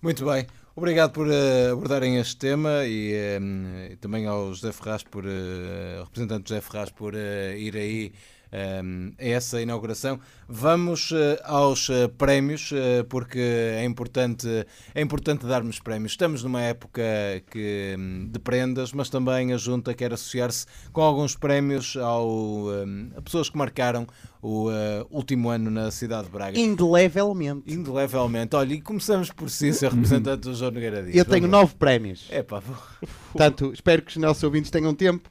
Muito 0.01 0.25
bem, 0.25 0.47
obrigado 0.75 1.13
por 1.13 1.29
eh, 1.31 1.71
abordarem 1.71 2.19
este 2.19 2.37
tema 2.37 2.85
e, 2.85 3.13
eh, 3.13 3.93
e 3.93 3.97
também 3.97 4.27
ao 4.27 4.53
José 4.55 4.73
Ferraz, 4.73 5.03
por, 5.03 5.25
ao 5.25 6.05
representante 6.05 6.49
José 6.49 6.61
Ferraz, 6.61 6.91
por 6.91 7.15
eh, 7.15 7.59
ir 7.59 7.77
aí 7.77 8.13
a 8.53 9.25
essa 9.25 9.61
inauguração. 9.61 10.21
Vamos 10.47 11.11
eh, 11.13 11.41
aos 11.45 11.89
eh, 11.89 12.07
prémios, 12.09 12.71
eh, 12.73 13.03
porque 13.09 13.39
é 13.39 13.85
importante, 13.85 14.47
é 14.95 15.01
importante 15.01 15.47
darmos 15.47 15.81
prémios. 15.81 16.13
Estamos 16.13 16.43
numa 16.43 16.61
época 16.61 17.03
que, 17.51 17.97
hum, 17.99 18.29
de 18.31 18.39
prendas, 18.39 18.93
mas 18.93 19.09
também 19.09 19.53
a 19.53 19.57
Junta 19.57 19.95
quer 19.95 20.13
associar-se 20.13 20.67
com 20.93 21.01
alguns 21.01 21.35
prémios 21.35 21.97
ao, 21.97 22.29
hum, 22.29 23.11
a 23.17 23.23
pessoas 23.23 23.49
que 23.49 23.57
marcaram 23.57 24.07
o 24.43 24.71
eh, 24.73 25.07
último 25.09 25.51
ano 25.51 25.71
na 25.71 25.91
cidade 25.93 26.25
de 26.25 26.33
Braga. 26.33 26.59
Indelevelmente. 26.59 27.73
Indelevelmente. 27.73 28.57
Olha, 28.57 28.75
e 28.75 28.81
começamos 28.81 29.31
por 29.31 29.49
si, 29.49 29.73
ser 29.73 29.93
representante 29.93 30.41
do 30.43 30.55
João 30.55 30.73
Nogueira 30.73 31.03
Dias. 31.03 31.15
Eu 31.15 31.25
tenho 31.25 31.47
nove 31.47 31.75
prémios. 31.77 32.27
É 32.29 32.43
pá, 32.43 32.61
Portanto, 33.33 33.73
espero 33.73 34.03
que 34.03 34.11
os 34.11 34.17
nossos 34.17 34.43
ouvintes 34.43 34.71
tenham 34.71 34.93
tempo. 34.95 35.31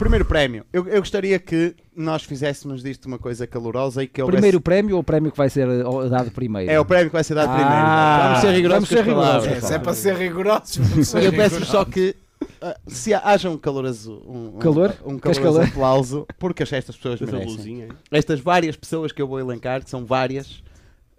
Primeiro 0.00 0.24
prémio. 0.24 0.64
Eu, 0.72 0.88
eu 0.88 0.98
gostaria 1.00 1.38
que 1.38 1.74
nós 1.94 2.24
fizéssemos 2.24 2.82
disto 2.82 3.04
uma 3.04 3.18
coisa 3.18 3.46
calorosa 3.46 4.02
e 4.02 4.06
que 4.06 4.22
houvesse- 4.22 4.36
Primeiro 4.38 4.58
prémio 4.58 4.94
ou 4.96 5.02
o 5.02 5.04
prémio 5.04 5.30
que 5.30 5.36
vai 5.36 5.50
ser 5.50 5.68
eh, 5.68 6.08
dado 6.08 6.30
primeiro? 6.30 6.72
É 6.72 6.80
o 6.80 6.84
prémio 6.86 7.08
que 7.08 7.12
vai 7.12 7.22
ser 7.22 7.34
dado 7.34 7.50
Ah, 7.50 7.54
primeiro. 7.54 8.22
Vamos 8.24 8.40
ser 8.40 8.50
rigorosos 8.52 8.88
vamos 8.88 8.88
ser 8.88 9.04
rigorosos. 9.04 9.46
é, 9.48 9.60
se 9.60 9.74
é 9.74 9.78
para 9.78 9.94
ser 9.94 10.16
rigorosos. 10.16 10.78
ser 11.06 11.22
Eu 11.22 11.32
peço 11.34 11.62
só 11.66 11.84
que 11.84 12.16
ah, 12.62 12.74
se 12.88 13.12
haja 13.12 13.50
um 13.50 13.58
caloroso, 13.58 14.22
um, 14.26 14.56
um- 14.56 14.58
Calor? 14.58 14.94
um 15.04 15.18
Queres 15.18 15.36
caloroso 15.38 15.58
calor? 15.58 15.68
aplauso, 15.68 16.26
porque 16.38 16.62
estas 16.62 16.96
pessoas 16.96 17.20
merecem. 17.20 17.46
luzinha. 17.54 17.88
Estas 18.10 18.40
várias 18.40 18.76
pessoas 18.76 19.12
que 19.12 19.20
eu 19.20 19.28
vou 19.28 19.38
elencar, 19.38 19.84
que 19.84 19.90
são 19.90 20.06
várias, 20.06 20.62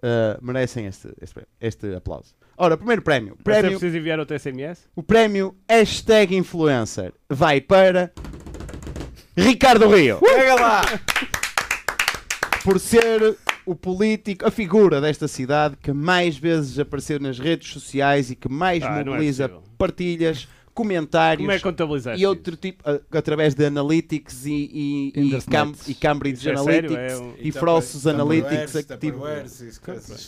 ah, 0.02 0.36
merecem 0.42 0.86
este, 0.86 1.08
este, 1.20 1.40
este 1.60 1.94
aplauso. 1.94 2.34
Ora, 2.56 2.76
primeiro 2.76 3.00
prémio. 3.02 3.36
Prémio 3.44 3.70
preciso 3.70 3.96
enviar 3.96 4.18
outro 4.18 4.36
SMS? 4.36 4.88
o 4.96 5.04
prémio 5.04 5.54
hashtag 5.68 6.34
influencer 6.36 7.12
vai 7.30 7.60
para 7.60 8.12
Ricardo 9.36 9.88
Rio. 9.88 10.18
Pega 10.18 10.54
lá! 10.54 10.82
por 12.64 12.78
ser 12.78 13.36
o 13.66 13.74
político, 13.74 14.46
a 14.46 14.50
figura 14.50 15.00
desta 15.00 15.26
cidade 15.26 15.76
que 15.82 15.92
mais 15.92 16.36
vezes 16.36 16.78
apareceu 16.78 17.18
nas 17.18 17.38
redes 17.38 17.72
sociais 17.72 18.30
e 18.30 18.36
que 18.36 18.48
mais 18.48 18.84
Ah, 18.84 18.90
não 18.90 18.98
é 18.98 19.04
mobiliza 19.04 19.48
possível. 19.48 19.72
partilhas, 19.76 20.48
comentários 20.72 21.44
Como 21.44 21.50
é 21.50 21.58
contabilizar 21.58 22.16
e 22.18 22.24
outro 22.24 22.54
tipo, 22.56 22.88
a- 22.88 23.00
através 23.18 23.54
de 23.54 23.64
Analytics 23.66 24.46
e, 24.46 24.50
e, 24.52 25.12
e, 25.16 25.26
Internet. 25.26 25.50
Cam- 25.50 25.72
e 25.88 25.94
Cambridge 25.94 26.38
Isso 26.38 26.50
é 26.50 26.56
sério? 26.56 26.90
Analytics 26.90 27.20
É 27.20 27.22
um- 27.22 27.34
e 27.38 27.50
Frossos 27.52 28.06
Analytics. 28.06 28.76
é 28.76 28.82
que 28.84 28.96
tive- 28.96 29.18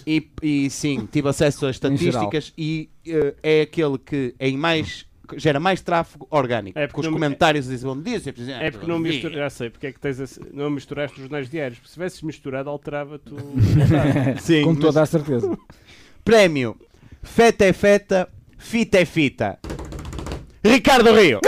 e, 0.07 0.29
e 0.43 0.71
sim, 0.71 1.09
tive 1.11 1.29
acesso 1.29 1.67
a 1.67 1.71
estatísticas 1.71 2.53
e 2.59 2.91
eh, 3.07 3.35
é 3.45 3.61
aquele 3.63 3.97
que 3.97 4.35
em 4.41 4.57
mais 4.57 5.07
gera 5.37 5.59
mais 5.61 5.81
tráfego 5.81 6.27
orgânico. 6.31 6.79
É 6.79 6.87
porque 6.87 6.95
com 6.95 7.01
os 7.01 7.07
não- 7.07 7.13
comentários 7.15 7.67
dizem 7.67 7.89
bom 7.89 8.01
dia. 8.01 8.21
É 8.61 8.71
porque 8.71 8.87
não 8.87 8.97
bom 8.99 9.03
dia." 9.03 9.13
misturaste, 9.13 9.39
já 9.39 9.51
sei, 9.51 9.71
porque 9.71 9.87
é 9.89 9.93
que 9.93 10.01
tens 10.01 10.21
esse- 10.21 10.41
não 10.53 10.71
misturaste 10.71 11.17
os 11.17 11.23
jornais 11.23 11.49
diários. 11.49 11.79
Porque 11.79 11.89
se 11.89 11.95
tivesses 11.95 12.23
misturado, 12.23 12.69
alterava-te 12.71 13.33
o. 13.33 13.37
Sim, 14.41 14.63
Com 14.65 14.73
mas- 14.73 14.81
toda 14.81 15.03
a 15.03 15.07
certeza. 15.07 15.59
Prémio 16.25 16.77
Feta 17.23 17.65
é 17.65 17.73
Feta, 17.73 18.29
Fita 18.59 18.99
é 18.99 19.05
Fita. 19.05 19.59
Ricardo 20.65 21.13
Rio, 21.15 21.41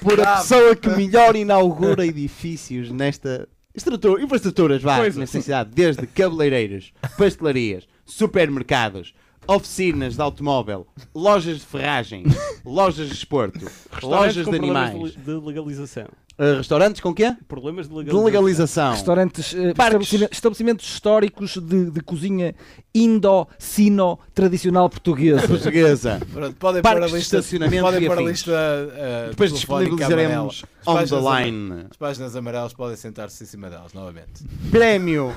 por 0.00 0.20
a 0.20 0.36
pessoa 0.36 0.76
que 0.76 0.88
melhor 0.90 1.34
inaugura 1.36 2.04
edifícios 2.04 2.90
nesta 2.90 3.48
estrutura, 3.74 4.22
infraestruturas 4.22 4.82
vá, 4.82 4.98
Pois. 4.98 5.16
nesta 5.16 5.40
cidade, 5.40 5.70
desde 5.72 6.06
cabeleireiras, 6.06 6.92
pastelarias, 7.16 7.86
supermercados, 8.04 9.14
oficinas 9.46 10.14
de 10.16 10.22
automóvel, 10.22 10.86
lojas 11.14 11.58
de 11.60 11.66
ferragem, 11.66 12.24
lojas 12.64 13.08
de 13.08 13.14
esporto, 13.14 13.60
Restaurantes 13.90 14.02
lojas 14.02 14.44
com 14.44 14.50
de 14.52 14.58
problemas 14.58 14.90
animais, 14.90 15.14
de 15.16 15.32
legalização. 15.32 16.04
uh, 16.38 16.56
restaurantes 16.58 17.00
com 17.00 17.12
quê? 17.14 17.36
Problemas 17.48 17.86
de 17.88 17.92
De 17.92 17.98
legalização. 17.98 18.24
legalização. 18.24 18.92
Restaurantes, 18.92 19.52
Parques. 19.52 19.68
estabelecimentos, 19.74 20.36
estabelecimentos 20.36 20.86
históricos 20.86 21.56
de, 21.58 21.90
de 21.90 22.00
cozinha 22.00 22.54
indo-sino 22.94 24.18
tradicional 24.34 24.88
portuguesa. 24.88 25.46
Portuguesa. 25.46 26.20
Pronto, 26.32 26.56
podem 26.56 26.82
pôr 26.82 26.88
a 26.88 26.92
Parques 26.92 27.10
de 27.10 27.16
lista, 27.18 27.36
estacionamento 27.38 27.82
podem 27.82 28.02
e 28.02 28.06
pôr 28.06 28.18
a 28.18 28.22
lista 28.22 28.50
uh, 28.52 29.30
Depois 29.30 29.52
disponibilizaremos 29.52 30.64
on 30.86 30.96
As 30.96 31.10
the 31.10 31.16
páginas 31.16 31.44
line. 31.46 31.86
As 31.90 31.96
páginas 31.96 32.36
amarelas 32.36 32.72
podem 32.74 32.96
sentar-se 32.96 33.42
em 33.42 33.46
cima 33.46 33.68
delas 33.70 33.92
novamente. 33.92 34.44
Prémio. 34.70 35.34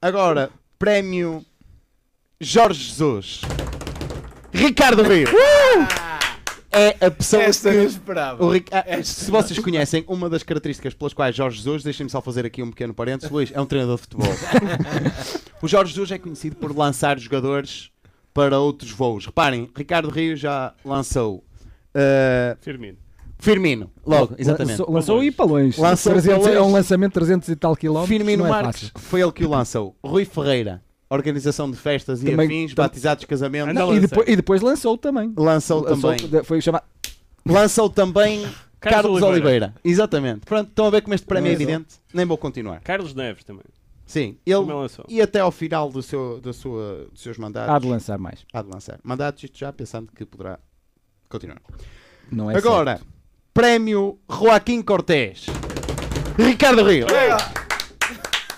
Agora, 0.00 0.50
prémio 0.78 1.44
Jorge 2.44 2.84
Jesus. 2.84 3.40
Ricardo 4.52 5.02
Rio. 5.02 5.28
É 6.70 7.06
a 7.06 7.10
pessoa 7.10 7.42
Esta 7.42 7.70
que. 7.70 7.78
esperava. 7.78 8.44
o 8.44 8.50
Ric- 8.50 8.68
ah, 8.72 8.84
se 9.02 9.30
vocês 9.30 9.58
conhecem 9.60 10.04
uma 10.08 10.28
das 10.28 10.42
características 10.42 10.92
pelas 10.92 11.14
quais 11.14 11.34
Jorge 11.34 11.56
Jesus, 11.58 11.82
deixem-me 11.84 12.10
só 12.10 12.20
fazer 12.20 12.44
aqui 12.44 12.62
um 12.62 12.70
pequeno 12.70 12.92
parênteses, 12.92 13.30
Luís, 13.30 13.50
é 13.54 13.60
um 13.60 13.66
treinador 13.66 13.96
de 13.96 14.02
futebol. 14.02 14.28
o 15.62 15.68
Jorge 15.68 15.92
Jesus 15.92 16.10
é 16.10 16.18
conhecido 16.18 16.56
por 16.56 16.76
lançar 16.76 17.18
jogadores 17.18 17.90
para 18.32 18.58
outros 18.58 18.90
voos. 18.90 19.24
Reparem, 19.26 19.70
Ricardo 19.76 20.10
Rio 20.10 20.36
já 20.36 20.74
lançou 20.84 21.36
uh, 21.94 22.56
Firmino. 22.60 22.98
Firmino, 23.38 23.90
logo, 24.04 24.34
exatamente. 24.36 24.78
Lançou, 24.80 24.94
lançou 24.94 25.24
e 25.24 25.30
para 25.30 25.44
longe. 25.44 25.80
Lançou 25.80 26.12
300 26.12 26.38
para 26.38 26.48
longe. 26.48 26.58
É 26.58 26.62
um 26.62 26.72
lançamento 26.72 27.10
de 27.10 27.14
300 27.14 27.48
e 27.50 27.56
tal 27.56 27.76
quilómetros. 27.76 28.08
Firmino 28.16 28.42
não 28.42 28.48
é 28.48 28.62
Marques 28.62 28.88
fácil. 28.88 29.08
foi 29.08 29.20
ele 29.20 29.32
que 29.32 29.44
o 29.44 29.50
lançou. 29.50 29.94
Rui 30.02 30.24
Ferreira, 30.24 30.82
organização 31.14 31.70
de 31.70 31.76
festas 31.76 32.22
e 32.22 32.26
Também- 32.26 32.46
afins, 32.46 32.74
tam- 32.74 32.84
batizados, 32.84 33.24
casamentos. 33.24 33.70
Anda 33.70 33.80
Não, 33.80 33.94
e, 33.96 34.00
depois, 34.00 34.28
e 34.28 34.36
depois 34.36 34.60
lançou 34.62 34.98
também. 34.98 35.32
Lançou 35.36 35.82
Lançou- 35.82 36.14
também. 36.16 36.44
Foi 36.44 36.60
chamado. 36.60 36.84
Lançou 37.46 37.88
também 37.90 38.40
Carlos, 38.80 38.80
Carlos 38.80 39.22
Oliveira. 39.22 39.32
Oliveira. 39.32 39.74
Exatamente. 39.84 40.40
Pronto, 40.46 40.68
estão 40.68 40.86
a 40.86 40.90
ver 40.90 41.00
como 41.02 41.14
este 41.14 41.26
prémio 41.26 41.50
é 41.50 41.52
evidente? 41.54 41.94
Nem 42.12 42.26
vou 42.26 42.36
continuar. 42.36 42.80
Carlos 42.80 43.14
Neves 43.14 43.42
também. 43.44 43.64
Sim, 44.06 44.36
ele 44.44 44.56
lançou. 44.60 45.06
e 45.08 45.22
até 45.22 45.40
ao 45.40 45.50
final 45.50 45.90
do 45.90 46.02
seu, 46.02 46.38
da 46.40 46.52
sua, 46.52 47.06
dos 47.10 47.22
seus 47.22 47.38
mandatos. 47.38 47.74
Há 47.74 47.78
de 47.78 47.86
lançar 47.88 48.18
mais. 48.18 48.44
há 48.52 48.60
de 48.60 48.68
lançar. 48.68 48.98
Mandatos, 49.02 49.42
isto 49.42 49.58
já 49.58 49.72
pensando 49.72 50.10
que 50.14 50.26
poderá 50.26 50.58
continuar. 51.30 51.60
Não 52.30 52.50
é 52.50 52.56
Agora, 52.56 53.00
prémio 53.54 54.18
Joaquim 54.30 54.82
Cortés. 54.82 55.46
Ricardo 56.38 56.82
Rio. 56.84 57.06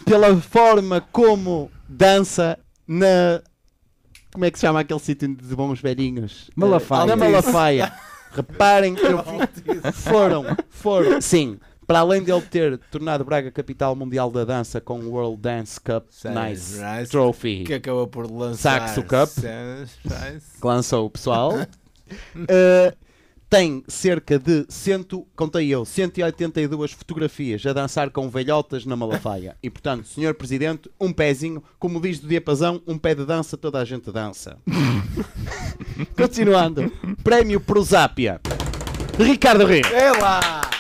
Pela 0.05 0.37
forma 0.37 1.01
como 1.13 1.71
dança 1.89 2.59
na. 2.87 3.43
Como 4.33 4.45
é 4.45 4.51
que 4.51 4.59
se 4.59 4.67
chama 4.67 4.81
aquele 4.81 5.01
sítio 5.01 5.35
de 5.35 5.55
bons 5.57 5.81
velhinhos? 5.81 6.51
Malafaia. 6.55 7.03
Eh, 7.03 7.07
Na 7.07 7.17
Malafaia. 7.17 7.93
Reparem 8.33 8.95
que 8.95 9.03
eu- 9.07 9.25
foram, 9.95 10.45
foram, 10.69 11.21
sim, 11.23 11.59
para 11.87 12.01
além 12.01 12.23
de 12.23 12.31
ele 12.31 12.43
ter 12.43 12.77
tornado 12.91 13.25
Braga 13.25 13.51
capital 13.51 13.97
mundial 13.97 14.31
da 14.31 14.45
dança 14.45 14.79
com 14.79 15.01
o 15.01 15.11
World 15.13 15.41
Dance 15.41 15.81
Cup 15.81 16.05
Nice. 16.51 16.79
Trophy 17.11 17.65
Que 17.65 17.75
acabou 17.75 18.07
por 18.07 18.31
lançar. 18.31 18.89
Saxo 18.89 19.03
Cup. 19.05 19.31
Que 20.61 20.67
lançou 20.67 21.07
o 21.07 21.11
pessoal, 21.11 21.53
eh, 22.49 22.93
tem 23.49 23.85
cerca 23.87 24.39
de, 24.39 24.67
cento, 24.69 25.27
contei 25.37 25.69
eu, 25.69 25.85
182 25.85 26.93
fotografias 26.93 27.65
a 27.65 27.73
dançar 27.73 28.11
com 28.11 28.29
velhotas 28.29 28.85
na 28.85 28.97
Malafaia. 28.97 29.57
E 29.63 29.71
portanto, 29.71 30.07
senhor 30.07 30.35
Presidente, 30.35 30.91
um 31.01 31.13
pezinho, 31.13 31.63
como 31.79 32.01
diz 32.01 32.19
do 32.19 32.29
diapasão, 32.29 32.83
um 32.87 32.99
pé 32.99 33.15
de 33.15 33.25
dança, 33.25 33.57
toda 33.57 33.79
a 33.81 33.85
gente 33.85 34.11
dança. 34.11 34.59
Continuando, 36.17 36.91
prémio 37.23 37.61
Prosápia. 37.61 38.41
Ricardo 39.19 39.65
Rio, 39.65 39.87
É 39.87 40.11
lá! 40.13 40.71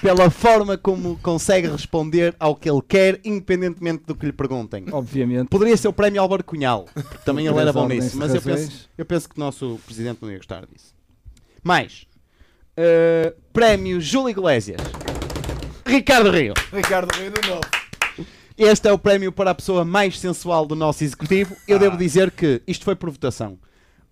pela 0.00 0.30
forma 0.30 0.78
como 0.78 1.18
consegue 1.18 1.66
responder 1.68 2.34
ao 2.38 2.54
que 2.54 2.70
ele 2.70 2.82
quer, 2.86 3.20
independentemente 3.24 4.04
do 4.06 4.14
que 4.14 4.26
lhe 4.26 4.32
perguntem. 4.32 4.84
Obviamente. 4.92 5.48
Poderia 5.48 5.76
ser 5.76 5.88
o 5.88 5.92
prémio 5.92 6.22
Álvaro 6.22 6.44
Cunhal, 6.44 6.86
porque 6.94 7.18
também 7.24 7.46
ele 7.46 7.58
era 7.58 7.72
bom 7.72 7.88
nisso, 7.88 8.16
mas 8.16 8.34
eu 8.34 8.40
penso, 8.40 8.88
eu 8.96 9.04
penso 9.04 9.28
que 9.28 9.36
o 9.36 9.40
nosso 9.40 9.78
presidente 9.84 10.18
não 10.22 10.30
ia 10.30 10.36
gostar 10.36 10.64
disso. 10.66 10.97
Mais, 11.62 12.06
eh, 12.76 13.34
prémio 13.52 14.00
Júlio 14.00 14.30
Iglesias, 14.30 14.80
Ricardo 15.84 16.30
Rio. 16.30 16.54
Ricardo 16.72 17.08
Rio 17.16 17.30
de 17.30 17.48
novo. 17.48 17.62
Este 18.58 18.88
é 18.88 18.92
o 18.92 18.98
prémio 18.98 19.30
para 19.30 19.52
a 19.52 19.54
pessoa 19.54 19.84
mais 19.84 20.18
sensual 20.18 20.66
do 20.66 20.74
nosso 20.74 21.04
executivo. 21.04 21.56
Eu 21.66 21.78
devo 21.78 21.96
dizer 21.96 22.30
que 22.32 22.60
isto 22.66 22.84
foi 22.84 22.96
por 22.96 23.08
votação. 23.08 23.56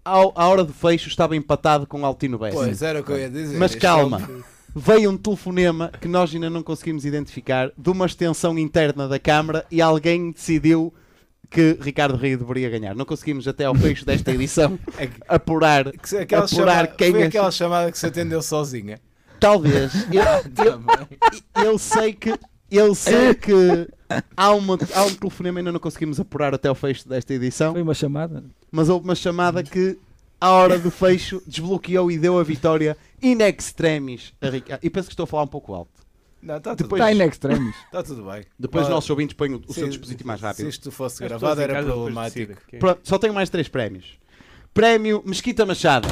Ao, 0.04 0.32
à 0.36 0.46
hora 0.46 0.62
do 0.62 0.72
fecho 0.72 1.08
estava 1.08 1.34
empatado 1.34 1.84
com 1.84 2.06
Altino 2.06 2.38
Bessa. 2.38 2.56
Pois, 2.56 2.80
era 2.80 3.00
o 3.00 3.02
que 3.02 3.10
eu 3.10 3.18
ia 3.18 3.28
dizer. 3.28 3.58
Mas 3.58 3.74
calma. 3.74 4.22
é 4.22 4.56
Veio 4.78 5.10
um 5.10 5.16
telefonema 5.16 5.90
que 6.00 6.06
nós 6.06 6.32
ainda 6.32 6.48
não 6.48 6.62
conseguimos 6.62 7.04
identificar 7.04 7.72
de 7.76 7.90
uma 7.90 8.06
extensão 8.06 8.56
interna 8.56 9.08
da 9.08 9.18
Câmara 9.18 9.66
e 9.70 9.82
alguém 9.82 10.30
decidiu 10.30 10.94
que 11.50 11.78
Ricardo 11.80 12.16
Rio 12.16 12.38
deveria 12.38 12.68
ganhar. 12.70 12.94
Não 12.94 13.04
conseguimos 13.04 13.46
até 13.48 13.64
ao 13.64 13.74
fecho 13.74 14.04
desta 14.04 14.30
edição 14.32 14.78
É 14.98 15.08
apurar, 15.28 15.90
que 15.92 16.08
se- 16.08 16.18
Aquela 16.18 16.44
apurar 16.44 16.72
chamada, 16.74 16.88
quem 16.88 17.10
foi 17.12 17.22
é- 17.22 17.26
aquela 17.26 17.50
chamada 17.50 17.90
que 17.92 17.98
se 17.98 18.06
atendeu 18.06 18.42
sozinha. 18.42 18.98
Talvez. 19.38 19.92
Eu, 20.12 20.24
eu, 20.64 21.64
eu 21.72 21.78
sei 21.78 22.12
que 22.12 22.34
eu 22.70 22.94
sei 22.96 23.32
que 23.34 23.52
há, 24.36 24.52
uma, 24.52 24.76
há 24.94 25.04
um 25.04 25.14
telefonema 25.14 25.60
ainda 25.60 25.70
não 25.70 25.78
conseguimos 25.78 26.18
apurar 26.18 26.52
até 26.52 26.66
ao 26.68 26.74
fecho 26.74 27.08
desta 27.08 27.32
edição, 27.32 27.72
Foi 27.72 27.82
uma 27.82 27.94
chamada. 27.94 28.42
mas 28.72 28.88
houve 28.88 29.04
uma 29.04 29.14
chamada 29.14 29.62
que 29.62 29.96
à 30.40 30.50
hora 30.50 30.76
do 30.78 30.90
fecho 30.90 31.40
desbloqueou 31.46 32.10
e 32.10 32.18
deu 32.18 32.38
a 32.38 32.42
vitória 32.42 32.96
in 33.22 33.38
extremis 33.42 34.32
a 34.40 34.48
Ricardo. 34.48 34.80
E 34.84 34.90
penso 34.90 35.06
que 35.08 35.12
estou 35.12 35.24
a 35.24 35.26
falar 35.28 35.44
um 35.44 35.48
pouco 35.48 35.72
alto. 35.74 35.90
Não, 36.42 36.56
está 36.58 36.76
tudo, 36.76 36.84
Depois- 36.84 37.00
Está 37.02 37.12
in 37.12 37.28
extremis. 37.28 37.74
tá 37.90 38.02
tudo 38.02 38.24
bem. 38.30 38.44
Depois 38.58 38.84
os 38.84 38.90
nossos 38.90 39.10
ouvintes 39.10 39.34
põem 39.36 39.54
o, 39.54 39.62
o 39.66 39.72
se- 39.72 39.80
seu 39.80 39.88
dispositivo 39.88 40.28
mais 40.28 40.40
rápido. 40.40 40.64
Se 40.64 40.68
isto 40.70 40.90
fosse 40.92 41.22
gravado 41.24 41.60
em 41.60 41.64
era 41.64 41.82
problemático. 41.82 42.52
é. 42.72 42.78
Pronto, 42.78 43.00
só 43.02 43.18
tenho 43.18 43.34
mais 43.34 43.50
três 43.50 43.68
prémios. 43.68 44.18
Prémio 44.72 45.22
Mesquita 45.26 45.64
Machado. 45.66 46.06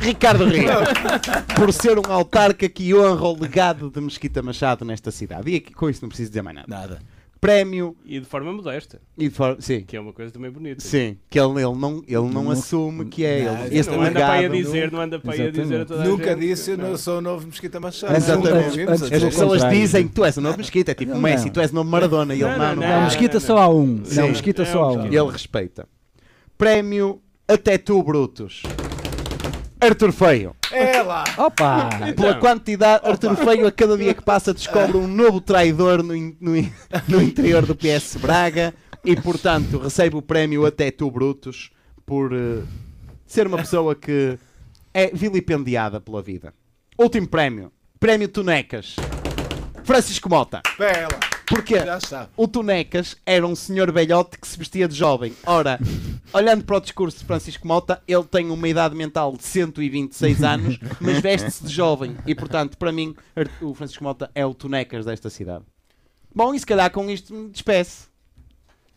Ricardo 0.00 0.44
Rio. 0.44 0.68
por 1.56 1.72
ser 1.72 1.98
um 1.98 2.12
autarca 2.12 2.68
que 2.68 2.94
honra 2.94 3.26
o 3.28 3.40
legado 3.40 3.90
de 3.90 4.00
Mesquita 4.00 4.42
Machado 4.42 4.84
nesta 4.84 5.10
cidade. 5.10 5.50
E 5.50 5.56
aqui, 5.56 5.72
com 5.72 5.88
isso 5.88 6.02
não 6.02 6.08
preciso 6.08 6.30
dizer 6.30 6.42
mais 6.42 6.54
nada. 6.56 6.68
Nada. 6.68 6.98
Prémio. 7.40 7.94
E 8.04 8.18
de 8.18 8.26
forma 8.26 8.52
modesta, 8.52 9.00
E 9.16 9.28
de 9.28 9.34
forma- 9.34 9.60
sim. 9.60 9.82
que 9.82 9.96
é 9.96 10.00
uma 10.00 10.12
coisa 10.12 10.32
também 10.32 10.50
bonita. 10.50 10.80
Sim, 10.82 11.18
que 11.28 11.38
ele, 11.38 11.52
ele 11.62 11.74
não, 11.76 12.02
ele 12.06 12.14
não, 12.32 12.44
Não- 12.44 12.50
assume 12.50 13.04
que 13.06 13.24
é 13.24 13.44
Não, 13.44 13.64
ele. 13.66 13.78
Este 13.78 13.92
não 13.92 14.00
anda 14.02 14.12
para 14.20 14.32
aí 14.32 14.46
a 14.46 14.48
dizer, 14.48 14.90
não 14.90 15.00
anda 15.00 15.18
para 15.20 15.32
a 15.34 15.50
dizer 15.50 15.80
a 15.82 15.84
toda 15.84 16.02
a 16.02 16.06
Nunca 16.06 16.30
gente 16.30 16.40
disse 16.40 16.70
eu 16.70 16.78
não 16.78 16.96
sou 16.96 17.18
o 17.18 17.20
novo 17.20 17.46
Mesquita 17.46 17.78
Machado. 17.78 18.16
Exatamente. 18.16 18.80
A 18.80 18.92
As 18.92 19.00
pessoas 19.10 19.68
dizem 19.68 20.08
que 20.08 20.14
tu 20.14 20.24
és 20.24 20.36
o 20.36 20.40
novo 20.40 20.56
Mesquita, 20.56 20.90
é 20.92 20.94
tipo 20.94 21.12
Não, 21.12 21.20
Messi, 21.20 21.50
tu 21.50 21.60
és 21.60 21.70
o 21.70 21.74
novo 21.74 21.90
Maradona. 21.90 22.34
E 22.34 22.40
ele 22.42 22.50
Não, 22.50 22.58
não, 22.58 22.66
não, 22.68 22.74
não, 22.76 22.82
Não, 22.88 22.96
não, 22.96 23.04
Mesquita 23.04 23.34
não, 23.34 23.40
só 23.40 23.58
há 23.58 23.68
um. 23.68 24.04
Sim. 24.04 24.16
Não, 24.20 24.28
Mesquita 24.28 24.62
É 24.62 24.66
só 24.66 24.82
há 24.84 24.92
um 24.92 25.00
um. 25.02 25.12
E 25.12 25.16
ele 25.16 25.30
respeita. 25.30 25.86
Prémio 26.56 27.20
Até 27.46 27.78
Tu 27.78 28.02
Brutos. 28.02 28.62
Arthur 29.80 30.12
Feio. 30.12 30.56
É 30.72 31.02
lá! 31.02 31.24
Opa! 31.36 31.88
Pela 31.98 32.10
Então. 32.10 32.40
quantidade, 32.40 33.06
Arthur 33.06 33.36
Feio 33.36 33.66
a 33.66 33.72
cada 33.72 33.96
dia 33.96 34.14
que 34.14 34.22
passa 34.22 34.52
descobre 34.54 34.96
um 34.96 35.06
novo 35.06 35.40
traidor 35.40 36.02
no, 36.02 36.14
in- 36.16 36.36
no 36.40 36.56
in- 36.56 36.72
no 37.06 37.20
interior 37.22 37.64
do 37.66 37.74
PS 37.76 38.16
Braga 38.16 38.74
e, 39.04 39.14
portanto, 39.14 39.78
recebe 39.78 40.16
o 40.16 40.22
prémio 40.22 40.64
Até 40.66 40.90
Tu 40.90 41.08
Brutos 41.10 41.70
por 42.04 42.32
eh, 42.32 42.62
ser 43.26 43.46
uma 43.46 43.58
pessoa 43.58 43.94
que 43.94 44.38
é 44.94 45.08
vilipendiada 45.12 46.00
pela 46.00 46.22
vida. 46.22 46.54
Último 46.98 47.28
prémio. 47.28 47.70
Prémio 48.00 48.28
Tonecas. 48.28 48.96
Francisco 49.84 50.28
Mota. 50.28 50.62
É 50.80 51.35
está. 51.98 52.28
O 52.36 52.48
Tonecas 52.48 53.16
era 53.24 53.46
um 53.46 53.54
senhor 53.54 53.92
velhote 53.92 54.38
que 54.38 54.46
se 54.48 54.58
vestia 54.58 54.88
de 54.88 54.94
jovem. 54.94 55.32
Ora, 55.46 55.78
olhando 56.32 56.64
para 56.64 56.76
o 56.76 56.80
discurso 56.80 57.18
de 57.18 57.24
Francisco 57.24 57.66
Mota, 57.66 58.02
ele 58.08 58.24
tem 58.24 58.50
uma 58.50 58.68
idade 58.68 58.94
mental 58.94 59.36
de 59.36 59.44
126 59.44 60.42
anos, 60.42 60.78
mas 61.00 61.20
veste-se 61.20 61.64
de 61.64 61.72
jovem. 61.72 62.16
E, 62.26 62.34
portanto, 62.34 62.76
para 62.76 62.90
mim, 62.92 63.14
o 63.60 63.74
Francisco 63.74 64.02
Mota 64.04 64.30
é 64.34 64.44
o 64.44 64.52
Tonecas 64.54 65.04
desta 65.04 65.30
cidade. 65.30 65.64
Bom, 66.34 66.54
e 66.54 66.58
se 66.60 66.66
calhar 66.66 66.90
com 66.90 67.08
isto 67.08 67.32
me 67.32 67.48
despeço. 67.50 68.08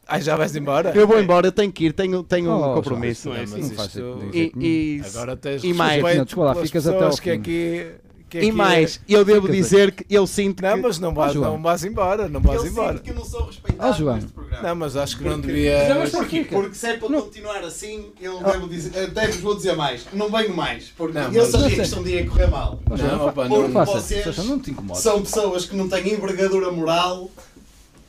Ai, 0.07 0.21
já 0.21 0.35
vais 0.35 0.55
embora? 0.55 0.91
Eu 0.95 1.07
vou 1.07 1.19
embora, 1.21 1.47
eu 1.47 1.51
tenho 1.51 1.71
que 1.71 1.85
ir, 1.85 1.93
tenho, 1.93 2.23
tenho 2.23 2.49
Oh, 2.51 2.71
um 2.71 2.73
compromisso. 2.73 3.29
Não 3.29 3.35
é 3.35 3.37
Não, 3.37 3.43
assim. 3.45 3.59
mas 3.61 3.69
Não 3.69 3.75
faz 3.77 3.87
isto- 3.89 4.19
sentido 4.21 4.61
E, 4.63 4.97
e, 4.97 5.01
Agora 5.05 5.37
tens 5.37 5.63
E 5.63 5.71
mais- 5.71 6.03
Não, 6.17 6.25
desculpa 6.25 6.53
lá, 6.55 6.55
ficas 6.63 6.87
até 6.87 7.03
ao 7.03 7.11
que 7.11 7.21
fim. 7.21 7.29
aqui... 7.29 7.91
Que 8.29 8.37
e 8.37 8.41
aqui- 8.41 8.51
mais, 8.51 9.01
eu 9.09 9.25
devo 9.25 9.47
Ficas 9.47 9.55
dizer 9.55 9.91
que 9.91 10.05
eu 10.07 10.27
sinto 10.27 10.61
Não, 10.61 10.75
que... 10.75 10.81
mas 10.81 10.99
não 10.99 11.13
vais, 11.13 11.33
João. 11.33 11.53
não 11.53 11.61
vais 11.63 11.83
embora, 11.83 12.29
não 12.29 12.39
vais 12.39 12.63
embora. 12.63 13.01
eu 13.03 13.15
não 13.15 13.25
sou 13.25 13.45
respeitado 13.47 13.89
Oh, 13.89 13.93
João. 13.97 14.15
neste 14.17 14.31
programa. 14.31 14.67
Não, 14.67 14.75
mas 14.75 14.95
acho 14.95 15.17
que 15.17 15.23
não 15.23 15.31
Porque- 15.33 15.47
devia... 15.47 15.89
Não, 15.89 15.99
mas 15.99 16.09
porquê? 16.11 16.45
Porque 16.47 16.75
se 16.75 16.85
é 16.87 16.97
para 16.97 17.07
continuar 17.09 17.63
assim, 17.63 18.11
eu 18.21 18.39
Ah. 18.45 18.51
devo 18.51 18.69
dizer, 18.69 19.03
até 19.03 19.27
vos 19.27 19.37
vou 19.37 19.55
dizer 19.55 19.75
mais, 19.75 20.05
não 20.13 20.29
venho 20.29 20.55
mais, 20.55 20.89
porque 20.95 21.17
Não, 21.17 21.31
eu 21.33 21.45
sabia 21.45 21.69
Não 21.69 21.75
que 21.75 21.81
isto 21.81 21.99
um 21.99 22.03
dia 22.03 22.21
ia 22.21 22.29
correr 22.29 22.47
mal. 22.51 22.79
Não, 22.87 22.97
não, 23.17 23.27
opa, 23.27 23.47
não, 23.47 23.67
não- 23.67 23.69
não. 23.69 24.95
São 24.95 25.21
pessoas 25.21 25.65
que 25.65 25.75
não 25.75 25.89
têm 25.89 26.13
envergadura 26.13 26.71
moral, 26.71 27.31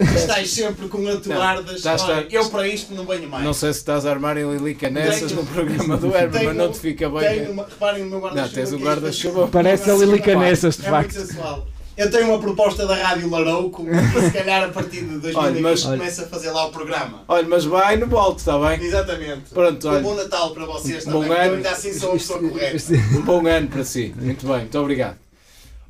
estáis 0.04 0.50
sempre 0.50 0.88
com. 0.88 0.98
Não, 0.98 1.14
está- 1.18 1.96
Olha, 2.06 2.26
eu 2.30 2.48
para 2.50 2.66
isto 2.68 2.94
não 2.94 3.04
venho 3.06 3.28
mais. 3.28 3.44
Não 3.44 3.52
sei 3.52 3.72
se 3.72 3.80
estás 3.80 4.06
a 4.06 4.10
armar 4.10 4.36
em 4.36 4.50
Lilica 4.50 4.88
nessas 4.90 5.30
Tenho- 5.30 5.42
no 5.42 5.46
programa 5.46 5.96
do 5.96 6.14
Herman, 6.14 6.44
mas 6.44 6.56
não 6.56 6.72
te 6.72 6.78
fica 6.78 7.08
bem. 7.08 7.20
Tenho 7.20 7.52
uma, 7.52 7.64
reparem 7.64 8.04
no 8.04 8.10
meu 8.10 8.20
guarda-chuva. 8.20 8.46
Não, 8.48 8.54
tens 8.54 8.72
um 8.72 8.78
que 8.78 8.84
guarda-chuva. 8.84 9.48
Parece 9.48 9.90
a 9.90 9.94
Lili 9.94 10.20
Canessas, 10.20 10.76
de 10.76 10.86
É 10.86 10.90
facto. 10.90 11.14
muito 11.14 11.26
sensual. 11.28 11.66
Eu 11.96 12.10
tenho 12.10 12.28
uma 12.30 12.38
proposta 12.38 12.86
da 12.86 12.94
Rádio 12.94 13.28
Larouco 13.28 13.84
se 13.84 14.30
calhar 14.30 14.64
a 14.64 14.68
partir 14.68 15.00
de 15.02 15.18
2020 15.18 15.36
Olha, 15.36 15.60
mas- 15.60 15.82
começa 15.82 16.22
a 16.22 16.26
fazer 16.28 16.50
lá 16.50 16.66
o 16.66 16.70
programa. 16.70 17.24
Olha, 17.28 17.46
mas 17.46 17.64
vai 17.66 17.98
no 17.98 18.06
volto, 18.06 18.38
está 18.38 18.58
bem? 18.58 18.82
Exatamente. 18.86 19.50
Pronto, 19.52 19.86
Um 19.86 19.90
olha. 19.90 20.00
bom 20.00 20.14
Natal 20.14 20.50
para 20.52 20.64
vocês 20.64 21.04
Bom 21.04 21.20
também. 21.22 21.36
ano. 21.36 21.46
Eu 21.50 21.54
ainda 21.56 21.70
assim 21.72 21.92
sou 21.92 22.10
a 22.10 22.12
pessoa 22.14 22.38
correta. 22.38 22.78
Um 23.14 23.20
bom 23.22 23.46
ano 23.46 23.68
para 23.68 23.84
si. 23.84 24.14
Muito 24.18 24.46
bem, 24.46 24.58
muito 24.60 24.78
obrigado. 24.78 25.16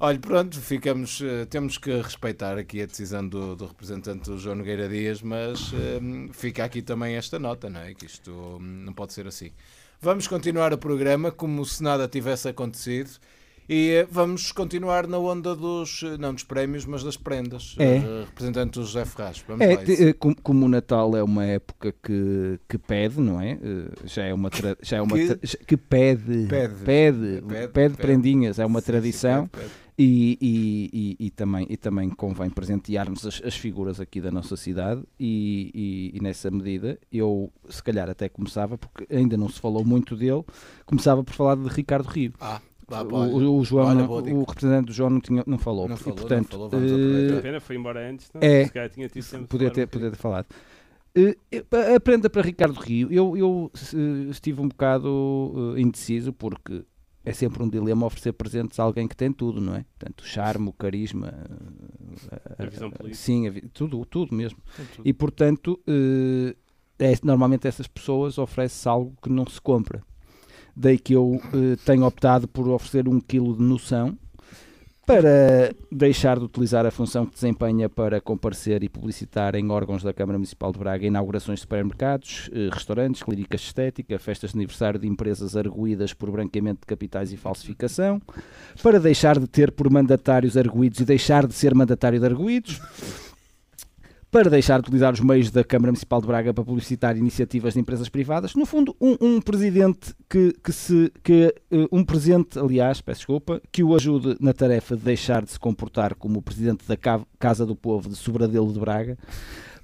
Olha, 0.03 0.19
pronto, 0.19 0.59
ficamos, 0.59 1.21
eh, 1.21 1.45
temos 1.45 1.77
que 1.77 1.91
respeitar 2.01 2.57
aqui 2.57 2.81
a 2.81 2.87
decisão 2.87 3.27
do, 3.29 3.55
do 3.55 3.67
representante 3.67 4.31
do 4.31 4.39
João 4.39 4.57
Nogueira 4.57 4.89
Dias, 4.89 5.21
mas 5.21 5.73
eh, 5.75 6.01
fica 6.33 6.65
aqui 6.65 6.81
também 6.81 7.17
esta 7.17 7.39
nota, 7.39 7.69
não 7.69 7.81
é? 7.81 7.93
Que 7.93 8.07
isto 8.07 8.31
hum, 8.33 8.61
não 8.87 8.95
pode 8.95 9.13
ser 9.13 9.27
assim. 9.27 9.51
Vamos 10.01 10.27
continuar 10.27 10.73
o 10.73 10.79
programa 10.79 11.31
como 11.31 11.63
se 11.67 11.83
nada 11.83 12.09
tivesse 12.09 12.49
acontecido 12.49 13.11
e 13.69 13.91
eh, 13.91 14.09
vamos 14.11 14.51
continuar 14.53 15.07
na 15.07 15.19
onda 15.19 15.55
dos, 15.55 16.03
não 16.19 16.33
dos 16.33 16.45
prémios, 16.45 16.87
mas 16.87 17.05
das 17.05 17.19
prendas. 17.19 17.77
É. 17.79 17.99
Representante 18.25 18.81
do 18.81 18.87
José 18.87 19.05
Ferraz. 19.05 19.45
Vamos 19.47 19.67
É, 19.67 20.13
como, 20.15 20.65
o 20.65 20.69
Natal 20.69 21.15
é 21.15 21.23
uma 21.23 21.45
época 21.45 21.95
que, 22.03 22.59
que 22.67 22.79
pede, 22.79 23.21
não 23.21 23.39
é? 23.39 23.59
Já 24.07 24.25
é 24.25 24.33
uma, 24.33 24.49
tra- 24.49 24.79
já 24.81 24.97
é 24.97 25.03
uma 25.03 25.19
Que? 25.19 25.27
tra- 25.27 25.59
que 25.67 25.77
pede, 25.77 26.47
Pede. 26.49 26.75
pede, 26.87 27.43
Pede, 27.47 27.47
pede, 27.47 27.73
pede. 27.73 27.97
prendinhas, 27.99 28.59
é 28.59 28.65
uma 28.65 28.81
Sim, 28.81 28.87
tradição 28.87 29.47
pede. 29.47 29.71
E, 30.03 30.39
e, 30.41 31.17
e, 31.21 31.27
e 31.27 31.31
também, 31.31 31.67
e 31.69 31.77
também 31.77 32.09
convém 32.09 32.49
presentearmos 32.49 33.27
as, 33.27 33.43
as 33.45 33.55
figuras 33.55 34.01
aqui 34.01 34.19
da 34.21 34.31
nossa 34.31 34.57
cidade 34.57 35.03
e, 35.19 35.71
e- 36.15 36.17
e 36.17 36.23
nessa 36.23 36.51
medida 36.51 36.99
eu 37.13 37.53
se 37.69 37.83
calhar 37.83 38.09
até 38.09 38.27
começava, 38.29 38.79
porque 38.79 39.07
ainda 39.15 39.37
não 39.37 39.49
se 39.49 39.61
falou 39.61 39.85
muito 39.85 40.17
dele, 40.17 40.43
começava 40.87 41.23
por 41.23 41.35
falar 41.35 41.57
de 41.57 41.69
Ricardo 41.69 42.07
Rio. 42.07 42.33
Ah, 42.41 42.61
vá, 42.89 43.03
O, 43.03 43.59
o- 43.59 43.65
João, 43.65 43.89
Olha, 43.89 44.07
não- 44.07 44.39
o 44.41 44.45
representante 44.45 44.87
do 44.87 44.93
João 44.95 45.11
não, 45.11 45.21
tinha, 45.21 45.45
não 45.47 45.59
falou. 45.59 45.87
Não 45.87 45.97
e, 45.97 45.99
falou, 45.99 46.17
não 46.17 46.23
portanto, 46.27 46.51
falou, 46.51 46.71
vamos 46.71 46.91
eh, 46.91 46.95
aproveitar. 46.95 47.39
A 47.39 47.43
pena 47.43 47.61
foi 47.61 47.77
embora 47.77 48.11
antes, 48.11 48.31
não? 48.33 48.41
É. 48.43 48.65
Se 48.65 48.73
calhar 48.73 48.89
tinha 48.89 49.09
tido 49.09 49.23
sempre 49.23 49.43
de 49.45 49.49
Podia 49.49 49.69
falar 49.69 49.75
ter, 49.75 49.85
um 49.85 49.89
podia 49.89 50.11
ter 50.11 50.17
falado. 50.17 50.47
Eh, 51.15 51.37
aprenda 51.97 52.31
para 52.31 52.41
Ricardo 52.43 52.79
Rio. 52.81 53.09
Eu, 53.13 53.37
eu 53.37 53.71
estive 54.31 54.61
um 54.63 54.69
bocado 54.69 55.75
eh, 55.77 55.81
indeciso 55.81 56.33
porque 56.33 56.85
é 57.25 57.33
sempre 57.33 57.63
um 57.63 57.69
dilema 57.69 58.07
oferecer 58.07 58.33
presentes 58.33 58.79
a 58.81 58.83
alguém 58.83 59.07
que 59.07 59.17
tem 59.17 59.31
tudo, 59.33 59.61
não 59.61 59.75
é? 59.75 59.85
Tanto 59.99 60.23
o 60.23 60.27
charme, 60.27 60.69
o 60.69 60.73
carisma, 60.73 61.33
eh, 62.33 62.65
A 62.65 62.67
visão 62.67 62.89
eh, 62.89 62.91
política. 62.93 63.23
sim, 63.23 63.49
a 63.49 63.53
tudo, 63.73 64.05
tudo 64.07 64.35
mesmo. 64.35 64.59
Tudo. 64.97 65.03
E 65.09 65.13
portanto, 65.13 65.79
eh, 65.87 66.57
é- 66.99 67.19
normalmente 67.23 67.67
essas 67.69 67.87
pessoas 67.87 68.39
oferecem 68.39 68.91
algo 68.91 69.15
que 69.23 69.29
não 69.29 69.47
se 69.47 69.61
compra. 69.61 70.03
Daí 70.75 70.99
que 70.99 71.13
eu 71.15 71.41
eh, 71.53 71.77
tenho 71.85 72.05
optado 72.07 72.49
por 72.49 72.69
oferecer 72.69 73.09
um 73.09 73.21
quilo 73.21 73.55
de 73.57 73.63
noção 73.63 74.17
para 75.11 75.75
deixar 75.91 76.39
de 76.39 76.45
utilizar 76.45 76.87
a 76.87 76.91
função 76.91 77.27
que 77.27 77.35
desempenha 77.35 77.89
para 77.89 78.21
comparecer 78.21 78.85
e 78.85 78.89
publicitar 78.89 79.57
em 79.57 79.69
órgãos 79.69 80.05
da 80.05 80.13
Câmara 80.13 80.39
Municipal 80.39 80.73
de 80.73 80.79
Braga 80.79 81.05
inaugurações 81.05 81.59
de 81.59 81.63
supermercados, 81.63 82.49
eh, 82.53 82.71
restaurantes, 82.73 83.23
clínicas 83.23 83.61
de 83.61 83.67
estética, 83.67 84.19
festas 84.21 84.53
de 84.53 84.59
aniversário 84.59 85.01
de 85.01 85.09
empresas 85.09 85.57
arguídas 85.57 86.13
por 86.13 86.31
branqueamento 86.31 86.83
de 86.83 86.87
capitais 86.87 87.33
e 87.33 87.37
falsificação, 87.37 88.23
para 88.83 89.01
deixar 89.01 89.39
de 89.39 89.49
ter 89.49 89.73
por 89.73 89.91
mandatários 89.91 90.57
arguídos 90.57 91.01
e 91.01 91.05
deixar 91.05 91.47
de 91.47 91.55
ser 91.55 91.75
mandatário 91.75 92.21
de 92.21 92.27
arguídos, 92.27 92.81
para 94.31 94.49
deixar 94.49 94.77
de 94.81 94.87
utilizar 94.87 95.13
os 95.13 95.19
meios 95.21 95.51
da 95.51 95.65
Câmara 95.65 95.91
Municipal 95.91 96.21
de 96.21 96.27
Braga 96.29 96.55
para 96.55 96.63
publicitar 96.65 97.17
iniciativas 97.17 97.75
de 97.75 97.81
empresas 97.81 98.09
privadas. 98.09 98.55
No 98.55 98.65
fundo, 98.65 98.95
um, 99.01 99.17
um 99.21 99.41
presidente 99.41 100.15
que, 100.29 100.53
que 100.63 100.73
se. 100.73 101.13
Que, 101.23 101.53
eh, 101.71 101.89
um 101.91 102.05
presidente, 102.05 102.57
aliás, 102.59 103.01
peço 103.01 103.19
desculpa, 103.21 103.61
que 103.73 103.83
o 103.83 103.95
ajude 103.95 104.37
na 104.41 104.53
tarefa 104.53 104.97
de 104.97 105.03
deixar 105.03 105.43
de 105.43 105.51
se 105.51 105.59
comportar 105.59 106.15
como 106.15 106.39
o 106.39 106.43
presidente 106.43 106.87
da 106.87 106.97
Ca- 106.97 107.27
Casa 107.39 107.67
do 107.67 107.75
Povo 107.75 108.09
de 108.09 108.15
Sobradelo 108.15 108.73
de 108.73 108.79
Braga, 108.79 109.19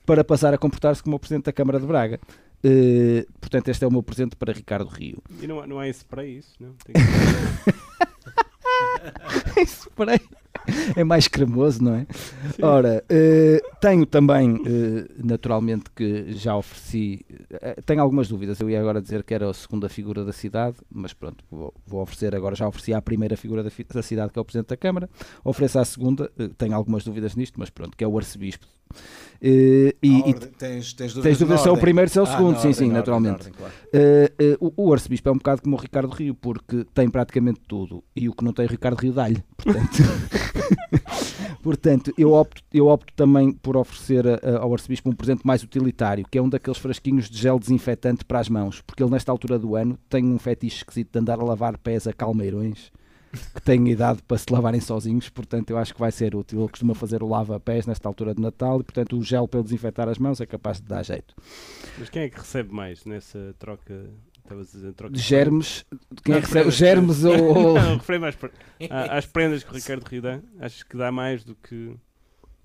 para 0.04 0.22
passar 0.22 0.54
a 0.54 0.58
comportar-se 0.58 1.02
como 1.02 1.16
o 1.16 1.18
presidente 1.18 1.46
da 1.46 1.52
Câmara 1.52 1.80
de 1.80 1.86
Braga. 1.86 2.20
Eh, 2.62 3.26
portanto, 3.40 3.68
este 3.68 3.84
é 3.84 3.88
o 3.88 3.90
meu 3.92 4.02
presente 4.02 4.36
para 4.36 4.52
Ricardo 4.52 4.88
Rio. 4.88 5.20
E 5.42 5.46
não, 5.48 5.60
há- 5.60 5.66
não 5.66 5.78
há 5.80 5.88
esse 5.88 6.04
para 6.04 6.24
isso, 6.24 6.54
não? 6.60 6.74
Tem 6.84 6.94
que- 9.54 9.60
Isso. 9.60 9.90
É 10.96 11.04
mais 11.04 11.28
cremoso, 11.28 11.82
não 11.82 11.94
é? 11.94 12.06
Ora, 12.62 13.04
eh, 13.08 13.60
tenho 13.80 14.06
também, 14.06 14.60
eh, 14.66 15.06
naturalmente, 15.22 15.84
que 15.94 16.32
já 16.32 16.56
ofereci. 16.56 17.24
eh, 17.50 17.80
tenho 17.84 18.00
algumas 18.00 18.28
dúvidas. 18.28 18.60
Eu 18.60 18.70
ia 18.70 18.80
agora 18.80 19.00
dizer 19.02 19.22
que 19.22 19.34
era 19.34 19.48
a 19.50 19.54
segunda 19.54 19.88
figura 19.88 20.24
da 20.24 20.32
cidade, 20.32 20.76
mas 20.90 21.12
pronto, 21.12 21.44
vou, 21.50 21.74
vou 21.86 22.02
oferecer 22.02 22.34
agora. 22.34 22.54
Já 22.54 22.66
ofereci 22.66 22.94
à 22.94 23.02
primeira 23.02 23.36
figura 23.36 23.62
da, 23.62 23.70
da 23.94 24.02
cidade, 24.02 24.32
que 24.32 24.38
é 24.38 24.42
o 24.42 24.44
Presidente 24.44 24.68
da 24.68 24.76
Câmara. 24.76 25.08
Ofereço 25.44 25.78
à 25.78 25.84
segunda, 25.84 26.30
tenho 26.56 26.74
algumas 26.74 27.04
dúvidas 27.04 27.34
nisto, 27.36 27.58
mas 27.58 27.70
pronto, 27.70 27.96
que 27.96 28.04
é 28.04 28.08
o 28.08 28.16
Arcebispo. 28.16 28.66
Eh, 29.48 29.94
e, 30.02 30.30
e 30.30 30.34
tens, 30.34 30.92
tens 30.92 31.12
dúvidas, 31.14 31.22
tens 31.22 31.38
dúvidas 31.38 31.60
se 31.60 31.68
é 31.68 31.70
o 31.70 31.76
primeiro, 31.76 32.10
se 32.10 32.18
é 32.18 32.22
o 32.22 32.24
Ah, 32.24 32.28
segundo, 32.28 32.54
na 32.54 32.58
sim, 32.60 32.66
ordem, 32.68 32.72
sim, 32.72 32.84
ordem, 32.84 32.88
na 32.88 32.98
naturalmente. 32.98 33.32
ordem, 33.34 33.52
claro. 33.52 33.72
Uh, 33.94 34.64
uh, 34.66 34.72
o, 34.76 34.88
o 34.88 34.92
arcebispo 34.92 35.28
é 35.28 35.32
um 35.32 35.36
bocado 35.36 35.62
como 35.62 35.76
o 35.76 35.78
Ricardo 35.78 36.08
Rio, 36.12 36.34
porque 36.34 36.84
tem 36.92 37.08
praticamente 37.08 37.60
tudo 37.68 38.02
e 38.16 38.28
o 38.28 38.32
que 38.34 38.42
não 38.44 38.52
tem 38.52 38.66
o 38.66 38.68
Ricardo 38.68 38.98
Rio 39.00 39.12
dá-lhe. 39.12 39.44
Portanto, 39.56 40.02
portanto 41.62 42.12
eu, 42.18 42.32
opto, 42.32 42.62
eu 42.72 42.86
opto 42.88 43.12
também 43.14 43.52
por 43.52 43.76
oferecer 43.76 44.26
a- 44.26 44.58
ao 44.60 44.72
arcebispo 44.72 45.10
um 45.10 45.12
presente 45.14 45.46
mais 45.46 45.62
utilitário, 45.62 46.26
que 46.30 46.38
é 46.38 46.42
um 46.42 46.48
daqueles 46.48 46.78
frasquinhos 46.78 47.28
de 47.30 47.38
gel 47.38 47.58
desinfetante 47.58 48.24
para 48.24 48.40
as 48.40 48.48
mãos, 48.48 48.80
porque 48.82 49.02
ele, 49.02 49.10
nesta 49.12 49.30
altura 49.30 49.58
do 49.58 49.76
ano, 49.76 49.98
tem 50.08 50.24
um 50.24 50.38
fetiche 50.38 50.78
esquisito 50.78 51.12
de 51.12 51.18
andar 51.18 51.38
a 51.38 51.44
lavar 51.44 51.78
pés 51.78 52.06
a 52.06 52.12
calmeirões. 52.12 52.90
Que 53.54 53.62
têm 53.62 53.88
idade 53.88 54.22
para 54.22 54.38
se 54.38 54.46
lavarem 54.50 54.80
sozinhos, 54.80 55.28
portanto 55.28 55.70
eu 55.70 55.78
acho 55.78 55.92
que 55.94 56.00
vai 56.00 56.10
ser 56.12 56.34
útil. 56.34 56.60
Ele 56.60 56.68
costuma 56.68 56.94
fazer 56.94 57.22
o 57.22 57.28
lava-pés 57.28 57.86
nesta 57.86 58.08
altura 58.08 58.34
de 58.34 58.40
Natal 58.42 58.80
e, 58.80 58.84
portanto, 58.84 59.16
o 59.18 59.22
gel 59.22 59.46
para 59.48 59.60
ele 59.60 59.64
desinfetar 59.64 60.08
as 60.08 60.18
mãos 60.18 60.40
é 60.40 60.46
capaz 60.46 60.80
de 60.80 60.86
dar 60.86 61.02
jeito. 61.04 61.34
Mas 61.98 62.08
quem 62.10 62.22
é 62.22 62.28
que 62.28 62.38
recebe 62.38 62.72
mais 62.72 63.04
nessa 63.04 63.54
troca? 63.58 64.10
Estavas 64.42 64.68
a 64.68 64.78
dizer 64.78 64.92
troca 64.92 65.12
De 65.12 65.20
germes, 65.20 65.84
quem 66.22 66.34
é 66.34 66.38
Não, 66.38 66.42
que 66.46 66.54
recebe? 66.54 66.70
Germes 66.70 67.24
ou. 67.24 67.34
ou- 67.56 67.74
Não, 67.80 67.96
refere 67.96 68.18
mais 68.20 68.36
pre- 68.36 68.52
a- 68.88 69.18
às 69.18 69.26
prendas 69.26 69.64
que 69.64 69.72
o 69.72 69.74
Ricardo 69.74 70.04
Rio 70.06 70.22
dá. 70.22 70.40
Achas 70.60 70.82
que 70.84 70.96
dá 70.96 71.10
mais 71.10 71.42
do 71.42 71.54
que. 71.56 71.96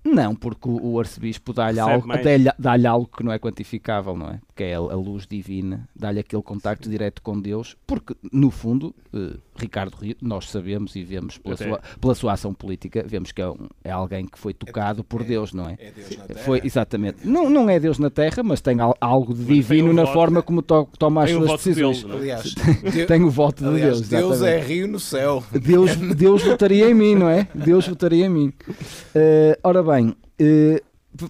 Não, 0.04 0.34
porque 0.34 0.68
o, 0.68 0.98
arcebispo 0.98 1.52
dá-lhe 1.52 1.78
algo, 1.78 2.08
mais. 2.08 2.24
dá-lhe 2.58 2.86
algo 2.88 3.06
que 3.06 3.22
não 3.22 3.30
é 3.30 3.38
quantificável, 3.38 4.16
não 4.16 4.30
é? 4.30 4.40
Que 4.54 4.64
é 4.64 4.74
a, 4.74 4.80
luz 4.80 5.28
divina, 5.28 5.88
dá-lhe 5.94 6.18
aquele 6.18 6.42
contacto 6.42 6.90
direto 6.90 7.22
com 7.22 7.40
Deus, 7.40 7.76
porque 7.86 8.16
no 8.32 8.50
fundo, 8.50 8.92
eh, 9.14 9.36
Ricardo 9.54 9.94
Rio, 9.96 10.16
nós 10.20 10.48
sabemos 10.50 10.96
e 10.96 11.02
vemos 11.04 11.36
pela 11.38 11.56
sua, 11.56 11.80
pela 12.00 12.14
sua 12.14 12.32
ação 12.32 12.54
política, 12.54 13.04
vemos 13.06 13.32
que 13.32 13.42
é, 13.42 13.48
um- 13.48 13.68
é 13.84 13.90
alguém 13.90 14.24
que 14.26 14.38
foi 14.38 14.54
tocado 14.54 15.04
por 15.04 15.20
é- 15.20 15.24
Deus, 15.24 15.52
não 15.52 15.68
é? 15.68 15.76
É 15.78 15.90
Deus 15.90 16.16
na 16.16 16.24
terra. 16.24 16.40
Foi, 16.40 16.60
exatamente. 16.64 17.26
Não, 17.28 17.50
não 17.50 17.68
é 17.68 17.78
Deus 17.78 17.98
na 17.98 18.08
Terra, 18.10 18.42
mas 18.42 18.60
tem 18.60 18.80
al- 18.80 18.96
algo 19.00 19.34
de 19.34 19.44
divino 19.44 19.90
um 19.90 19.92
na 19.92 20.02
voto- 20.04 20.14
forma 20.14 20.42
como 20.42 20.62
to- 20.62 20.88
toma 20.98 21.22
as 21.24 21.28
Tem 21.28 21.36
o 21.36 21.38
suas 21.40 21.50
voto 21.50 21.64
decisões. 21.64 22.02
dele, 22.02 22.12
é? 22.12 22.16
Aliás, 22.16 22.54
Tem 23.06 23.22
o 23.22 23.30
voto 23.30 23.62
de 23.62 23.68
aliás, 23.68 24.00
Deus. 24.00 24.08
Deus 24.08 24.42
é 24.42 24.56
exatamente. 24.56 24.66
rio 24.66 24.88
no 24.88 24.98
céu. 25.00 25.44
Deus, 25.52 25.96
Deus 26.16 26.42
votaria 26.42 26.90
em 26.90 26.94
mim, 26.94 27.14
não 27.14 27.28
é? 27.28 27.46
Deus 27.54 27.86
votaria 27.86 28.26
em 28.26 28.30
mim. 28.30 28.52
Eh, 29.14 29.58
ora 29.62 29.82
bem, 29.82 30.16
eh, 30.38 30.82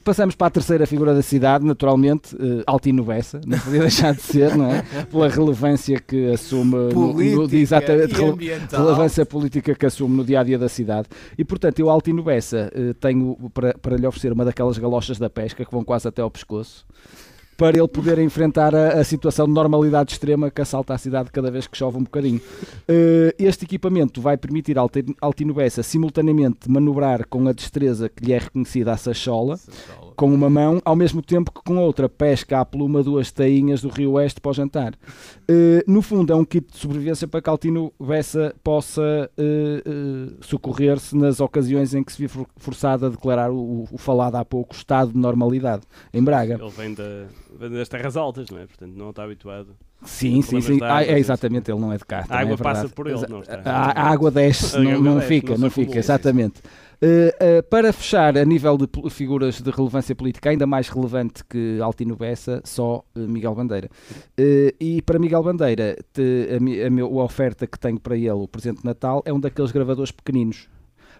Passamos 0.04 0.36
para 0.36 0.46
a 0.46 0.50
terceira 0.50 0.86
figura 0.86 1.12
da 1.12 1.22
cidade, 1.22 1.64
naturalmente, 1.64 2.36
uh, 2.36 2.62
Altino 2.66 3.02
Bessa, 3.02 3.40
não 3.44 3.58
podia 3.58 3.80
deixar 3.80 4.14
de 4.14 4.22
ser, 4.22 4.56
não 4.56 4.70
é? 4.70 4.82
Pela 5.10 5.28
relevância 5.28 5.98
que 6.00 6.32
assume 6.32 6.92
política 6.92 7.36
no, 7.36 7.48
no, 7.48 7.54
exatamente, 7.54 8.14
relevância 8.70 9.26
política 9.26 9.74
que 9.74 9.84
assume 9.84 10.16
no 10.16 10.24
dia 10.24 10.38
a 10.38 10.44
dia 10.44 10.56
da 10.56 10.68
cidade. 10.68 11.08
E 11.36 11.44
portanto, 11.44 11.80
eu, 11.80 11.90
Altino 11.90 12.22
Bessa, 12.22 12.70
uh, 12.76 12.94
tenho 12.94 13.36
para, 13.52 13.74
para 13.74 13.96
lhe 13.96 14.06
oferecer 14.06 14.32
uma 14.32 14.44
daquelas 14.44 14.78
galochas 14.78 15.18
da 15.18 15.28
pesca 15.28 15.64
que 15.64 15.72
vão 15.72 15.82
quase 15.82 16.06
até 16.06 16.22
ao 16.22 16.30
pescoço 16.30 16.86
para 17.56 17.78
ele 17.78 17.88
poder 17.88 18.18
enfrentar 18.18 18.74
a, 18.74 19.00
a, 19.00 19.04
situação 19.04 19.46
de 19.46 19.52
normalidade 19.52 20.12
extrema 20.12 20.50
que 20.50 20.60
assalta 20.60 20.94
a 20.94 20.98
cidade 20.98 21.30
cada 21.30 21.50
vez 21.50 21.66
que 21.66 21.76
chove 21.76 21.98
um 21.98 22.02
bocadinho. 22.02 22.40
Uh, 22.88 23.32
este 23.38 23.64
equipamento 23.64 24.20
vai 24.20 24.36
permitir 24.36 24.78
ao 24.78 24.90
Altino 25.20 25.54
Bessa 25.54 25.82
simultaneamente 25.82 26.70
manobrar 26.70 27.26
com 27.28 27.46
a 27.48 27.52
destreza 27.52 28.08
que 28.08 28.24
lhe 28.24 28.32
é 28.32 28.38
reconhecida 28.38 28.92
à 28.92 28.96
sachola, 28.96 29.58
com 30.22 30.32
uma 30.32 30.48
mão, 30.48 30.80
ao 30.84 30.94
mesmo 30.94 31.20
tempo 31.20 31.50
que 31.50 31.60
com 31.64 31.78
outra 31.78 32.08
pesca 32.08 32.60
à 32.60 32.64
pluma 32.64 33.02
duas 33.02 33.32
tainhas 33.32 33.82
do 33.82 33.88
Rio 33.88 34.12
Oeste 34.12 34.40
para 34.40 34.50
o 34.50 34.54
jantar. 34.54 34.92
Uh, 35.50 35.82
no 35.84 36.00
fundo, 36.00 36.32
é 36.32 36.36
um 36.36 36.44
kit 36.44 36.64
de 36.70 36.78
sobrevivência 36.78 37.26
para 37.26 37.42
que 37.42 37.50
Altino 37.50 37.92
Bessa 37.98 38.54
possa 38.62 39.28
uh, 39.36 40.36
socorrer-se 40.40 41.16
nas 41.16 41.40
ocasiões 41.40 41.92
em 41.92 42.04
que 42.04 42.12
se 42.12 42.24
vê 42.24 42.44
forçado 42.56 43.06
a 43.06 43.08
declarar 43.08 43.50
o, 43.50 43.88
o 43.90 43.98
falado 43.98 44.36
há 44.36 44.44
pouco 44.44 44.76
estado 44.76 45.10
de 45.10 45.18
normalidade 45.18 45.82
em 46.14 46.22
Braga. 46.22 46.54
Ele 46.54 46.70
vem 46.70 46.94
da 46.94 47.26
das 47.68 47.88
terras 47.88 48.16
altas, 48.16 48.48
não 48.50 48.58
é? 48.58 48.66
Portanto, 48.66 48.92
não 48.94 49.10
está 49.10 49.24
habituado. 49.24 49.68
Sim, 50.04 50.42
sim, 50.42 50.60
sim. 50.60 50.78
Ah, 50.82 51.04
é 51.04 51.18
exatamente, 51.18 51.70
ele 51.70 51.80
não 51.80 51.92
é 51.92 51.96
de 51.96 52.04
cá. 52.04 52.24
A 52.28 52.40
água 52.40 52.54
é 52.54 52.56
passa 52.56 52.88
por 52.88 53.06
ele, 53.06 53.24
não 53.28 53.40
está. 53.40 53.60
A, 53.64 53.90
a 53.90 54.10
água 54.10 54.30
desce, 54.30 54.78
não, 54.78 55.00
não 55.00 55.20
fica, 55.20 55.56
não, 55.56 55.70
fica, 55.70 55.98
exatamente. 55.98 56.60
Uh, 56.60 56.62
uh, 56.62 56.91
para 57.68 57.92
fechar, 57.92 58.38
a 58.38 58.44
nível 58.44 58.78
de 58.78 58.88
figuras 59.10 59.60
de 59.60 59.70
relevância 59.70 60.14
política, 60.14 60.50
ainda 60.50 60.66
mais 60.66 60.88
relevante 60.88 61.44
que 61.44 61.80
Altino 61.80 62.16
Bessa, 62.16 62.60
só 62.64 63.04
uh, 63.14 63.20
Miguel 63.20 63.54
Bandeira. 63.54 63.90
e 64.80 65.02
para 65.02 65.18
Miguel 65.18 65.42
Bandeira, 65.42 65.96
te, 66.12 66.48
a, 66.50 66.56
a, 66.56 67.20
a 67.20 67.24
oferta 67.24 67.66
que 67.66 67.78
tenho 67.78 67.98
para 67.98 68.16
ele, 68.16 68.30
o 68.30 68.46
presente 68.46 68.80
de 68.80 68.84
Natal, 68.84 69.22
é 69.24 69.32
um 69.32 69.40
daqueles 69.40 69.72
gravadores 69.72 70.12
pequeninos 70.12 70.68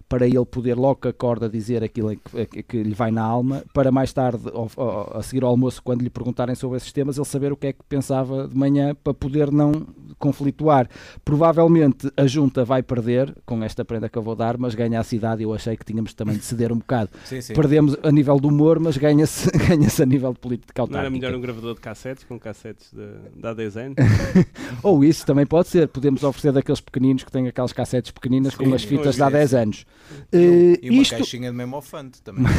para 0.08 0.26
ele 0.26 0.44
poder 0.44 0.76
logo 0.76 0.96
que 0.96 1.08
acorda 1.08 1.48
dizer 1.48 1.82
aquilo 1.82 2.16
que, 2.16 2.62
que, 2.62 2.82
lhe 2.82 2.94
vai 2.94 3.10
na 3.10 3.22
alma, 3.22 3.62
para 3.72 3.90
mais 3.90 4.12
tarde, 4.12 4.48
ao, 4.52 4.70
ao, 4.76 5.16
a 5.18 5.22
seguir 5.22 5.42
ao 5.42 5.50
almoço, 5.50 5.82
quando 5.82 6.02
lhe 6.02 6.10
perguntarem 6.10 6.54
sobre 6.54 6.76
esses 6.76 6.92
temas, 6.92 7.16
ele 7.16 7.26
saber 7.26 7.52
o 7.52 7.56
que 7.56 7.68
é 7.68 7.72
que 7.72 7.82
pensava 7.88 8.48
de 8.48 8.56
manhã 8.56 8.94
para 8.94 9.14
poder 9.14 9.50
não 9.50 9.86
conflituar. 10.18 10.88
Provavelmente 11.24 12.10
a 12.16 12.26
junta 12.26 12.64
vai 12.64 12.82
perder 12.82 13.34
com 13.44 13.62
esta 13.64 13.84
prenda 13.84 14.08
que 14.08 14.16
eu 14.16 14.22
vou 14.22 14.36
dar, 14.36 14.56
mas 14.56 14.74
ganha 14.74 15.00
a 15.00 15.02
cidade. 15.02 15.42
Eu 15.42 15.52
achei 15.52 15.76
que 15.76 15.84
tínhamos 15.84 16.14
também 16.14 16.36
de 16.36 16.44
ceder 16.44 16.72
um 16.72 16.78
bocado. 16.78 17.10
Sim, 17.24 17.40
sim. 17.40 17.54
Perdemos 17.54 17.96
a 18.02 18.10
nível 18.10 18.38
do 18.38 18.48
humor, 18.48 18.78
mas 18.78 18.96
ganha-se 18.96 19.50
ganha 19.66 19.88
a 20.00 20.06
nível 20.06 20.32
de 20.32 20.38
política 20.38 20.82
autárquica. 20.82 20.92
Não 20.92 21.00
era 21.00 21.10
melhor 21.10 21.34
um 21.34 21.40
gravador 21.40 21.74
de 21.74 21.80
cassetes 21.80 22.24
com 22.24 22.38
cassetes 22.38 22.92
da 23.34 23.52
design? 23.54 23.94
Ou 24.82 25.04
isso 25.04 25.26
também 25.26 25.46
pode 25.46 25.68
ser. 25.68 25.88
Podemos 25.88 26.22
oferecer 26.22 26.52
daqueles 26.52 26.80
pequeninos 26.80 27.24
que 27.24 27.32
têm 27.32 27.48
aquelas 27.48 27.72
cassetes 27.72 28.10
pequeninas 28.10 28.52
sim, 28.52 28.58
com 28.58 28.64
umas 28.64 28.84
fitas 28.84 29.16
de 29.16 29.22
há 29.22 29.30
10 29.30 29.54
anos. 29.54 29.86
Uh, 30.32 30.78
e 30.82 30.90
uma 30.90 31.02
isto... 31.02 31.16
caixinha 31.16 31.50
de 31.50 31.56
memofante 31.56 32.22
também. 32.22 32.44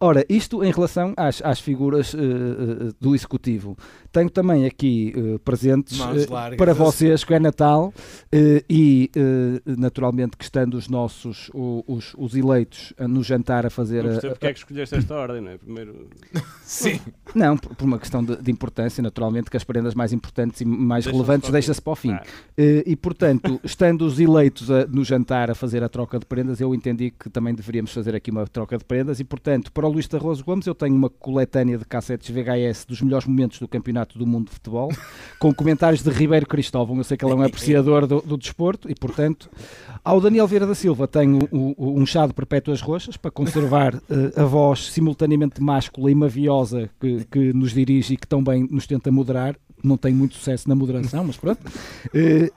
Ora, 0.00 0.24
isto 0.28 0.64
em 0.64 0.70
relação 0.70 1.12
às, 1.16 1.42
às 1.42 1.60
figuras 1.60 2.14
uh, 2.14 2.18
uh, 2.18 2.94
do 3.00 3.14
Executivo. 3.14 3.76
Tenho 4.10 4.30
também 4.30 4.64
aqui 4.64 5.12
presentes 5.44 5.98
para 6.56 6.72
vocês, 6.72 7.24
que 7.24 7.34
é 7.34 7.38
Natal, 7.38 7.92
e 8.68 9.10
naturalmente 9.66 10.36
que 10.36 10.44
estando 10.44 10.74
os 10.74 10.88
nossos, 10.88 11.50
os, 11.52 12.14
os 12.16 12.34
eleitos 12.34 12.94
no 12.98 13.22
jantar 13.22 13.66
a 13.66 13.70
fazer. 13.70 14.02
Não 14.02 14.12
percebo 14.12 14.34
porque 14.34 14.46
é 14.46 14.52
que 14.54 14.58
escolheste 14.60 14.94
esta 14.94 15.14
ordem, 15.14 15.42
não 15.42 15.50
é? 15.50 15.58
Primeiro. 15.58 16.08
Sim. 16.62 17.00
Não, 17.34 17.58
por, 17.58 17.76
por 17.76 17.84
uma 17.84 17.98
questão 17.98 18.24
de, 18.24 18.36
de, 18.36 18.50
importância, 18.50 19.02
naturalmente, 19.02 19.50
que 19.50 19.58
as 19.58 19.64
prendas 19.64 19.94
mais 19.94 20.12
importantes 20.12 20.62
e 20.62 20.64
mais 20.64 21.04
deixa 21.04 21.14
relevantes 21.14 21.50
deixa-se 21.50 21.82
para 21.82 21.92
o 21.92 21.96
fim. 21.96 22.12
Ah. 22.12 22.22
e 22.56 22.96
portanto, 22.96 23.60
estando 23.62 24.06
os 24.06 24.18
eleitos 24.18 24.70
a, 24.70 24.86
no 24.86 25.04
jantar 25.04 25.37
a 25.50 25.54
fazer 25.54 25.82
a 25.82 25.88
troca 25.88 26.18
de 26.18 26.26
prendas, 26.26 26.60
eu 26.60 26.74
entendi 26.74 27.10
que 27.10 27.30
também 27.30 27.54
deveríamos 27.54 27.92
fazer 27.92 28.14
aqui 28.14 28.30
uma 28.30 28.46
troca 28.46 28.76
de 28.76 28.84
prendas 28.84 29.20
e, 29.20 29.24
portanto, 29.24 29.70
para 29.70 29.86
o 29.86 29.90
Luís 29.90 30.08
Tarroso 30.08 30.44
Gomes, 30.44 30.66
eu 30.66 30.74
tenho 30.74 30.94
uma 30.94 31.08
coletânea 31.08 31.78
de 31.78 31.84
cassetes 31.84 32.28
VHS 32.28 32.84
dos 32.84 33.00
melhores 33.00 33.26
momentos 33.26 33.58
do 33.58 33.68
Campeonato 33.68 34.18
do 34.18 34.26
Mundo 34.26 34.46
de 34.46 34.54
Futebol, 34.54 34.90
com 35.38 35.54
comentários 35.54 36.02
de 36.02 36.10
Ribeiro 36.10 36.46
Cristóvão. 36.46 36.96
Eu 36.96 37.04
sei 37.04 37.16
que 37.16 37.24
ele 37.24 37.32
é 37.32 37.36
um 37.36 37.42
apreciador 37.46 38.06
do, 38.06 38.20
do 38.20 38.36
desporto 38.36 38.90
e, 38.90 38.94
portanto, 38.94 39.48
ao 40.04 40.20
Daniel 40.20 40.46
Vieira 40.46 40.66
da 40.66 40.74
Silva 40.74 41.06
tenho 41.06 41.38
o, 41.52 41.74
o, 41.76 42.00
um 42.00 42.04
chá 42.04 42.26
de 42.26 42.34
perpétuas 42.34 42.80
roxas 42.80 43.16
para 43.16 43.30
conservar 43.30 43.94
uh, 43.94 44.00
a 44.36 44.44
voz 44.44 44.90
simultaneamente 44.90 45.62
máscula 45.62 46.10
e 46.10 46.14
maviosa 46.14 46.90
que, 47.00 47.24
que 47.30 47.52
nos 47.52 47.72
dirige 47.72 48.14
e 48.14 48.16
que 48.16 48.26
tão 48.26 48.42
bem 48.42 48.66
nos 48.70 48.86
tenta 48.86 49.12
moderar 49.12 49.56
não 49.82 49.96
tem 49.96 50.12
muito 50.12 50.34
sucesso 50.34 50.68
na 50.68 50.74
moderação, 50.74 51.24
mas 51.24 51.36
pronto. 51.36 51.60
Uh, 52.06 52.50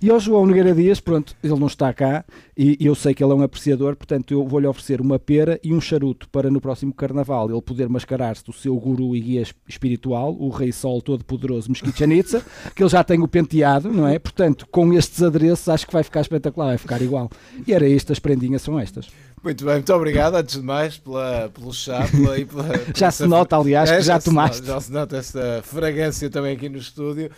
e 0.00 0.10
ao 0.10 0.18
João 0.18 0.46
Nogueira 0.46 0.74
Dias, 0.74 1.00
pronto, 1.00 1.34
ele 1.42 1.58
não 1.58 1.66
está 1.66 1.92
cá 1.92 2.24
e, 2.56 2.76
eu 2.80 2.94
sei 2.94 3.14
que 3.14 3.22
ele 3.22 3.32
é 3.32 3.34
um 3.34 3.42
apreciador, 3.42 3.96
portanto 3.96 4.32
eu 4.32 4.46
vou-lhe 4.46 4.66
oferecer 4.66 5.00
uma 5.00 5.18
pera 5.18 5.60
e 5.62 5.74
um 5.74 5.80
charuto 5.80 6.28
para 6.30 6.50
no 6.50 6.60
próximo 6.60 6.92
carnaval 6.92 7.50
ele 7.50 7.60
poder 7.60 7.88
mascarar-se 7.88 8.44
do 8.44 8.52
seu 8.52 8.74
guru 8.76 9.14
e 9.14 9.20
guia 9.20 9.44
espiritual, 9.68 10.34
o 10.38 10.48
Rei 10.48 10.72
Sol 10.72 11.02
Todo-Poderoso 11.02 11.70
Mesquichanitza, 11.70 12.42
que 12.74 12.82
ele 12.82 12.90
já 12.90 13.04
tem 13.04 13.20
o 13.20 13.28
penteado, 13.28 13.92
não 13.92 14.06
é? 14.06 14.18
Portanto, 14.18 14.66
com 14.70 14.92
estes 14.92 15.22
adereços 15.22 15.68
acho 15.68 15.86
que 15.86 15.92
vai 15.92 16.02
ficar 16.02 16.20
espetacular, 16.20 16.68
vai 16.68 16.78
ficar 16.78 17.02
igual. 17.02 17.30
E 17.66 17.72
era 17.72 17.86
isto, 17.88 18.12
as 18.12 18.18
prendinhas 18.18 18.62
são 18.62 18.78
estas. 18.78 19.08
Muito 19.42 19.64
bem, 19.64 19.74
muito 19.74 19.92
obrigado, 19.92 20.34
antes 20.34 20.56
de 20.56 20.62
mais, 20.62 20.98
pela, 20.98 21.50
pelo 21.50 21.72
chá. 21.72 22.06
Pela, 22.10 22.46
pela, 22.46 22.64
já 22.94 23.10
se 23.10 23.26
nota, 23.26 23.56
aliás, 23.56 23.90
é, 23.90 23.96
que 23.96 24.02
já, 24.02 24.14
já 24.14 24.20
tomaste. 24.20 24.56
Se 24.56 24.62
nota, 24.62 24.72
já 24.74 24.80
se 24.80 24.92
nota 24.92 25.16
esta 25.16 25.62
fragrância 25.62 26.30
também 26.30 26.56
aqui 26.56 26.68
no 26.68 26.78
estúdio. 26.78 27.30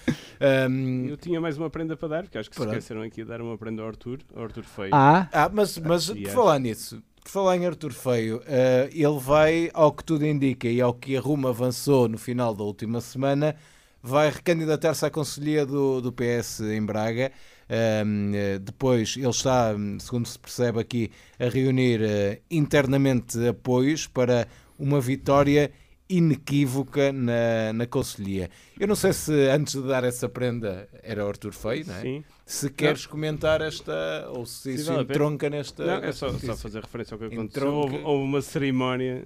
Um... 0.68 1.06
Eu 1.08 1.16
tinha 1.16 1.40
mais 1.40 1.58
uma 1.58 1.70
prenda 1.70 1.96
para 1.96 2.08
dar, 2.08 2.22
porque 2.22 2.38
acho 2.38 2.50
que 2.50 2.56
Pronto. 2.56 2.70
se 2.70 2.78
esqueceram 2.78 3.02
aqui 3.02 3.22
de 3.22 3.28
dar 3.28 3.40
uma 3.40 3.56
prenda 3.58 3.82
ao 3.82 3.88
Arthur, 3.88 4.20
ao 4.34 4.44
Arthur 4.44 4.64
Feio. 4.64 4.90
Ah, 4.92 5.28
ah 5.32 5.50
mas, 5.52 5.78
mas 5.78 6.10
por 6.10 6.28
falar 6.28 6.58
nisso, 6.58 7.02
por 7.22 7.30
falar 7.30 7.56
em 7.56 7.66
Arthur 7.66 7.92
Feio, 7.92 8.38
uh, 8.38 8.42
ele 8.90 9.18
vai, 9.20 9.70
ao 9.74 9.92
que 9.92 10.04
tudo 10.04 10.24
indica 10.24 10.68
e 10.68 10.80
ao 10.80 10.94
que 10.94 11.16
a 11.16 11.20
Ruma 11.20 11.50
avançou 11.50 12.08
no 12.08 12.18
final 12.18 12.54
da 12.54 12.64
última 12.64 13.00
semana, 13.00 13.56
vai 14.02 14.30
recandidatar-se 14.30 15.04
à 15.04 15.10
Conselhia 15.10 15.66
do, 15.66 16.00
do 16.00 16.12
PS 16.12 16.60
em 16.60 16.82
Braga. 16.82 17.30
Um, 17.70 18.32
depois 18.60 19.14
ele 19.16 19.28
está, 19.28 19.74
segundo 20.00 20.26
se 20.26 20.38
percebe 20.38 20.80
aqui, 20.80 21.10
a 21.38 21.48
reunir 21.48 22.00
uh, 22.00 22.42
internamente 22.50 23.46
apoios 23.46 24.08
para 24.08 24.48
uma 24.76 25.00
vitória 25.00 25.70
inequívoca 26.08 27.12
na, 27.12 27.72
na 27.72 27.86
Conselhia. 27.86 28.50
Eu 28.78 28.88
não 28.88 28.96
sei 28.96 29.12
se 29.12 29.32
antes 29.48 29.74
de 29.74 29.86
dar 29.86 30.02
essa 30.02 30.28
prenda 30.28 30.88
era 31.04 31.24
Arthur 31.24 31.52
Feio, 31.52 31.86
não 31.86 31.94
é? 31.94 32.00
Sim. 32.00 32.24
Se 32.44 32.68
queres 32.68 33.04
não. 33.04 33.12
comentar 33.12 33.60
esta, 33.60 34.26
ou 34.30 34.44
se 34.44 34.74
isso 34.74 34.92
entronca 34.92 35.48
nesta. 35.48 35.86
Não, 35.86 36.04
é 36.04 36.10
só, 36.10 36.30
só, 36.32 36.56
fazer 36.56 36.80
referência 36.80 37.14
ao 37.14 37.18
que 37.20 37.26
aconteceu. 37.26 37.72
Houve, 37.72 37.98
houve 37.98 38.24
uma 38.24 38.42
cerimónia 38.42 39.24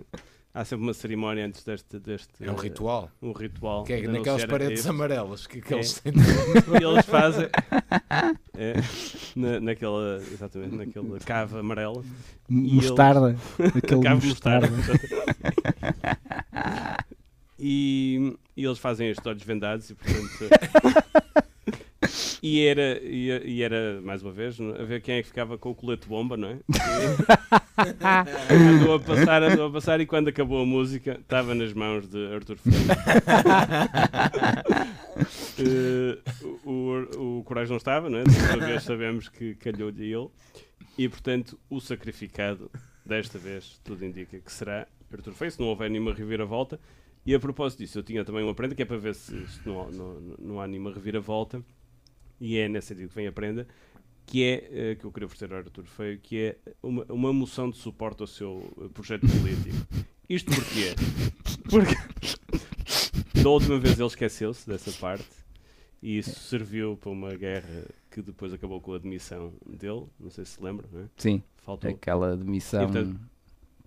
há 0.55 0.65
sempre 0.65 0.85
uma 0.85 0.95
cerimónia 0.95 1.45
antes 1.45 1.65
deste. 1.65 1.99
deste 1.99 2.45
é 2.45 2.51
um 2.51 2.55
ritual. 2.55 3.11
Um 3.21 3.33
ritual. 3.33 3.83
Que 3.83 3.95
é 3.95 4.07
naquelas 4.07 4.45
paredes 4.45 4.87
amarelas 4.87 5.49
que, 5.49 5.61
que 5.61 5.75
é. 5.75 5.79
eles 5.79 6.01
têm. 6.01 6.13
e 6.15 6.17
eles 6.85 7.05
fazem. 7.05 7.49
É, 8.57 8.75
na, 9.35 9.59
naquela. 9.59 10.23
Exatamente, 10.33 10.77
naquela 10.77 11.19
cave 11.19 11.59
amarela. 11.59 12.05
Mostarda. 12.49 13.37
Eles... 13.59 13.77
Aquele 13.77 14.01
cave 14.01 14.29
mostarda. 14.29 14.69
e, 17.59 18.39
e 18.57 18.65
eles 18.65 18.79
fazem 18.79 19.09
estes 19.09 19.27
olhos 19.27 19.43
vendados 19.43 19.91
e 19.91 19.97
portanto. 19.97 20.49
E 22.43 22.67
era, 22.67 23.01
e, 23.03 23.31
e, 23.45 23.63
era, 23.63 24.01
mais 24.03 24.23
uma 24.23 24.33
vez, 24.33 24.61
a 24.61 24.85
ver 24.85 25.01
quem 25.01 25.17
é 25.17 25.23
que 25.23 25.29
ficava 25.29 25.57
com 25.57 25.71
o 25.71 25.75
colete 25.75 26.07
bomba, 26.07 26.37
não 26.37 26.49
é? 26.49 26.59
andou 28.53 28.95
a 28.95 29.01
passar, 29.01 29.43
andou 29.43 29.67
a 29.69 29.71
passar 29.71 30.01
e 30.01 30.07
quando 30.07 30.29
acabou 30.29 30.63
a 30.63 30.67
música 30.67 31.19
estava 31.21 31.55
nas 31.55 31.73
mãos 31.73 32.07
de 32.09 32.35
Arthur 32.35 32.59
Freire. 32.59 32.85
uh, 35.59 36.69
o, 36.69 37.39
o 37.39 37.45
Coragem 37.45 37.71
não 37.71 37.79
estava, 37.79 38.11
não 38.11 38.19
é? 38.19 38.25
Desta 38.25 38.57
vez 38.59 38.83
sabemos 38.83 39.29
que 39.29 39.55
calhou-lhe 39.55 40.13
ele. 40.13 40.29
E 40.97 41.09
portanto, 41.09 41.59
o 41.69 41.81
sacrificado, 41.81 42.71
desta 43.05 43.39
vez, 43.39 43.81
tudo 43.83 44.05
indica 44.05 44.39
que 44.39 44.53
será 44.53 44.87
Arthur 45.13 45.33
Freire, 45.33 45.55
se 45.55 45.61
não 45.61 45.69
houver 45.69 45.91
nenhuma 45.91 46.13
reviravolta. 46.13 46.79
E 47.27 47.35
a 47.35 47.41
propósito 47.41 47.79
disso, 47.79 47.99
eu 47.99 48.03
tinha 48.03 48.23
também 48.23 48.45
uma 48.45 48.55
prenda 48.55 48.75
que 48.75 48.83
é 48.83 48.85
para 48.85 48.99
ver 48.99 49.15
se, 49.15 49.47
se 49.47 49.67
não, 49.67 49.91
não, 49.91 50.21
não 50.39 50.61
há 50.61 50.67
nenhuma 50.67 50.93
reviravolta 50.93 51.65
e 52.41 52.59
é 52.59 52.69
nesse 52.69 52.89
sentido 52.89 53.09
que 53.09 53.15
vem 53.15 53.27
a 53.27 53.33
prenda, 53.33 53.67
que 54.27 54.45
é, 54.45 54.93
uh, 54.93 54.99
que 54.99 55.05
eu 55.05 55.13
queria 55.13 55.27
oferecer 55.27 55.53
ao 55.53 55.59
Arthur 55.59 55.85
Feio, 55.85 56.19
que 56.19 56.39
é 56.39 56.57
uma, 56.83 57.05
uma 57.09 57.33
moção 57.33 57.71
de 57.71 57.77
suporte 57.77 58.23
ao 58.23 58.27
seu 58.27 58.73
uh, 58.77 58.89
projeto 58.91 59.27
político. 59.27 59.77
Isto 60.29 60.55
porquê? 60.55 60.95
Porque 61.69 61.95
da 63.43 63.49
última 63.49 63.79
vez 63.79 63.99
ele 63.99 64.07
esqueceu-se 64.07 64.67
dessa 64.67 64.91
parte 64.93 65.29
e 66.03 66.19
isso 66.19 66.39
serviu 66.39 66.97
para 66.97 67.11
uma 67.11 67.35
guerra 67.35 67.85
que 68.11 68.23
depois 68.23 68.53
acabou 68.53 68.81
com 68.81 68.93
a 68.93 68.97
admissão 68.97 69.53
dele, 69.67 70.05
não 70.19 70.31
sei 70.31 70.45
se 70.45 70.53
se 70.53 70.63
lembra, 70.63 70.87
não 70.93 71.03
é? 71.03 71.05
Sim, 71.17 71.43
Faltou. 71.57 71.91
aquela 71.91 72.33
admissão... 72.33 72.91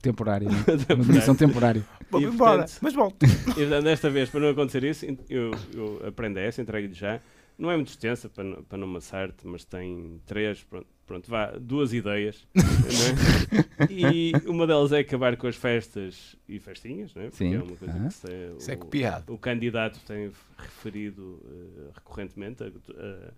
Temporário, 0.02 0.48
não 0.52 0.58
é? 0.58 0.94
uma 0.94 1.04
demissão 1.04 1.36
temporária. 1.36 1.84
Vou 2.12 2.22
E, 2.22 2.26
embora, 2.26 2.66
mas 2.82 2.94
volto. 2.94 3.26
E 3.26 3.28
portanto, 3.56 3.84
desta 3.84 4.10
vez, 4.12 4.30
para 4.30 4.40
não 4.42 4.50
acontecer 4.50 4.84
isso, 4.84 5.06
eu, 5.28 5.52
eu 5.74 6.08
aprendo 6.08 6.38
essa, 6.38 6.62
entrego-lhe 6.62 6.94
já. 6.94 7.20
Não 7.58 7.72
é 7.72 7.76
muito 7.76 7.90
extensa 7.90 8.30
para, 8.30 8.44
não- 8.44 8.64
para 8.64 8.78
não 8.78 8.88
amassar-te, 8.88 9.48
mas 9.48 9.66
tem 9.66 10.22
três, 10.28 10.64
pronto, 10.64 10.88
pronto 11.08 11.30
vá, 11.30 11.48
duas 11.60 11.92
ideias. 11.92 12.48
não 12.56 13.86
é? 13.86 13.88
E 13.92 14.32
uma 14.46 14.68
delas 14.68 14.92
é 14.92 15.00
acabar 15.00 15.36
com 15.38 15.48
as 15.48 15.56
festas 15.56 16.36
e 16.48 16.60
festinhas, 16.60 17.16
não 17.16 17.24
é? 17.24 17.26
Porque 17.30 17.44
Sim. 17.44 17.56
é 17.56 17.60
uma 17.62 17.76
coisa 17.76 18.00
que 18.00 18.14
se, 18.14 18.28
Isso 18.60 18.72
é 18.72 18.76
o- 18.76 18.78
copiado. 18.78 19.34
o 19.34 19.38
candidato 19.40 20.00
tem 20.06 20.32
referido 20.58 21.42
eh, 21.46 21.92
recorrentemente, 21.96 22.64
a- 22.64 22.68
a- 22.68 23.32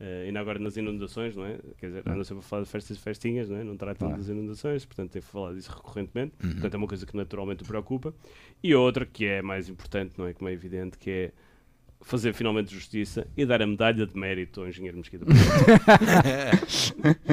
a- 0.00 0.04
ainda 0.24 0.40
agora 0.40 0.58
nas 0.58 0.76
inundações, 0.78 1.36
não 1.36 1.44
é? 1.44 1.58
Quer 1.78 1.88
dizer, 1.88 2.02
anda 2.08 2.24
sempre 2.24 2.38
a 2.40 2.42
falar 2.46 2.62
de 2.62 2.70
festas 2.70 2.96
e 2.96 3.00
festinhas, 3.00 3.48
não 3.50 3.56
é? 3.58 3.64
Não 3.64 3.76
tratam 3.76 4.08
Claro. 4.08 4.22
das 4.22 4.30
inundações, 4.30 4.86
portanto 4.86 5.10
tem 5.10 5.20
falado 5.20 5.54
disso 5.54 5.70
recorrentemente, 5.70 6.32
Uhum. 6.42 6.52
portanto 6.52 6.74
é 6.74 6.76
uma 6.78 6.86
coisa 6.86 7.04
que 7.04 7.14
naturalmente 7.14 7.62
o 7.62 7.66
preocupa. 7.66 8.14
E 8.62 8.74
outra 8.74 9.04
que 9.04 9.26
é 9.26 9.42
mais 9.42 9.68
importante, 9.68 10.14
não 10.16 10.26
é? 10.26 10.32
Como 10.32 10.48
é 10.48 10.52
evidente, 10.54 10.96
que 10.96 11.10
é 11.10 11.32
fazer 12.02 12.32
finalmente 12.34 12.72
justiça 12.72 13.26
e 13.36 13.44
dar 13.44 13.60
a 13.62 13.66
medalha 13.66 14.06
de 14.06 14.16
mérito 14.16 14.60
ao 14.60 14.68
engenheiro 14.68 14.96
Mesquita. 14.98 15.24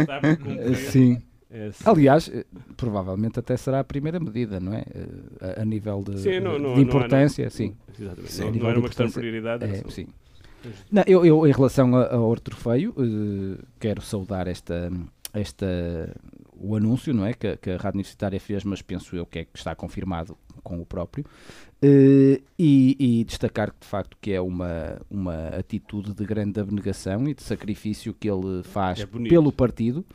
Dá 0.08 0.20
por 0.20 0.38
cumprir 0.44 0.76
Sim. 0.78 1.22
esse- 1.50 1.88
Aliás, 1.88 2.30
eh, 2.34 2.46
provavelmente 2.76 3.40
até 3.40 3.56
será 3.58 3.80
a 3.80 3.84
primeira 3.84 4.20
medida, 4.20 4.60
não 4.60 4.74
é? 4.74 4.84
Eh, 4.94 5.56
A, 5.60 5.62
a 5.62 5.66
nível 5.66 6.02
de, 6.04 6.18
Sim, 6.20 6.40
não- 6.40 6.54
de 6.56 6.60
não- 6.60 6.70
não 6.72 6.76
há- 6.78 6.82
importância, 6.82 7.44
não- 7.46 7.52
sim. 7.52 7.76
Exatamente. 8.00 8.32
Sim, 8.32 8.42
não, 8.42 8.48
a 8.48 8.48
não 8.48 8.54
nível 8.54 8.68
era 8.70 8.74
de 8.76 8.80
uma 8.84 8.88
questão 8.90 9.06
de 9.06 9.12
importância, 9.12 9.22
prioridade. 9.22 9.66
É, 9.66 9.92
sim. 9.92 10.08
Não, 10.92 11.04
eu, 11.06 11.26
eu, 11.26 11.46
em 11.48 11.52
relação 11.52 11.96
ao 11.96 12.24
outro 12.24 12.46
trofeio, 12.56 12.94
eh, 12.98 13.64
quero 13.80 14.02
saudar 14.02 14.48
esta, 14.48 14.90
esta, 15.34 15.66
o 16.54 16.76
anúncio 16.76 17.14
não 17.14 17.26
é, 17.26 17.34
que, 17.34 17.58
que 17.58 17.70
a 17.72 17.76
Rádio 17.78 17.98
Universitária 17.98 18.40
fez, 18.40 18.64
mas 18.64 18.82
penso 18.82 19.16
eu 19.16 19.26
que, 19.26 19.40
é, 19.40 19.44
que 19.46 19.58
está 19.58 19.76
confirmado 19.76 20.38
com 20.64 20.80
o 20.80 20.86
próprio, 20.86 21.26
eh, 21.82 22.40
e, 22.58 22.96
e 23.20 23.24
destacar 23.26 23.72
que 23.72 23.82
de 23.82 23.88
facto 23.88 24.16
que 24.22 24.32
é 24.32 24.40
uma, 24.40 25.02
uma 25.12 25.48
atitude 25.50 26.14
de 26.14 26.24
grande 26.26 26.58
abnegação 26.60 27.28
e 27.28 27.34
de 27.34 27.44
sacrifício 27.44 28.16
que 28.18 28.30
ele 28.30 28.64
faz 28.64 29.02
É 29.02 29.06
pelo 29.06 29.52
partido. 29.52 30.06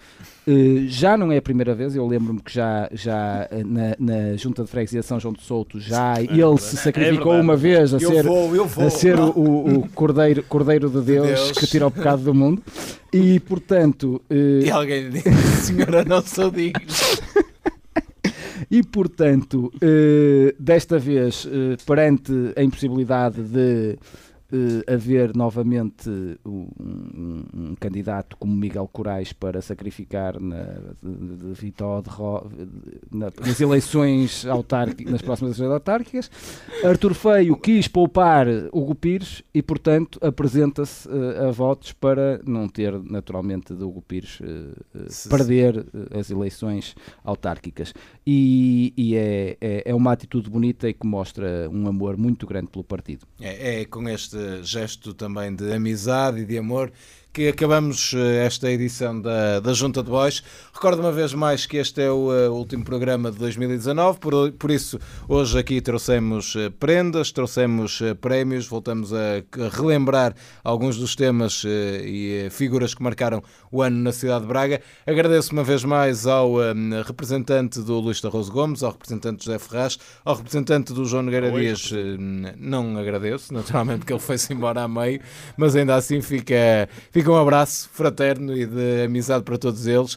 Eh, 0.47 0.87
já 0.87 1.17
não 1.19 1.31
é 1.31 1.37
a 1.37 1.43
primeira 1.43 1.75
vez, 1.75 1.95
eu 1.95 2.07
lembro-me 2.07 2.41
que 2.41 2.51
já, 2.55 2.89
já 2.93 3.47
eh, 3.51 3.63
na, 3.65 3.95
na 3.99 4.37
Junta 4.37 4.65
de 4.65 4.71
Freguesia 4.71 5.01
de 5.01 5.07
São 5.07 5.21
João 5.21 5.35
de 5.35 5.43
Souto, 5.43 5.79
já 5.79 6.15
ele 6.19 6.29
verdade. 6.29 6.63
se 6.63 6.77
É 6.77 6.79
sacrificou 6.79 7.25
verdade. 7.33 7.43
uma 7.45 7.57
vez 7.57 7.93
a 7.93 7.99
Eu 7.99 8.11
ser 8.13 8.23
vou, 8.25 8.57
eu 8.57 8.67
vou. 8.67 8.87
a 8.87 8.91
ser 8.91 9.19
o, 9.21 9.29
o- 9.81 9.89
cordeiro, 9.91 10.43
cordeiro 10.45 10.89
de 10.89 11.03
Deus, 11.03 11.27
Deus. 11.29 11.53
que 11.53 11.67
tira 11.67 11.87
o 11.87 11.91
pecado 11.91 12.23
do 12.23 12.33
mundo 12.33 12.63
e 13.13 13.39
portanto 13.41 14.23
eh, 14.31 14.61
E 14.65 14.71
alguém 14.71 15.11
disse, 15.11 15.31
senhora, 15.67 16.03
não 16.05 16.23
sou 16.23 16.51
digno. 16.51 16.81
e 18.71 18.83
portanto 18.83 19.73
eh, 19.81 20.55
desta 20.59 20.99
vez 20.99 21.49
eh, 21.51 21.77
perante 21.85 22.53
a 22.57 22.63
impossibilidade 22.63 23.43
de 23.43 23.99
eh, 24.53 24.93
haver 24.95 25.37
novamente 25.37 26.09
um, 26.45 26.69
um- 26.81 27.45
um 27.55 27.75
candidato 27.79 28.37
como 28.37 28.55
Miguel 28.55 28.89
Corais 28.91 29.33
para 29.33 29.61
sacrificar 29.61 30.41
na, 30.41 30.63
de, 31.03 31.55
de 31.55 31.55
de 32.03 32.09
Ro- 32.11 32.51
na- 33.13 33.31
nas 33.41 33.61
eleições 33.61 34.45
autárquicas, 34.47 35.13
nas 35.13 35.23
próximas 35.23 35.59
eleições 35.59 35.75
autárquicas, 35.75 36.31
Artur 36.85 37.15
Feio 37.15 37.57
quis 37.57 37.89
poupar 37.89 38.47
Hugo 38.73 38.95
Pires 38.95 39.43
e, 39.53 39.63
portanto, 39.63 40.19
apresenta-se 40.23 41.09
eh, 41.11 41.47
a 41.47 41.51
votos 41.51 41.93
para 41.93 42.41
não 42.47 42.69
ter, 42.69 42.99
naturalmente, 43.03 43.75
de 43.75 43.85
Hugo 43.85 44.01
Pires 44.03 44.39
Se- 45.09 45.29
perder 45.29 45.85
as 46.19 46.31
eleições 46.31 46.95
autárquicas. 47.23 47.93
E, 48.27 48.93
e 48.97 49.15
é, 49.17 49.57
é, 49.61 49.83
é 49.91 49.95
uma 49.95 50.13
atitude 50.13 50.49
bonita 50.51 50.89
e 50.89 50.95
que 50.95 51.07
mostra 51.07 51.69
um 51.71 51.87
amor 51.87 52.17
muito 52.17 52.47
grande 52.47 52.69
pelo 52.69 52.85
partido. 52.85 53.27
É, 53.41 53.81
é 53.81 53.85
com 53.85 54.09
este 54.09 54.38
gesto 54.63 55.15
também 55.15 55.55
de 55.55 55.73
amizade 55.73 56.41
e 56.41 56.45
de 56.45 56.59
amor 56.59 56.93
que 57.33 57.49
acabamos 57.49 58.15
eh, 58.15 58.45
esta 58.45 58.71
edição 58.71 59.21
da, 59.21 59.61
da 59.61 59.73
Junta 59.73 60.03
de 60.03 60.11
Boys. 60.11 60.43
Recordo 60.73 61.01
uma 61.01 61.13
vez 61.13 61.35
mais 61.35 61.67
que 61.67 61.77
este 61.77 62.03
é 62.03 62.11
o 62.11 62.33
eh, 62.33 62.49
último 62.49 62.85
programa 62.85 63.31
de 63.31 63.39
2019, 63.39 64.19
por, 64.19 64.53
por 64.53 64.71
isso 64.71 64.99
hoje 65.29 65.59
aqui 65.59 65.81
trouxemos 65.81 66.57
eh, 66.57 66.71
prendas, 66.71 67.31
trouxemos 67.31 68.01
prémios, 68.21 68.67
voltamos 68.67 69.13
a, 69.13 69.43
relembrar 69.77 70.35
alguns 70.65 70.97
dos 70.97 71.15
temas 71.15 71.65
e 71.65 72.49
figuras 72.51 72.95
que 72.95 73.03
marcaram 73.03 73.43
o 73.71 73.83
ano 73.83 73.99
na 73.99 74.13
cidade 74.13 74.43
de 74.43 74.49
Braga. 74.49 74.81
Agradeço 75.07 75.53
uma 75.53 75.63
vez 75.63 75.85
mais 75.85 76.27
ao 76.27 76.55
representante 77.05 77.81
do 77.81 77.99
Luís 78.01 78.21
Tarroso 78.21 78.51
Gomes, 78.51 78.83
ao 78.83 78.93
representante 78.93 79.45
José 79.45 79.59
Ferraz, 79.59 79.99
ao 80.25 80.37
representante 80.37 80.93
do 80.93 81.05
João 81.05 81.23
Nogueira 81.23 81.53
Oi, 81.53 81.61
Dias, 81.61 81.91
não 82.57 82.97
agradeço, 82.97 83.53
naturalmente, 83.55 84.01
porque 84.01 84.13
ele 84.13 84.21
foi-se 84.21 84.53
embora 84.53 84.83
a 84.83 84.89
meio, 84.89 85.21
mas 85.57 85.77
ainda 85.77 85.95
assim 85.97 86.21
fica, 86.21 86.89
fica 87.19 87.33
um 87.33 87.37
abraço 87.37 87.91
fraterno 87.93 88.57
e 88.57 88.65
de 88.65 89.03
amizade 89.05 89.43
para 89.43 89.59
todos 89.59 89.89
eles. 89.89 90.17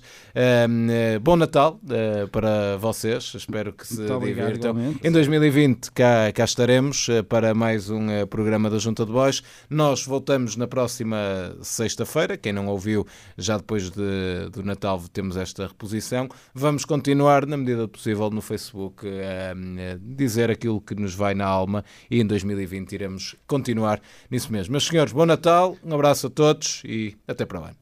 Um, 0.69 0.87
eh, 0.91 1.17
bom 1.17 1.35
Natal 1.35 1.79
eh, 1.89 2.27
para 2.31 2.77
vocês, 2.77 3.33
espero 3.35 3.73
que 3.73 3.87
se 3.87 4.01
Muito 4.01 4.23
divirtam. 4.23 4.75
Em 5.03 5.11
2020 5.11 5.91
cá, 5.93 6.31
cá 6.31 6.43
estaremos 6.43 7.09
eh, 7.09 7.23
para 7.23 7.55
mais 7.55 7.89
um 7.89 8.05
programa 8.29 8.69
da 8.69 8.77
Junta 8.77 9.03
de 9.03 9.11
Bois. 9.11 9.41
Nós 9.67 10.05
voltamos 10.05 10.55
na 10.55 10.67
próxima 10.67 11.17
sexta-feira. 11.63 12.37
Quem 12.37 12.53
não 12.53 12.67
ouviu, 12.67 13.07
já 13.35 13.57
depois 13.57 13.89
de- 13.89 14.49
do 14.51 14.61
Natal 14.63 15.01
temos 15.11 15.37
esta 15.37 15.65
reposição. 15.65 16.29
Vamos 16.53 16.85
continuar, 16.85 17.47
na 17.47 17.57
medida 17.57 17.81
do 17.81 17.89
possível, 17.89 18.29
no 18.29 18.41
Facebook 18.41 19.07
a 19.07 19.55
dizer 19.99 20.51
aquilo 20.51 20.79
que 20.79 20.93
nos 20.93 21.15
vai 21.15 21.33
na 21.33 21.45
alma 21.45 21.83
e 22.11 22.21
em 22.21 22.27
2020 22.27 22.91
iremos 22.91 23.35
continuar 23.47 23.99
nisso 24.29 24.51
mesmo. 24.51 24.73
Meus 24.73 24.85
senhores, 24.85 25.11
bom 25.11 25.25
Natal, 25.25 25.75
um 25.83 25.95
abraço 25.95 26.27
a 26.27 26.29
todos 26.29 26.83
e 26.91 27.15
até 27.25 27.45
para 27.45 27.59
lá. 27.59 27.73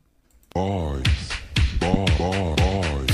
Boys. 0.54 1.30
Boy, 1.80 2.06
boy, 2.18 2.56
boys. 2.56 3.09